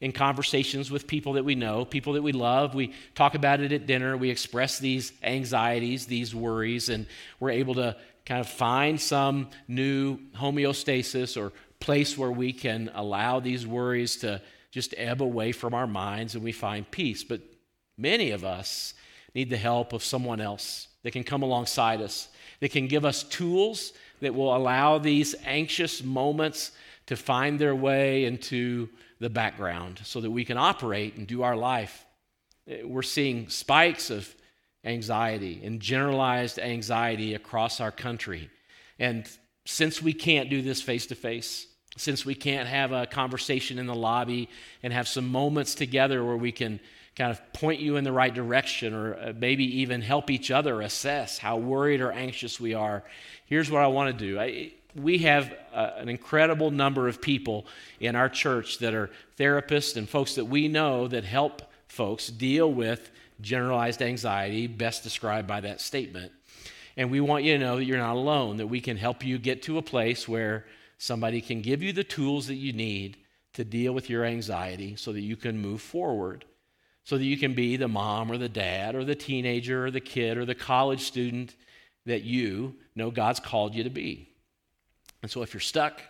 in 0.00 0.10
conversations 0.10 0.90
with 0.90 1.06
people 1.06 1.34
that 1.34 1.44
we 1.44 1.54
know, 1.54 1.84
people 1.84 2.14
that 2.14 2.22
we 2.22 2.32
love. 2.32 2.74
We 2.74 2.92
talk 3.14 3.36
about 3.36 3.60
it 3.60 3.70
at 3.70 3.86
dinner. 3.86 4.16
We 4.16 4.28
express 4.28 4.80
these 4.80 5.12
anxieties, 5.22 6.06
these 6.06 6.34
worries, 6.34 6.88
and 6.88 7.06
we're 7.38 7.50
able 7.50 7.74
to 7.74 7.96
kind 8.26 8.40
of 8.40 8.48
find 8.48 9.00
some 9.00 9.50
new 9.68 10.18
homeostasis 10.36 11.40
or 11.40 11.52
place 11.78 12.18
where 12.18 12.32
we 12.32 12.52
can 12.52 12.90
allow 12.92 13.38
these 13.38 13.64
worries 13.64 14.16
to 14.16 14.42
just 14.72 14.94
ebb 14.96 15.22
away 15.22 15.52
from 15.52 15.74
our 15.74 15.86
minds 15.86 16.34
and 16.34 16.42
we 16.42 16.50
find 16.50 16.90
peace. 16.90 17.22
But 17.22 17.40
many 17.96 18.32
of 18.32 18.44
us 18.44 18.94
need 19.32 19.48
the 19.48 19.56
help 19.56 19.92
of 19.92 20.02
someone 20.02 20.40
else 20.40 20.88
that 21.04 21.12
can 21.12 21.22
come 21.22 21.42
alongside 21.42 22.00
us, 22.00 22.28
that 22.62 22.70
can 22.70 22.86
give 22.86 23.04
us 23.04 23.24
tools 23.24 23.92
that 24.20 24.32
will 24.32 24.56
allow 24.56 24.96
these 24.96 25.34
anxious 25.44 26.00
moments 26.04 26.70
to 27.06 27.16
find 27.16 27.58
their 27.58 27.74
way 27.74 28.24
into 28.24 28.88
the 29.18 29.28
background 29.28 30.00
so 30.04 30.20
that 30.20 30.30
we 30.30 30.44
can 30.44 30.56
operate 30.56 31.16
and 31.16 31.26
do 31.26 31.42
our 31.42 31.56
life. 31.56 32.06
We're 32.84 33.02
seeing 33.02 33.48
spikes 33.48 34.10
of 34.10 34.32
anxiety 34.84 35.60
and 35.64 35.80
generalized 35.80 36.60
anxiety 36.60 37.34
across 37.34 37.80
our 37.80 37.90
country. 37.90 38.48
And 38.96 39.28
since 39.64 40.00
we 40.00 40.12
can't 40.12 40.48
do 40.48 40.62
this 40.62 40.80
face 40.80 41.06
to 41.06 41.16
face, 41.16 41.66
since 41.96 42.24
we 42.24 42.36
can't 42.36 42.68
have 42.68 42.92
a 42.92 43.06
conversation 43.06 43.80
in 43.80 43.88
the 43.88 43.94
lobby 43.96 44.48
and 44.84 44.92
have 44.92 45.08
some 45.08 45.26
moments 45.28 45.74
together 45.74 46.22
where 46.24 46.36
we 46.36 46.52
can 46.52 46.78
kind 47.16 47.30
of 47.30 47.52
point 47.52 47.80
you 47.80 47.96
in 47.96 48.04
the 48.04 48.12
right 48.12 48.32
direction 48.32 48.94
or 48.94 49.14
uh, 49.14 49.32
maybe 49.36 49.80
even 49.80 50.00
help 50.00 50.30
each 50.30 50.50
other 50.50 50.80
assess 50.80 51.38
how 51.38 51.56
worried 51.56 52.00
or 52.00 52.10
anxious 52.12 52.58
we 52.58 52.74
are, 52.74 53.04
here's 53.46 53.70
what 53.70 53.82
I 53.82 53.86
want 53.88 54.18
to 54.18 54.26
do. 54.26 54.40
I, 54.40 54.72
we 54.94 55.18
have 55.18 55.54
uh, 55.74 55.90
an 55.96 56.08
incredible 56.08 56.70
number 56.70 57.08
of 57.08 57.20
people 57.20 57.66
in 58.00 58.16
our 58.16 58.28
church 58.28 58.78
that 58.78 58.94
are 58.94 59.10
therapists 59.38 59.96
and 59.96 60.08
folks 60.08 60.34
that 60.34 60.44
we 60.44 60.68
know 60.68 61.08
that 61.08 61.24
help 61.24 61.62
folks 61.88 62.28
deal 62.28 62.72
with 62.72 63.10
generalized 63.40 64.02
anxiety, 64.02 64.66
best 64.66 65.02
described 65.02 65.48
by 65.48 65.60
that 65.60 65.80
statement. 65.80 66.32
And 66.96 67.10
we 67.10 67.20
want 67.20 67.44
you 67.44 67.54
to 67.54 67.58
know 67.58 67.76
that 67.76 67.84
you're 67.84 67.98
not 67.98 68.16
alone, 68.16 68.58
that 68.58 68.66
we 68.66 68.80
can 68.80 68.96
help 68.96 69.24
you 69.24 69.38
get 69.38 69.62
to 69.64 69.78
a 69.78 69.82
place 69.82 70.28
where 70.28 70.66
somebody 70.98 71.40
can 71.40 71.62
give 71.62 71.82
you 71.82 71.92
the 71.92 72.04
tools 72.04 72.46
that 72.46 72.54
you 72.56 72.72
need 72.72 73.16
to 73.54 73.64
deal 73.64 73.92
with 73.92 74.08
your 74.08 74.24
anxiety 74.24 74.96
so 74.96 75.12
that 75.12 75.20
you 75.20 75.36
can 75.36 75.58
move 75.58 75.80
forward, 75.80 76.44
so 77.04 77.18
that 77.18 77.24
you 77.24 77.36
can 77.36 77.54
be 77.54 77.76
the 77.76 77.88
mom 77.88 78.30
or 78.30 78.38
the 78.38 78.48
dad 78.48 78.94
or 78.94 79.04
the 79.04 79.14
teenager 79.14 79.86
or 79.86 79.90
the 79.90 80.00
kid 80.00 80.38
or 80.38 80.44
the 80.44 80.54
college 80.54 81.02
student 81.02 81.54
that 82.06 82.22
you 82.22 82.74
know 82.94 83.10
God's 83.10 83.40
called 83.40 83.74
you 83.74 83.84
to 83.84 83.90
be. 83.90 84.28
And 85.22 85.30
so 85.30 85.42
if 85.42 85.54
you're 85.54 85.60
stuck, 85.60 86.00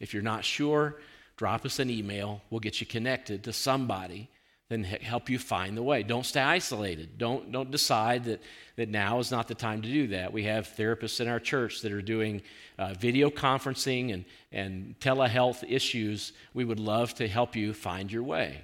if 0.00 0.12
you're 0.12 0.22
not 0.22 0.44
sure, 0.44 0.96
drop 1.36 1.64
us 1.64 1.78
an 1.78 1.90
email. 1.90 2.42
We'll 2.50 2.60
get 2.60 2.80
you 2.80 2.86
connected 2.86 3.44
to 3.44 3.52
somebody 3.52 4.28
then 4.72 4.84
help 4.84 5.28
you 5.28 5.38
find 5.38 5.76
the 5.76 5.82
way. 5.82 6.02
Don't 6.02 6.24
stay 6.24 6.40
isolated. 6.40 7.18
Don't, 7.18 7.52
don't 7.52 7.70
decide 7.70 8.24
that, 8.24 8.42
that 8.76 8.88
now 8.88 9.18
is 9.18 9.30
not 9.30 9.46
the 9.46 9.54
time 9.54 9.82
to 9.82 9.88
do 9.88 10.06
that. 10.08 10.32
We 10.32 10.44
have 10.44 10.66
therapists 10.66 11.20
in 11.20 11.28
our 11.28 11.38
church 11.38 11.82
that 11.82 11.92
are 11.92 12.00
doing 12.00 12.40
uh, 12.78 12.94
video 12.94 13.28
conferencing 13.28 14.14
and, 14.14 14.24
and 14.50 14.98
telehealth 14.98 15.62
issues. 15.68 16.32
We 16.54 16.64
would 16.64 16.80
love 16.80 17.12
to 17.16 17.28
help 17.28 17.54
you 17.54 17.74
find 17.74 18.10
your 18.10 18.22
way. 18.22 18.62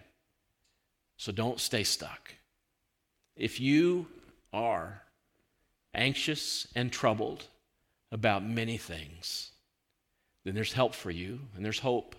So 1.19 1.33
don't 1.33 1.61
stay 1.61 1.83
stuck. 1.83 2.33
If 3.37 3.61
you 3.61 4.07
are 4.53 5.03
anxious 5.93 6.69
and 6.75 6.93
troubled 6.93 7.45
about 8.11 8.47
many 8.47 8.79
things, 8.79 9.51
then 10.45 10.55
there's 10.55 10.73
help 10.73 10.95
for 10.95 11.11
you 11.11 11.41
and 11.57 11.65
there's 11.65 11.81
hope. 11.81 12.15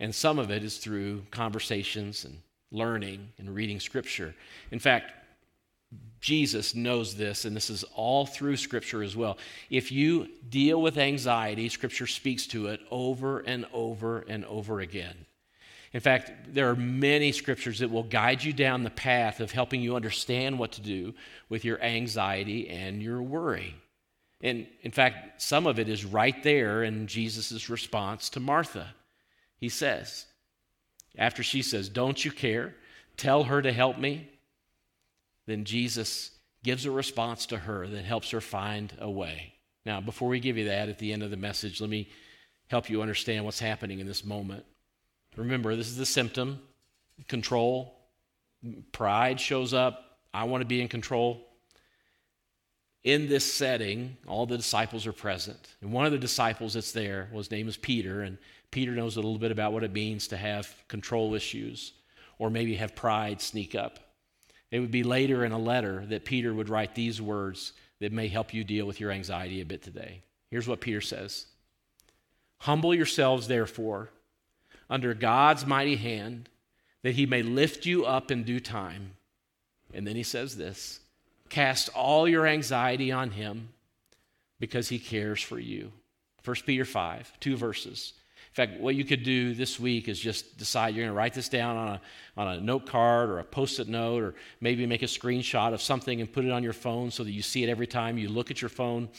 And 0.00 0.14
some 0.14 0.38
of 0.38 0.50
it 0.50 0.64
is 0.64 0.78
through 0.78 1.26
conversations 1.30 2.24
and 2.24 2.40
learning 2.72 3.28
and 3.38 3.54
reading 3.54 3.80
Scripture. 3.80 4.34
In 4.70 4.78
fact, 4.78 5.12
Jesus 6.20 6.74
knows 6.74 7.14
this, 7.14 7.44
and 7.44 7.54
this 7.54 7.70
is 7.70 7.84
all 7.94 8.26
through 8.26 8.56
Scripture 8.56 9.02
as 9.02 9.14
well. 9.14 9.36
If 9.70 9.92
you 9.92 10.28
deal 10.48 10.80
with 10.80 10.98
anxiety, 10.98 11.68
Scripture 11.68 12.06
speaks 12.06 12.46
to 12.48 12.68
it 12.68 12.80
over 12.90 13.40
and 13.40 13.66
over 13.72 14.24
and 14.26 14.44
over 14.46 14.80
again. 14.80 15.25
In 15.96 16.02
fact, 16.02 16.52
there 16.52 16.68
are 16.68 16.76
many 16.76 17.32
scriptures 17.32 17.78
that 17.78 17.90
will 17.90 18.02
guide 18.02 18.44
you 18.44 18.52
down 18.52 18.82
the 18.82 18.90
path 18.90 19.40
of 19.40 19.50
helping 19.50 19.80
you 19.80 19.96
understand 19.96 20.58
what 20.58 20.72
to 20.72 20.82
do 20.82 21.14
with 21.48 21.64
your 21.64 21.80
anxiety 21.80 22.68
and 22.68 23.02
your 23.02 23.22
worry. 23.22 23.74
And 24.42 24.66
in 24.82 24.90
fact, 24.90 25.40
some 25.40 25.66
of 25.66 25.78
it 25.78 25.88
is 25.88 26.04
right 26.04 26.42
there 26.42 26.82
in 26.82 27.06
Jesus' 27.06 27.70
response 27.70 28.28
to 28.28 28.40
Martha. 28.40 28.94
He 29.56 29.70
says, 29.70 30.26
after 31.16 31.42
she 31.42 31.62
says, 31.62 31.88
Don't 31.88 32.22
you 32.22 32.30
care? 32.30 32.74
Tell 33.16 33.44
her 33.44 33.62
to 33.62 33.72
help 33.72 33.96
me. 33.98 34.28
Then 35.46 35.64
Jesus 35.64 36.30
gives 36.62 36.84
a 36.84 36.90
response 36.90 37.46
to 37.46 37.56
her 37.56 37.88
that 37.88 38.04
helps 38.04 38.32
her 38.32 38.42
find 38.42 38.92
a 39.00 39.10
way. 39.10 39.54
Now, 39.86 40.02
before 40.02 40.28
we 40.28 40.40
give 40.40 40.58
you 40.58 40.66
that 40.66 40.90
at 40.90 40.98
the 40.98 41.14
end 41.14 41.22
of 41.22 41.30
the 41.30 41.38
message, 41.38 41.80
let 41.80 41.88
me 41.88 42.10
help 42.68 42.90
you 42.90 43.00
understand 43.00 43.46
what's 43.46 43.60
happening 43.60 44.00
in 44.00 44.06
this 44.06 44.26
moment. 44.26 44.66
Remember, 45.36 45.76
this 45.76 45.88
is 45.88 45.96
the 45.96 46.06
symptom 46.06 46.60
control. 47.28 47.94
Pride 48.92 49.40
shows 49.40 49.74
up. 49.74 50.18
I 50.34 50.44
want 50.44 50.62
to 50.62 50.66
be 50.66 50.80
in 50.80 50.88
control 50.88 51.46
in 53.06 53.28
this 53.28 53.50
setting, 53.50 54.16
all 54.26 54.46
the 54.46 54.56
disciples 54.56 55.06
are 55.06 55.12
present. 55.12 55.76
And 55.80 55.92
one 55.92 56.06
of 56.06 56.12
the 56.12 56.18
disciples 56.18 56.74
that's 56.74 56.90
there, 56.90 57.28
well, 57.30 57.38
his 57.38 57.52
name 57.52 57.68
is 57.68 57.76
Peter, 57.76 58.22
and 58.22 58.36
Peter 58.72 58.96
knows 58.96 59.14
a 59.14 59.20
little 59.20 59.38
bit 59.38 59.52
about 59.52 59.72
what 59.72 59.84
it 59.84 59.92
means 59.92 60.26
to 60.28 60.36
have 60.36 60.74
control 60.88 61.32
issues 61.36 61.92
or 62.40 62.50
maybe 62.50 62.74
have 62.74 62.96
pride 62.96 63.40
sneak 63.40 63.76
up. 63.76 64.00
It 64.72 64.80
would 64.80 64.90
be 64.90 65.04
later 65.04 65.44
in 65.44 65.52
a 65.52 65.58
letter 65.58 66.04
that 66.06 66.24
Peter 66.24 66.52
would 66.52 66.68
write 66.68 66.96
these 66.96 67.22
words 67.22 67.74
that 68.00 68.10
may 68.10 68.26
help 68.26 68.52
you 68.52 68.64
deal 68.64 68.86
with 68.86 68.98
your 68.98 69.12
anxiety 69.12 69.60
a 69.60 69.64
bit 69.64 69.82
today. 69.82 70.22
Here's 70.50 70.66
what 70.66 70.80
Peter 70.80 71.00
says 71.00 71.46
Humble 72.58 72.92
yourselves, 72.92 73.46
therefore, 73.46 74.10
under 74.88 75.14
God's 75.14 75.66
mighty 75.66 75.96
hand, 75.96 76.48
that 77.02 77.14
he 77.14 77.26
may 77.26 77.42
lift 77.42 77.86
you 77.86 78.04
up 78.04 78.30
in 78.30 78.44
due 78.44 78.60
time. 78.60 79.12
And 79.94 80.06
then 80.06 80.16
he 80.16 80.22
says 80.22 80.56
this 80.56 81.00
Cast 81.48 81.88
all 81.90 82.28
your 82.28 82.46
anxiety 82.46 83.12
on 83.12 83.30
him 83.30 83.70
because 84.58 84.88
he 84.88 84.98
cares 84.98 85.40
for 85.40 85.58
you. 85.58 85.92
1 86.44 86.56
Peter 86.64 86.84
5, 86.84 87.40
two 87.40 87.56
verses. 87.56 88.12
In 88.56 88.66
fact, 88.66 88.80
what 88.80 88.94
you 88.94 89.04
could 89.04 89.22
do 89.22 89.52
this 89.52 89.78
week 89.78 90.08
is 90.08 90.18
just 90.18 90.56
decide 90.56 90.94
you're 90.94 91.04
going 91.04 91.12
to 91.12 91.16
write 91.16 91.34
this 91.34 91.48
down 91.48 91.76
on 91.76 91.88
a, 91.88 92.00
on 92.38 92.48
a 92.48 92.60
note 92.60 92.86
card 92.86 93.28
or 93.28 93.38
a 93.38 93.44
post 93.44 93.80
it 93.80 93.88
note, 93.88 94.22
or 94.22 94.34
maybe 94.60 94.86
make 94.86 95.02
a 95.02 95.06
screenshot 95.06 95.74
of 95.74 95.82
something 95.82 96.20
and 96.20 96.32
put 96.32 96.44
it 96.44 96.50
on 96.50 96.62
your 96.62 96.72
phone 96.72 97.10
so 97.10 97.22
that 97.22 97.32
you 97.32 97.42
see 97.42 97.64
it 97.64 97.68
every 97.68 97.86
time 97.86 98.16
you 98.16 98.28
look 98.28 98.50
at 98.50 98.62
your 98.62 98.68
phone. 98.70 99.10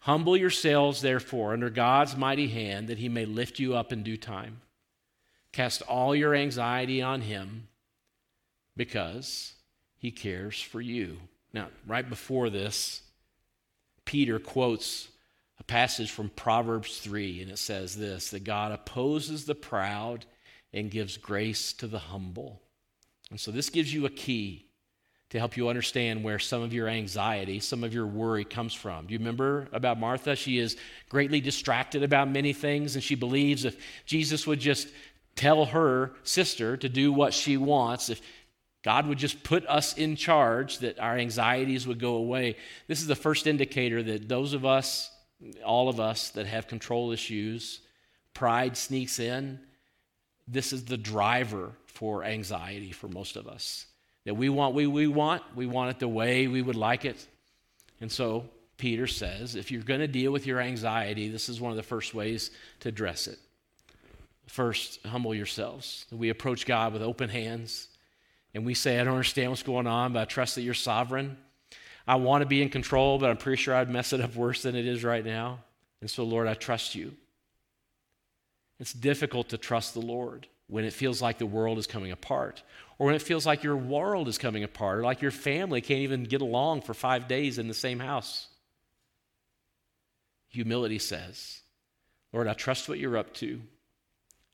Humble 0.00 0.36
yourselves, 0.36 1.00
therefore, 1.00 1.52
under 1.52 1.70
God's 1.70 2.16
mighty 2.16 2.48
hand, 2.48 2.88
that 2.88 2.98
he 2.98 3.08
may 3.08 3.24
lift 3.24 3.58
you 3.58 3.74
up 3.74 3.92
in 3.92 4.02
due 4.02 4.16
time. 4.16 4.60
Cast 5.52 5.82
all 5.82 6.14
your 6.14 6.34
anxiety 6.34 7.02
on 7.02 7.20
him 7.20 7.68
because 8.76 9.52
he 9.98 10.10
cares 10.10 10.60
for 10.60 10.80
you. 10.80 11.18
Now, 11.52 11.68
right 11.86 12.08
before 12.08 12.48
this, 12.48 13.02
Peter 14.04 14.38
quotes 14.38 15.08
a 15.60 15.64
passage 15.64 16.10
from 16.10 16.30
Proverbs 16.30 16.98
3, 16.98 17.42
and 17.42 17.50
it 17.50 17.58
says 17.58 17.96
this 17.96 18.30
that 18.30 18.44
God 18.44 18.72
opposes 18.72 19.44
the 19.44 19.54
proud 19.54 20.24
and 20.72 20.90
gives 20.90 21.16
grace 21.16 21.72
to 21.74 21.86
the 21.86 21.98
humble. 21.98 22.62
And 23.30 23.38
so 23.38 23.50
this 23.50 23.70
gives 23.70 23.92
you 23.92 24.06
a 24.06 24.10
key 24.10 24.66
to 25.30 25.38
help 25.38 25.56
you 25.56 25.68
understand 25.68 26.22
where 26.22 26.38
some 26.38 26.62
of 26.62 26.74
your 26.74 26.88
anxiety, 26.88 27.58
some 27.58 27.84
of 27.84 27.94
your 27.94 28.06
worry 28.06 28.44
comes 28.44 28.74
from. 28.74 29.06
Do 29.06 29.14
you 29.14 29.18
remember 29.18 29.68
about 29.72 29.98
Martha? 29.98 30.36
She 30.36 30.58
is 30.58 30.76
greatly 31.08 31.40
distracted 31.40 32.02
about 32.02 32.28
many 32.28 32.52
things, 32.52 32.96
and 32.96 33.02
she 33.02 33.14
believes 33.14 33.64
if 33.64 33.76
Jesus 34.04 34.46
would 34.46 34.60
just 34.60 34.88
tell 35.36 35.66
her 35.66 36.12
sister 36.22 36.76
to 36.76 36.88
do 36.88 37.12
what 37.12 37.34
she 37.34 37.56
wants, 37.56 38.10
if 38.10 38.20
God 38.82 39.06
would 39.06 39.18
just 39.18 39.44
put 39.44 39.66
us 39.66 39.96
in 39.96 40.16
charge, 40.16 40.78
that 40.78 40.98
our 40.98 41.16
anxieties 41.16 41.86
would 41.86 42.00
go 42.00 42.14
away. 42.14 42.56
This 42.88 43.00
is 43.00 43.06
the 43.06 43.14
first 43.14 43.46
indicator 43.46 44.02
that 44.02 44.28
those 44.28 44.52
of 44.52 44.64
us, 44.64 45.10
all 45.64 45.88
of 45.88 46.00
us 46.00 46.30
that 46.30 46.46
have 46.46 46.66
control 46.66 47.12
issues, 47.12 47.80
pride 48.34 48.76
sneaks 48.76 49.18
in 49.18 49.60
this 50.48 50.72
is 50.72 50.84
the 50.84 50.96
driver 50.96 51.72
for 51.86 52.24
anxiety 52.24 52.92
for 52.92 53.08
most 53.08 53.36
of 53.36 53.46
us. 53.46 53.86
That 54.24 54.34
we 54.34 54.48
want, 54.48 54.74
we, 54.74 54.86
we 54.86 55.06
want, 55.06 55.42
we 55.54 55.66
want 55.66 55.90
it 55.90 55.98
the 55.98 56.08
way 56.08 56.46
we 56.46 56.62
would 56.62 56.76
like 56.76 57.04
it. 57.04 57.26
And 58.00 58.10
so 58.10 58.44
Peter 58.76 59.06
says, 59.06 59.54
if 59.54 59.70
you're 59.70 59.82
going 59.82 60.00
to 60.00 60.08
deal 60.08 60.32
with 60.32 60.46
your 60.46 60.60
anxiety, 60.60 61.28
this 61.28 61.48
is 61.48 61.60
one 61.60 61.70
of 61.70 61.76
the 61.76 61.82
first 61.82 62.14
ways 62.14 62.50
to 62.80 62.88
address 62.88 63.26
it. 63.26 63.38
First, 64.52 65.00
humble 65.06 65.34
yourselves. 65.34 66.04
We 66.10 66.28
approach 66.28 66.66
God 66.66 66.92
with 66.92 67.00
open 67.00 67.30
hands 67.30 67.88
and 68.52 68.66
we 68.66 68.74
say, 68.74 69.00
I 69.00 69.04
don't 69.04 69.14
understand 69.14 69.50
what's 69.50 69.62
going 69.62 69.86
on, 69.86 70.12
but 70.12 70.20
I 70.20 70.24
trust 70.26 70.56
that 70.56 70.60
you're 70.60 70.74
sovereign. 70.74 71.38
I 72.06 72.16
want 72.16 72.42
to 72.42 72.46
be 72.46 72.60
in 72.60 72.68
control, 72.68 73.18
but 73.18 73.30
I'm 73.30 73.38
pretty 73.38 73.62
sure 73.62 73.74
I'd 73.74 73.88
mess 73.88 74.12
it 74.12 74.20
up 74.20 74.36
worse 74.36 74.60
than 74.60 74.76
it 74.76 74.86
is 74.86 75.04
right 75.04 75.24
now. 75.24 75.60
And 76.02 76.10
so, 76.10 76.24
Lord, 76.24 76.48
I 76.48 76.52
trust 76.52 76.94
you. 76.94 77.14
It's 78.78 78.92
difficult 78.92 79.48
to 79.48 79.56
trust 79.56 79.94
the 79.94 80.02
Lord 80.02 80.46
when 80.66 80.84
it 80.84 80.92
feels 80.92 81.22
like 81.22 81.38
the 81.38 81.46
world 81.46 81.78
is 81.78 81.86
coming 81.86 82.12
apart, 82.12 82.62
or 82.98 83.06
when 83.06 83.14
it 83.14 83.22
feels 83.22 83.46
like 83.46 83.62
your 83.62 83.76
world 83.76 84.28
is 84.28 84.36
coming 84.36 84.64
apart, 84.64 84.98
or 84.98 85.02
like 85.02 85.22
your 85.22 85.30
family 85.30 85.80
can't 85.80 86.00
even 86.00 86.24
get 86.24 86.42
along 86.42 86.82
for 86.82 86.92
five 86.92 87.26
days 87.26 87.56
in 87.56 87.68
the 87.68 87.74
same 87.74 88.00
house. 88.00 88.48
Humility 90.50 90.98
says, 90.98 91.62
Lord, 92.34 92.48
I 92.48 92.52
trust 92.52 92.86
what 92.86 92.98
you're 92.98 93.16
up 93.16 93.32
to, 93.36 93.62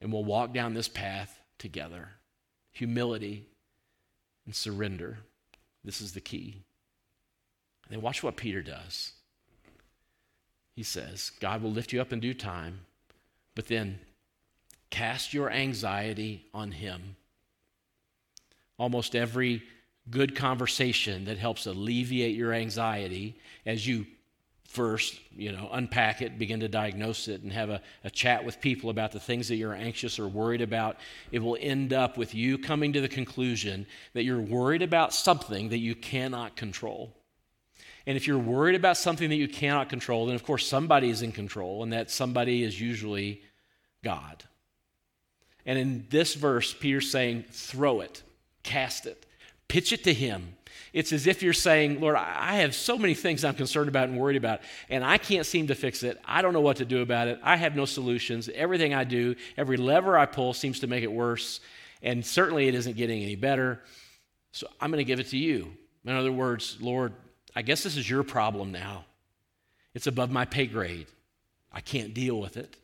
and 0.00 0.12
we'll 0.12 0.24
walk 0.24 0.52
down 0.52 0.74
this 0.74 0.88
path 0.88 1.40
together. 1.58 2.10
Humility 2.72 3.46
and 4.46 4.54
surrender. 4.54 5.18
This 5.84 6.00
is 6.00 6.12
the 6.12 6.20
key. 6.20 6.62
And 7.84 7.96
then 7.96 8.02
watch 8.02 8.22
what 8.22 8.36
Peter 8.36 8.62
does. 8.62 9.12
He 10.74 10.82
says, 10.82 11.32
God 11.40 11.62
will 11.62 11.72
lift 11.72 11.92
you 11.92 12.00
up 12.00 12.12
in 12.12 12.20
due 12.20 12.34
time, 12.34 12.80
but 13.54 13.66
then 13.66 13.98
cast 14.90 15.34
your 15.34 15.50
anxiety 15.50 16.46
on 16.54 16.70
Him. 16.70 17.16
Almost 18.78 19.16
every 19.16 19.62
good 20.08 20.36
conversation 20.36 21.24
that 21.24 21.36
helps 21.36 21.66
alleviate 21.66 22.36
your 22.36 22.52
anxiety 22.52 23.38
as 23.66 23.86
you 23.86 24.06
first, 24.68 25.18
you 25.34 25.50
know, 25.50 25.68
unpack 25.72 26.20
it, 26.20 26.38
begin 26.38 26.60
to 26.60 26.68
diagnose 26.68 27.26
it, 27.26 27.42
and 27.42 27.50
have 27.50 27.70
a, 27.70 27.80
a 28.04 28.10
chat 28.10 28.44
with 28.44 28.60
people 28.60 28.90
about 28.90 29.12
the 29.12 29.18
things 29.18 29.48
that 29.48 29.56
you're 29.56 29.74
anxious 29.74 30.18
or 30.18 30.28
worried 30.28 30.60
about, 30.60 30.98
it 31.32 31.38
will 31.38 31.56
end 31.58 31.94
up 31.94 32.18
with 32.18 32.34
you 32.34 32.58
coming 32.58 32.92
to 32.92 33.00
the 33.00 33.08
conclusion 33.08 33.86
that 34.12 34.24
you're 34.24 34.40
worried 34.40 34.82
about 34.82 35.14
something 35.14 35.70
that 35.70 35.78
you 35.78 35.94
cannot 35.94 36.54
control. 36.54 37.14
And 38.06 38.16
if 38.16 38.26
you're 38.26 38.38
worried 38.38 38.74
about 38.74 38.98
something 38.98 39.30
that 39.30 39.36
you 39.36 39.48
cannot 39.48 39.88
control, 39.88 40.26
then 40.26 40.34
of 40.34 40.44
course 40.44 40.66
somebody 40.66 41.08
is 41.08 41.22
in 41.22 41.32
control, 41.32 41.82
and 41.82 41.92
that 41.94 42.10
somebody 42.10 42.62
is 42.62 42.78
usually 42.78 43.42
God. 44.04 44.44
And 45.64 45.78
in 45.78 46.06
this 46.10 46.34
verse, 46.34 46.74
Peter's 46.74 47.10
saying, 47.10 47.46
throw 47.50 48.00
it, 48.00 48.22
cast 48.62 49.06
it, 49.06 49.24
pitch 49.66 49.94
it 49.94 50.04
to 50.04 50.12
Him. 50.12 50.56
It's 50.92 51.12
as 51.12 51.26
if 51.26 51.42
you're 51.42 51.52
saying, 51.52 52.00
Lord, 52.00 52.16
I 52.16 52.56
have 52.56 52.74
so 52.74 52.96
many 52.96 53.14
things 53.14 53.44
I'm 53.44 53.54
concerned 53.54 53.88
about 53.88 54.08
and 54.08 54.18
worried 54.18 54.36
about, 54.36 54.60
and 54.88 55.04
I 55.04 55.18
can't 55.18 55.46
seem 55.46 55.66
to 55.68 55.74
fix 55.74 56.02
it. 56.02 56.20
I 56.24 56.42
don't 56.42 56.52
know 56.52 56.60
what 56.60 56.78
to 56.78 56.84
do 56.84 57.02
about 57.02 57.28
it. 57.28 57.38
I 57.42 57.56
have 57.56 57.76
no 57.76 57.84
solutions. 57.84 58.48
Everything 58.54 58.94
I 58.94 59.04
do, 59.04 59.36
every 59.56 59.76
lever 59.76 60.16
I 60.16 60.26
pull 60.26 60.54
seems 60.54 60.80
to 60.80 60.86
make 60.86 61.04
it 61.04 61.12
worse, 61.12 61.60
and 62.02 62.24
certainly 62.24 62.68
it 62.68 62.74
isn't 62.74 62.96
getting 62.96 63.22
any 63.22 63.36
better. 63.36 63.82
So 64.52 64.66
I'm 64.80 64.90
going 64.90 64.98
to 64.98 65.04
give 65.04 65.20
it 65.20 65.28
to 65.28 65.38
you. 65.38 65.72
In 66.04 66.14
other 66.14 66.32
words, 66.32 66.78
Lord, 66.80 67.12
I 67.54 67.62
guess 67.62 67.82
this 67.82 67.96
is 67.96 68.08
your 68.08 68.22
problem 68.22 68.72
now. 68.72 69.04
It's 69.94 70.06
above 70.06 70.30
my 70.30 70.44
pay 70.44 70.66
grade. 70.66 71.06
I 71.72 71.80
can't 71.80 72.14
deal 72.14 72.40
with 72.40 72.56
it. 72.56 72.76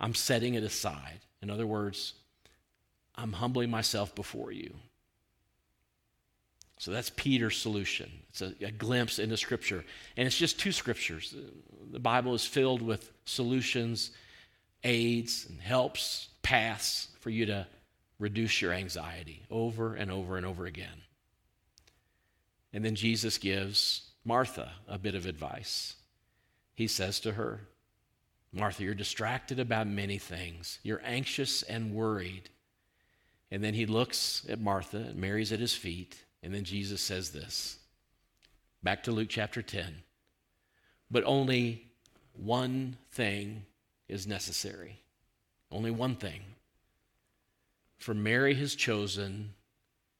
I'm 0.00 0.14
setting 0.14 0.54
it 0.54 0.62
aside. 0.62 1.20
In 1.40 1.50
other 1.50 1.66
words, 1.66 2.14
I'm 3.14 3.32
humbling 3.32 3.70
myself 3.70 4.14
before 4.14 4.50
you. 4.50 4.74
So 6.84 6.90
that's 6.90 7.08
Peter's 7.08 7.56
solution. 7.56 8.12
It's 8.28 8.42
a, 8.42 8.52
a, 8.60 8.70
glimpse 8.70 9.18
into 9.18 9.38
Scripture. 9.38 9.86
And 10.18 10.26
it's 10.26 10.36
just 10.36 10.60
two 10.60 10.70
scriptures. 10.70 11.34
The 11.90 11.98
Bible 11.98 12.34
is 12.34 12.44
filled 12.44 12.82
with 12.82 13.10
solutions, 13.24 14.10
aids, 14.82 15.46
and 15.48 15.58
helps, 15.62 16.28
paths 16.42 17.08
for 17.20 17.30
you 17.30 17.46
to 17.46 17.66
reduce 18.18 18.60
your 18.60 18.74
anxiety 18.74 19.46
over 19.50 19.94
and 19.94 20.10
over 20.10 20.36
and 20.36 20.44
over 20.44 20.66
again. 20.66 21.00
And 22.74 22.84
then 22.84 22.96
Jesus 22.96 23.38
gives 23.38 24.10
Martha 24.22 24.70
a 24.86 24.98
bit 24.98 25.14
of 25.14 25.24
advice. 25.24 25.94
He 26.74 26.86
says 26.86 27.18
to 27.20 27.32
her, 27.32 27.60
Martha, 28.52 28.82
you're 28.82 28.92
distracted 28.92 29.58
about 29.58 29.86
many 29.86 30.18
things. 30.18 30.80
You're 30.82 31.00
anxious 31.02 31.62
and 31.62 31.94
worried. 31.94 32.50
And 33.50 33.64
then 33.64 33.72
he 33.72 33.86
looks 33.86 34.44
at 34.50 34.60
Martha 34.60 34.98
and 34.98 35.16
Mary's 35.16 35.50
at 35.50 35.60
his 35.60 35.74
feet. 35.74 36.23
And 36.44 36.54
then 36.54 36.62
Jesus 36.62 37.00
says 37.00 37.30
this 37.30 37.78
back 38.84 39.02
to 39.04 39.12
Luke 39.12 39.28
chapter 39.28 39.62
10. 39.62 40.02
But 41.10 41.24
only 41.24 41.88
one 42.34 42.96
thing 43.10 43.64
is 44.08 44.26
necessary. 44.26 45.00
Only 45.72 45.90
one 45.90 46.14
thing. 46.14 46.42
For 47.98 48.14
Mary 48.14 48.54
has 48.54 48.76
chosen 48.76 49.54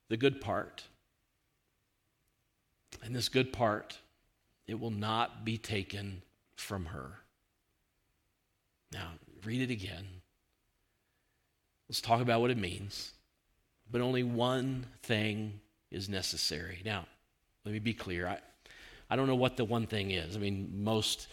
the 0.08 0.16
good 0.16 0.40
part 0.40 0.84
and 3.04 3.14
this 3.14 3.28
good 3.28 3.52
part, 3.52 3.98
it 4.66 4.80
will 4.80 4.90
not 4.90 5.44
be 5.44 5.58
taken 5.58 6.22
from 6.56 6.86
her. 6.86 7.20
Now, 8.92 9.10
read 9.44 9.60
it 9.60 9.70
again. 9.70 10.06
Let's 11.88 12.00
talk 12.00 12.22
about 12.22 12.40
what 12.40 12.50
it 12.50 12.56
means. 12.56 13.12
But 13.90 14.00
only 14.00 14.22
one 14.22 14.86
thing 15.02 15.60
is 15.94 16.08
necessary. 16.08 16.82
Now, 16.84 17.06
let 17.64 17.72
me 17.72 17.78
be 17.78 17.94
clear. 17.94 18.26
I, 18.26 18.38
I 19.08 19.16
don't 19.16 19.26
know 19.26 19.34
what 19.34 19.56
the 19.56 19.64
one 19.64 19.86
thing 19.86 20.10
is. 20.10 20.36
I 20.36 20.38
mean, 20.38 20.82
most 20.82 21.28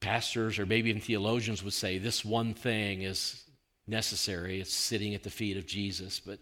pastors 0.00 0.58
or 0.58 0.66
maybe 0.66 0.90
even 0.90 1.00
theologians 1.00 1.62
would 1.62 1.72
say 1.72 1.98
this 1.98 2.24
one 2.24 2.54
thing 2.54 3.02
is 3.02 3.42
necessary. 3.86 4.60
It's 4.60 4.74
sitting 4.74 5.14
at 5.14 5.22
the 5.22 5.30
feet 5.30 5.56
of 5.56 5.66
Jesus. 5.66 6.20
But 6.20 6.38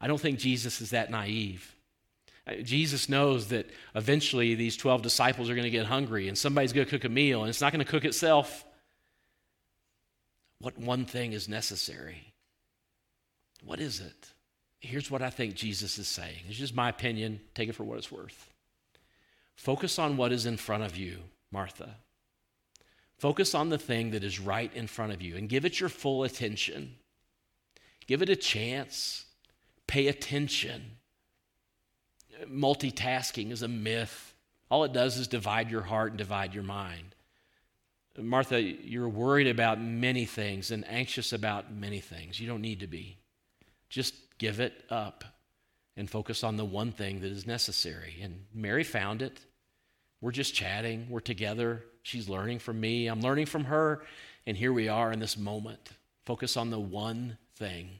I 0.00 0.06
don't 0.06 0.20
think 0.20 0.38
Jesus 0.38 0.80
is 0.80 0.90
that 0.90 1.10
naive. 1.10 1.74
Uh, 2.46 2.54
Jesus 2.62 3.08
knows 3.08 3.48
that 3.48 3.70
eventually 3.94 4.54
these 4.54 4.76
12 4.76 5.02
disciples 5.02 5.48
are 5.48 5.54
going 5.54 5.64
to 5.64 5.70
get 5.70 5.86
hungry 5.86 6.28
and 6.28 6.36
somebody's 6.36 6.72
going 6.72 6.86
to 6.86 6.90
cook 6.90 7.04
a 7.04 7.08
meal 7.08 7.40
and 7.40 7.48
it's 7.48 7.60
not 7.60 7.72
going 7.72 7.84
to 7.84 7.90
cook 7.90 8.04
itself. 8.04 8.64
What 10.58 10.78
one 10.78 11.04
thing 11.04 11.32
is 11.32 11.48
necessary? 11.48 12.32
What 13.64 13.80
is 13.80 14.00
it? 14.00 14.31
Here's 14.82 15.10
what 15.10 15.22
I 15.22 15.30
think 15.30 15.54
Jesus 15.54 15.98
is 15.98 16.08
saying. 16.08 16.40
It's 16.48 16.58
just 16.58 16.74
my 16.74 16.90
opinion. 16.90 17.40
Take 17.54 17.70
it 17.70 17.74
for 17.74 17.84
what 17.84 17.98
it's 17.98 18.12
worth. 18.12 18.50
Focus 19.54 19.98
on 19.98 20.16
what 20.16 20.32
is 20.32 20.44
in 20.44 20.56
front 20.56 20.82
of 20.82 20.96
you, 20.96 21.18
Martha. 21.50 21.96
Focus 23.18 23.54
on 23.54 23.70
the 23.70 23.78
thing 23.78 24.10
that 24.10 24.24
is 24.24 24.38
right 24.38 24.70
in 24.74 24.86
front 24.86 25.12
of 25.12 25.22
you 25.22 25.36
and 25.36 25.48
give 25.48 25.64
it 25.64 25.80
your 25.80 25.88
full 25.88 26.24
attention. 26.24 26.96
Give 28.06 28.20
it 28.20 28.28
a 28.28 28.36
chance. 28.36 29.24
Pay 29.86 30.08
attention 30.08 30.98
multitasking 32.48 33.50
is 33.50 33.62
a 33.62 33.68
myth. 33.68 34.34
All 34.70 34.84
it 34.84 34.92
does 34.92 35.18
is 35.18 35.28
divide 35.28 35.70
your 35.70 35.82
heart 35.82 36.10
and 36.10 36.18
divide 36.18 36.54
your 36.54 36.64
mind. 36.64 37.14
Martha, 38.18 38.60
you're 38.60 39.08
worried 39.08 39.48
about 39.48 39.80
many 39.80 40.26
things 40.26 40.70
and 40.70 40.86
anxious 40.86 41.32
about 41.32 41.72
many 41.72 42.00
things. 42.00 42.38
You 42.38 42.46
don't 42.46 42.60
need 42.60 42.80
to 42.80 42.86
be. 42.86 43.18
Just 43.92 44.14
give 44.38 44.58
it 44.58 44.84
up 44.88 45.22
and 45.98 46.08
focus 46.08 46.42
on 46.42 46.56
the 46.56 46.64
one 46.64 46.92
thing 46.92 47.20
that 47.20 47.30
is 47.30 47.46
necessary. 47.46 48.16
And 48.22 48.46
Mary 48.54 48.84
found 48.84 49.20
it. 49.20 49.38
We're 50.22 50.32
just 50.32 50.54
chatting, 50.54 51.08
we're 51.10 51.20
together. 51.20 51.84
She's 52.02 52.26
learning 52.26 52.60
from 52.60 52.80
me, 52.80 53.06
I'm 53.06 53.20
learning 53.20 53.46
from 53.46 53.64
her. 53.64 54.02
And 54.46 54.56
here 54.56 54.72
we 54.72 54.88
are 54.88 55.12
in 55.12 55.20
this 55.20 55.36
moment. 55.36 55.90
Focus 56.24 56.56
on 56.56 56.70
the 56.70 56.80
one 56.80 57.36
thing 57.56 57.90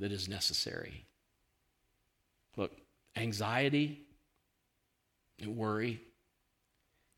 that 0.00 0.12
is 0.12 0.30
necessary. 0.30 1.04
Look, 2.56 2.72
anxiety 3.14 4.00
and 5.42 5.58
worry, 5.58 6.00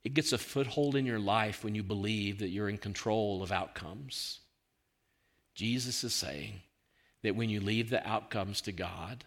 it 0.02 0.14
gets 0.14 0.32
a 0.32 0.38
foothold 0.38 0.96
in 0.96 1.06
your 1.06 1.20
life 1.20 1.62
when 1.62 1.76
you 1.76 1.84
believe 1.84 2.40
that 2.40 2.48
you're 2.48 2.68
in 2.68 2.78
control 2.78 3.44
of 3.44 3.52
outcomes. 3.52 4.40
Jesus 5.54 6.02
is 6.02 6.12
saying 6.12 6.60
that 7.26 7.34
when 7.34 7.50
you 7.50 7.60
leave 7.60 7.90
the 7.90 8.06
outcomes 8.08 8.60
to 8.60 8.70
God, 8.70 9.24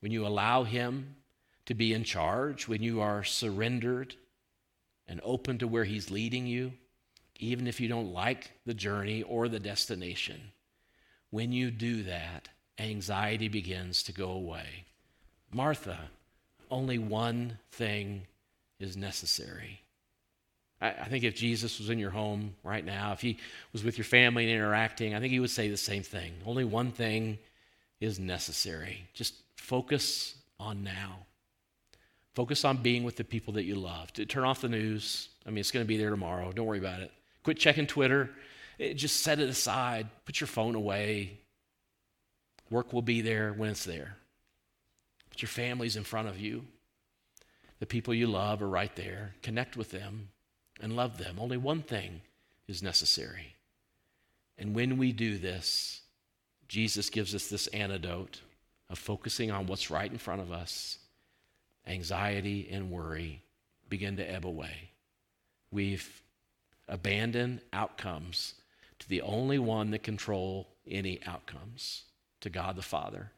when 0.00 0.10
you 0.10 0.26
allow 0.26 0.64
Him 0.64 1.16
to 1.66 1.74
be 1.74 1.92
in 1.92 2.02
charge, 2.02 2.66
when 2.66 2.82
you 2.82 3.02
are 3.02 3.22
surrendered 3.22 4.14
and 5.06 5.20
open 5.22 5.58
to 5.58 5.68
where 5.68 5.84
He's 5.84 6.10
leading 6.10 6.46
you, 6.46 6.72
even 7.38 7.66
if 7.66 7.78
you 7.78 7.88
don't 7.88 8.14
like 8.14 8.52
the 8.64 8.72
journey 8.72 9.22
or 9.22 9.48
the 9.48 9.60
destination, 9.60 10.40
when 11.28 11.52
you 11.52 11.70
do 11.70 12.04
that, 12.04 12.48
anxiety 12.78 13.48
begins 13.48 14.02
to 14.04 14.12
go 14.12 14.30
away. 14.30 14.86
Martha, 15.52 16.08
only 16.70 16.98
one 16.98 17.58
thing 17.70 18.22
is 18.80 18.96
necessary. 18.96 19.82
I, 20.80 20.88
I 20.88 21.04
think 21.04 21.24
if 21.24 21.34
Jesus 21.34 21.78
was 21.78 21.90
in 21.90 21.98
your 21.98 22.10
home 22.10 22.54
right 22.62 22.84
now, 22.84 23.12
if 23.12 23.20
he 23.20 23.38
was 23.72 23.84
with 23.84 23.98
your 23.98 24.04
family 24.04 24.44
and 24.44 24.52
interacting, 24.52 25.14
I 25.14 25.20
think 25.20 25.32
he 25.32 25.40
would 25.40 25.50
say 25.50 25.68
the 25.68 25.76
same 25.76 26.02
thing. 26.02 26.32
Only 26.44 26.64
one 26.64 26.92
thing 26.92 27.38
is 28.00 28.18
necessary. 28.18 29.06
Just 29.14 29.34
focus 29.56 30.34
on 30.60 30.82
now. 30.82 31.18
Focus 32.34 32.64
on 32.64 32.78
being 32.78 33.04
with 33.04 33.16
the 33.16 33.24
people 33.24 33.54
that 33.54 33.64
you 33.64 33.76
love. 33.76 34.12
Turn 34.12 34.44
off 34.44 34.60
the 34.60 34.68
news. 34.68 35.30
I 35.46 35.50
mean, 35.50 35.58
it's 35.58 35.70
going 35.70 35.84
to 35.84 35.88
be 35.88 35.96
there 35.96 36.10
tomorrow. 36.10 36.52
Don't 36.52 36.66
worry 36.66 36.78
about 36.78 37.00
it. 37.00 37.10
Quit 37.42 37.58
checking 37.58 37.86
Twitter. 37.86 38.30
It, 38.78 38.94
just 38.94 39.22
set 39.22 39.40
it 39.40 39.48
aside. 39.48 40.08
Put 40.26 40.40
your 40.40 40.48
phone 40.48 40.74
away. 40.74 41.38
Work 42.68 42.92
will 42.92 43.02
be 43.02 43.22
there 43.22 43.54
when 43.54 43.70
it's 43.70 43.84
there. 43.84 44.16
But 45.30 45.40
your 45.40 45.48
family's 45.48 45.96
in 45.96 46.04
front 46.04 46.28
of 46.28 46.38
you. 46.38 46.64
The 47.78 47.86
people 47.86 48.12
you 48.12 48.26
love 48.26 48.60
are 48.62 48.68
right 48.68 48.94
there. 48.96 49.34
Connect 49.42 49.76
with 49.76 49.90
them 49.90 50.28
and 50.80 50.96
love 50.96 51.18
them. 51.18 51.36
Only 51.38 51.56
one 51.56 51.82
thing 51.82 52.20
is 52.68 52.82
necessary. 52.82 53.54
And 54.58 54.74
when 54.74 54.98
we 54.98 55.12
do 55.12 55.38
this, 55.38 56.02
Jesus 56.68 57.10
gives 57.10 57.34
us 57.34 57.48
this 57.48 57.66
antidote 57.68 58.40
of 58.88 58.98
focusing 58.98 59.50
on 59.50 59.66
what's 59.66 59.90
right 59.90 60.10
in 60.10 60.18
front 60.18 60.40
of 60.40 60.52
us. 60.52 60.98
Anxiety 61.86 62.68
and 62.70 62.90
worry 62.90 63.42
begin 63.88 64.16
to 64.16 64.30
ebb 64.30 64.46
away. 64.46 64.90
We've 65.70 66.22
abandoned 66.88 67.60
outcomes 67.72 68.54
to 68.98 69.08
the 69.08 69.22
only 69.22 69.58
one 69.58 69.90
that 69.90 70.02
control 70.02 70.68
any 70.86 71.20
outcomes, 71.26 72.04
to 72.40 72.50
God 72.50 72.76
the 72.76 72.82
Father. 72.82 73.30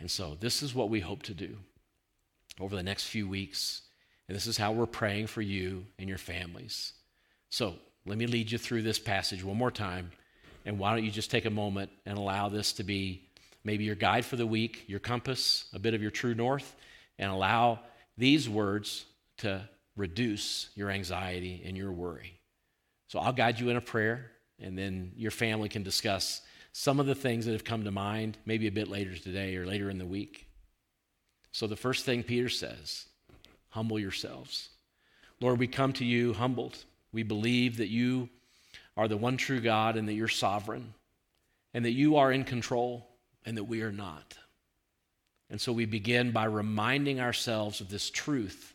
And 0.00 0.10
so 0.10 0.36
this 0.38 0.62
is 0.62 0.74
what 0.74 0.90
we 0.90 1.00
hope 1.00 1.22
to 1.24 1.34
do 1.34 1.58
over 2.60 2.74
the 2.74 2.82
next 2.82 3.04
few 3.04 3.28
weeks. 3.28 3.82
And 4.28 4.36
this 4.36 4.46
is 4.46 4.56
how 4.56 4.72
we're 4.72 4.86
praying 4.86 5.26
for 5.26 5.42
you 5.42 5.86
and 5.98 6.08
your 6.08 6.18
families. 6.18 6.92
So 7.48 7.74
let 8.04 8.18
me 8.18 8.26
lead 8.26 8.50
you 8.50 8.58
through 8.58 8.82
this 8.82 8.98
passage 8.98 9.42
one 9.42 9.56
more 9.56 9.70
time. 9.70 10.10
And 10.66 10.78
why 10.78 10.94
don't 10.94 11.04
you 11.04 11.10
just 11.10 11.30
take 11.30 11.46
a 11.46 11.50
moment 11.50 11.90
and 12.04 12.18
allow 12.18 12.48
this 12.48 12.74
to 12.74 12.82
be 12.82 13.22
maybe 13.64 13.84
your 13.84 13.94
guide 13.94 14.24
for 14.24 14.36
the 14.36 14.46
week, 14.46 14.84
your 14.86 15.00
compass, 15.00 15.66
a 15.72 15.78
bit 15.78 15.94
of 15.94 16.02
your 16.02 16.10
true 16.10 16.34
north, 16.34 16.76
and 17.18 17.30
allow 17.30 17.80
these 18.16 18.48
words 18.48 19.06
to 19.38 19.66
reduce 19.96 20.68
your 20.74 20.90
anxiety 20.90 21.62
and 21.64 21.76
your 21.76 21.92
worry. 21.92 22.38
So 23.08 23.18
I'll 23.18 23.32
guide 23.32 23.58
you 23.58 23.70
in 23.70 23.76
a 23.76 23.80
prayer, 23.80 24.30
and 24.60 24.76
then 24.76 25.12
your 25.16 25.30
family 25.30 25.68
can 25.68 25.82
discuss 25.82 26.42
some 26.72 27.00
of 27.00 27.06
the 27.06 27.14
things 27.14 27.46
that 27.46 27.52
have 27.52 27.64
come 27.64 27.84
to 27.84 27.90
mind, 27.90 28.38
maybe 28.44 28.66
a 28.68 28.72
bit 28.72 28.88
later 28.88 29.16
today 29.16 29.56
or 29.56 29.66
later 29.66 29.90
in 29.90 29.98
the 29.98 30.06
week. 30.06 30.46
So 31.50 31.66
the 31.66 31.76
first 31.76 32.04
thing 32.04 32.22
Peter 32.22 32.48
says 32.48 33.06
humble 33.70 33.98
yourselves. 33.98 34.70
Lord, 35.40 35.58
we 35.58 35.66
come 35.66 35.92
to 35.94 36.04
you 36.04 36.32
humbled. 36.32 36.84
We 37.12 37.22
believe 37.22 37.76
that 37.76 37.88
you 37.88 38.28
are 38.96 39.08
the 39.08 39.16
one 39.16 39.36
true 39.36 39.60
God 39.60 39.96
and 39.96 40.08
that 40.08 40.14
you're 40.14 40.28
sovereign 40.28 40.94
and 41.72 41.84
that 41.84 41.92
you 41.92 42.16
are 42.16 42.32
in 42.32 42.44
control 42.44 43.08
and 43.44 43.56
that 43.56 43.64
we 43.64 43.82
are 43.82 43.92
not. 43.92 44.36
And 45.50 45.60
so 45.60 45.72
we 45.72 45.86
begin 45.86 46.32
by 46.32 46.44
reminding 46.44 47.20
ourselves 47.20 47.80
of 47.80 47.88
this 47.88 48.10
truth. 48.10 48.74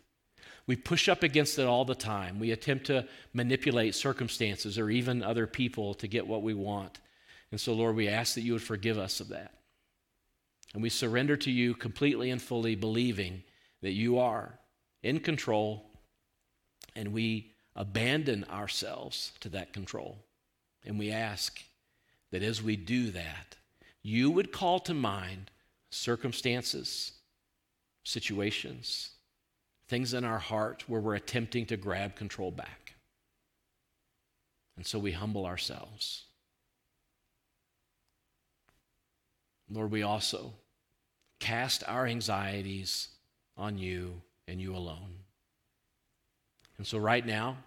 We 0.66 0.76
push 0.76 1.10
up 1.10 1.24
against 1.24 1.60
it 1.60 1.68
all 1.68 1.86
the 1.86 1.94
time. 1.94 2.40
We 2.40 2.52
attempt 2.52 2.86
to 2.86 3.06
manipulate 3.34 3.96
circumstances 3.96 4.80
or 4.80 4.90
even 4.90 5.22
other 5.22 5.46
people 5.46 5.94
to 5.96 6.08
get 6.08 6.26
what 6.26 6.42
we 6.42 6.54
want. 6.54 7.00
And 7.52 7.60
so, 7.60 7.74
Lord, 7.74 7.96
we 7.96 8.08
ask 8.08 8.36
that 8.36 8.42
you 8.42 8.54
would 8.54 8.64
forgive 8.64 8.98
us 8.98 9.20
of 9.20 9.28
that. 9.30 9.54
And 10.74 10.82
we 10.82 10.90
surrender 10.90 11.36
to 11.38 11.52
you 11.52 11.76
completely 11.76 12.32
and 12.32 12.42
fully, 12.42 12.76
believing 12.76 13.44
that 13.82 13.92
you 13.92 14.18
are 14.18 14.58
in 15.04 15.20
control, 15.20 15.86
and 16.96 17.14
we 17.14 17.52
abandon 17.76 18.46
ourselves 18.46 19.34
to 19.42 19.50
that 19.50 19.74
control. 19.74 20.18
And 20.86 20.98
we 20.98 21.12
ask 21.12 21.62
that 22.32 22.44
as 22.44 22.62
we 22.62 22.76
do 22.76 23.12
that, 23.12 23.56
you 24.02 24.32
would 24.32 24.52
call 24.52 24.80
to 24.82 24.94
mind 24.94 25.52
circumstances, 25.92 27.14
situations, 28.04 29.12
things 29.88 30.14
in 30.14 30.24
our 30.24 30.40
heart 30.40 30.84
where 30.88 31.02
we're 31.02 31.16
attempting 31.16 31.66
to 31.68 31.78
grab 31.78 32.16
control 32.16 32.52
back. 32.52 32.96
And 34.76 34.86
so 34.86 34.98
we 34.98 35.12
humble 35.12 35.46
ourselves. 35.46 36.24
Lord, 39.70 39.92
we 39.92 40.04
also 40.04 40.54
cast 41.40 41.84
our 41.88 42.06
anxieties 42.06 43.10
on 43.56 43.78
you 43.78 44.22
and 44.48 44.60
you 44.62 44.76
alone. 44.76 45.16
And 46.78 46.88
so, 46.88 46.98
right 46.98 47.26
now, 47.26 47.58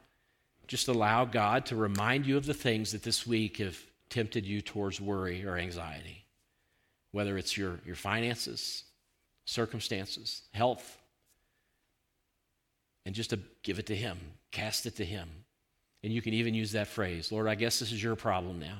just 0.66 0.89
allow 0.89 1.24
God 1.24 1.66
to 1.66 1.77
remind 1.77 2.27
you 2.27 2.37
of 2.37 2.47
the 2.47 2.55
things 2.55 2.93
that 2.93 3.03
this 3.03 3.27
week 3.27 3.59
have 3.59 3.79
tempted 4.11 4.45
you 4.45 4.61
towards 4.61 5.01
worry 5.01 5.45
or 5.45 5.57
anxiety, 5.57 6.24
whether 7.12 7.39
it's 7.39 7.57
your, 7.57 7.79
your 7.85 7.95
finances, 7.95 8.85
circumstances, 9.45 10.43
health. 10.53 10.99
And 13.05 13.14
just 13.14 13.31
to 13.31 13.39
give 13.62 13.79
it 13.79 13.87
to 13.87 13.97
Him, 13.97 14.18
cast 14.51 14.87
it 14.87 14.97
to 14.97 15.05
Him. 15.05 15.29
And 16.03 16.12
you 16.12 16.20
can 16.20 16.35
even 16.35 16.55
use 16.55 16.72
that 16.72 16.89
phrase 16.89 17.33
Lord, 17.33 17.49
I 17.49 17.55
guess 17.55 17.79
this 17.79 17.93
is 17.93 18.03
your 18.03 18.16
problem 18.16 18.59
now. 18.59 18.79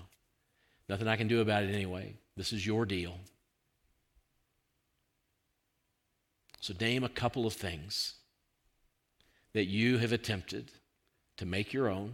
Nothing 0.89 1.09
I 1.09 1.17
can 1.17 1.29
do 1.29 1.41
about 1.41 1.65
it 1.65 1.75
anyway. 1.75 2.15
This 2.37 2.53
is 2.53 2.65
your 2.67 2.85
deal. 2.87 3.19
So, 6.67 6.75
name 6.81 7.05
a 7.05 7.09
couple 7.09 7.47
of 7.47 7.53
things 7.53 8.15
that 9.53 9.67
you 9.67 9.99
have 9.99 10.11
attempted 10.11 10.73
to 11.37 11.47
make 11.47 11.73
your 11.73 11.89
own 11.89 12.07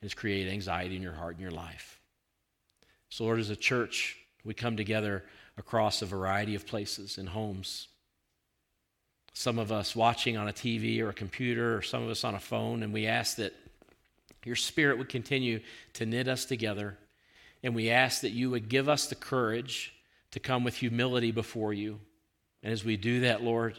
and 0.00 0.04
has 0.04 0.14
created 0.14 0.50
anxiety 0.50 0.96
in 0.96 1.02
your 1.02 1.12
heart 1.12 1.34
and 1.34 1.42
your 1.42 1.50
life. 1.50 2.00
So, 3.10 3.24
Lord, 3.24 3.38
as 3.38 3.50
a 3.50 3.54
church, 3.54 4.16
we 4.46 4.54
come 4.54 4.78
together 4.78 5.26
across 5.58 6.00
a 6.00 6.06
variety 6.06 6.54
of 6.54 6.66
places 6.66 7.18
and 7.18 7.28
homes. 7.28 7.88
Some 9.34 9.58
of 9.58 9.70
us 9.70 9.94
watching 9.94 10.38
on 10.38 10.48
a 10.48 10.54
TV 10.54 11.02
or 11.02 11.10
a 11.10 11.12
computer, 11.12 11.76
or 11.76 11.82
some 11.82 12.02
of 12.02 12.08
us 12.08 12.24
on 12.24 12.34
a 12.34 12.40
phone, 12.40 12.82
and 12.82 12.94
we 12.94 13.06
ask 13.06 13.36
that 13.36 13.52
your 14.46 14.56
spirit 14.56 14.96
would 14.96 15.10
continue 15.10 15.60
to 15.92 16.06
knit 16.06 16.28
us 16.28 16.46
together. 16.46 16.96
And 17.62 17.74
we 17.74 17.90
ask 17.90 18.22
that 18.22 18.30
you 18.30 18.48
would 18.48 18.70
give 18.70 18.88
us 18.88 19.06
the 19.06 19.16
courage 19.16 19.92
to 20.30 20.40
come 20.40 20.64
with 20.64 20.76
humility 20.76 21.30
before 21.30 21.74
you 21.74 22.00
and 22.62 22.72
as 22.72 22.84
we 22.84 22.96
do 22.96 23.20
that, 23.20 23.42
Lord, 23.42 23.78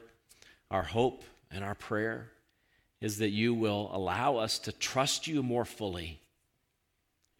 our 0.71 0.83
hope 0.83 1.23
and 1.51 1.63
our 1.63 1.75
prayer 1.75 2.29
is 3.01 3.17
that 3.19 3.29
you 3.29 3.53
will 3.53 3.89
allow 3.93 4.37
us 4.37 4.59
to 4.59 4.71
trust 4.71 5.27
you 5.27 5.41
more 5.41 5.65
fully 5.65 6.21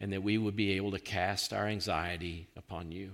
and 0.00 0.12
that 0.12 0.22
we 0.22 0.38
would 0.38 0.56
be 0.56 0.72
able 0.72 0.90
to 0.92 0.98
cast 0.98 1.52
our 1.52 1.66
anxiety 1.66 2.48
upon 2.56 2.90
you. 2.90 3.10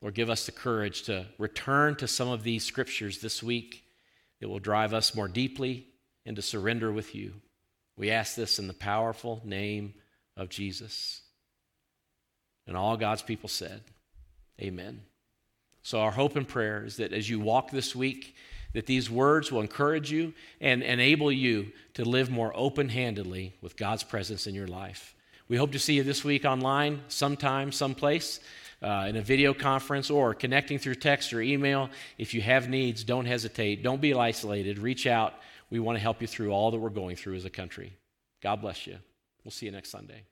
Lord, 0.00 0.14
give 0.14 0.30
us 0.30 0.46
the 0.46 0.52
courage 0.52 1.02
to 1.02 1.26
return 1.38 1.96
to 1.96 2.08
some 2.08 2.28
of 2.28 2.42
these 2.42 2.64
scriptures 2.64 3.20
this 3.20 3.42
week 3.42 3.84
that 4.40 4.48
will 4.48 4.58
drive 4.58 4.92
us 4.92 5.14
more 5.14 5.28
deeply 5.28 5.86
into 6.26 6.42
surrender 6.42 6.92
with 6.92 7.14
you. 7.14 7.34
We 7.96 8.10
ask 8.10 8.34
this 8.34 8.58
in 8.58 8.66
the 8.66 8.74
powerful 8.74 9.40
name 9.44 9.94
of 10.36 10.48
Jesus. 10.48 11.22
And 12.66 12.76
all 12.76 12.96
God's 12.96 13.22
people 13.22 13.48
said, 13.48 13.82
Amen. 14.60 15.02
So, 15.84 16.00
our 16.00 16.10
hope 16.10 16.34
and 16.34 16.48
prayer 16.48 16.84
is 16.84 16.96
that 16.96 17.12
as 17.12 17.28
you 17.28 17.38
walk 17.38 17.70
this 17.70 17.94
week, 17.94 18.34
that 18.72 18.86
these 18.86 19.10
words 19.10 19.52
will 19.52 19.60
encourage 19.60 20.10
you 20.10 20.32
and 20.58 20.82
enable 20.82 21.30
you 21.30 21.72
to 21.92 22.06
live 22.06 22.30
more 22.30 22.52
open 22.56 22.88
handedly 22.88 23.52
with 23.60 23.76
God's 23.76 24.02
presence 24.02 24.46
in 24.46 24.54
your 24.54 24.66
life. 24.66 25.14
We 25.46 25.58
hope 25.58 25.72
to 25.72 25.78
see 25.78 25.92
you 25.92 26.02
this 26.02 26.24
week 26.24 26.46
online, 26.46 27.02
sometime, 27.08 27.70
someplace, 27.70 28.40
uh, 28.82 29.04
in 29.08 29.16
a 29.16 29.22
video 29.22 29.52
conference, 29.52 30.10
or 30.10 30.32
connecting 30.32 30.78
through 30.78 30.94
text 30.94 31.34
or 31.34 31.42
email. 31.42 31.90
If 32.16 32.32
you 32.32 32.40
have 32.40 32.70
needs, 32.70 33.04
don't 33.04 33.26
hesitate. 33.26 33.82
Don't 33.82 34.00
be 34.00 34.14
isolated. 34.14 34.78
Reach 34.78 35.06
out. 35.06 35.34
We 35.68 35.80
want 35.80 35.96
to 35.96 36.02
help 36.02 36.22
you 36.22 36.26
through 36.26 36.50
all 36.50 36.70
that 36.70 36.78
we're 36.78 36.88
going 36.88 37.16
through 37.16 37.34
as 37.34 37.44
a 37.44 37.50
country. 37.50 37.92
God 38.42 38.62
bless 38.62 38.86
you. 38.86 38.96
We'll 39.44 39.52
see 39.52 39.66
you 39.66 39.72
next 39.72 39.90
Sunday. 39.90 40.22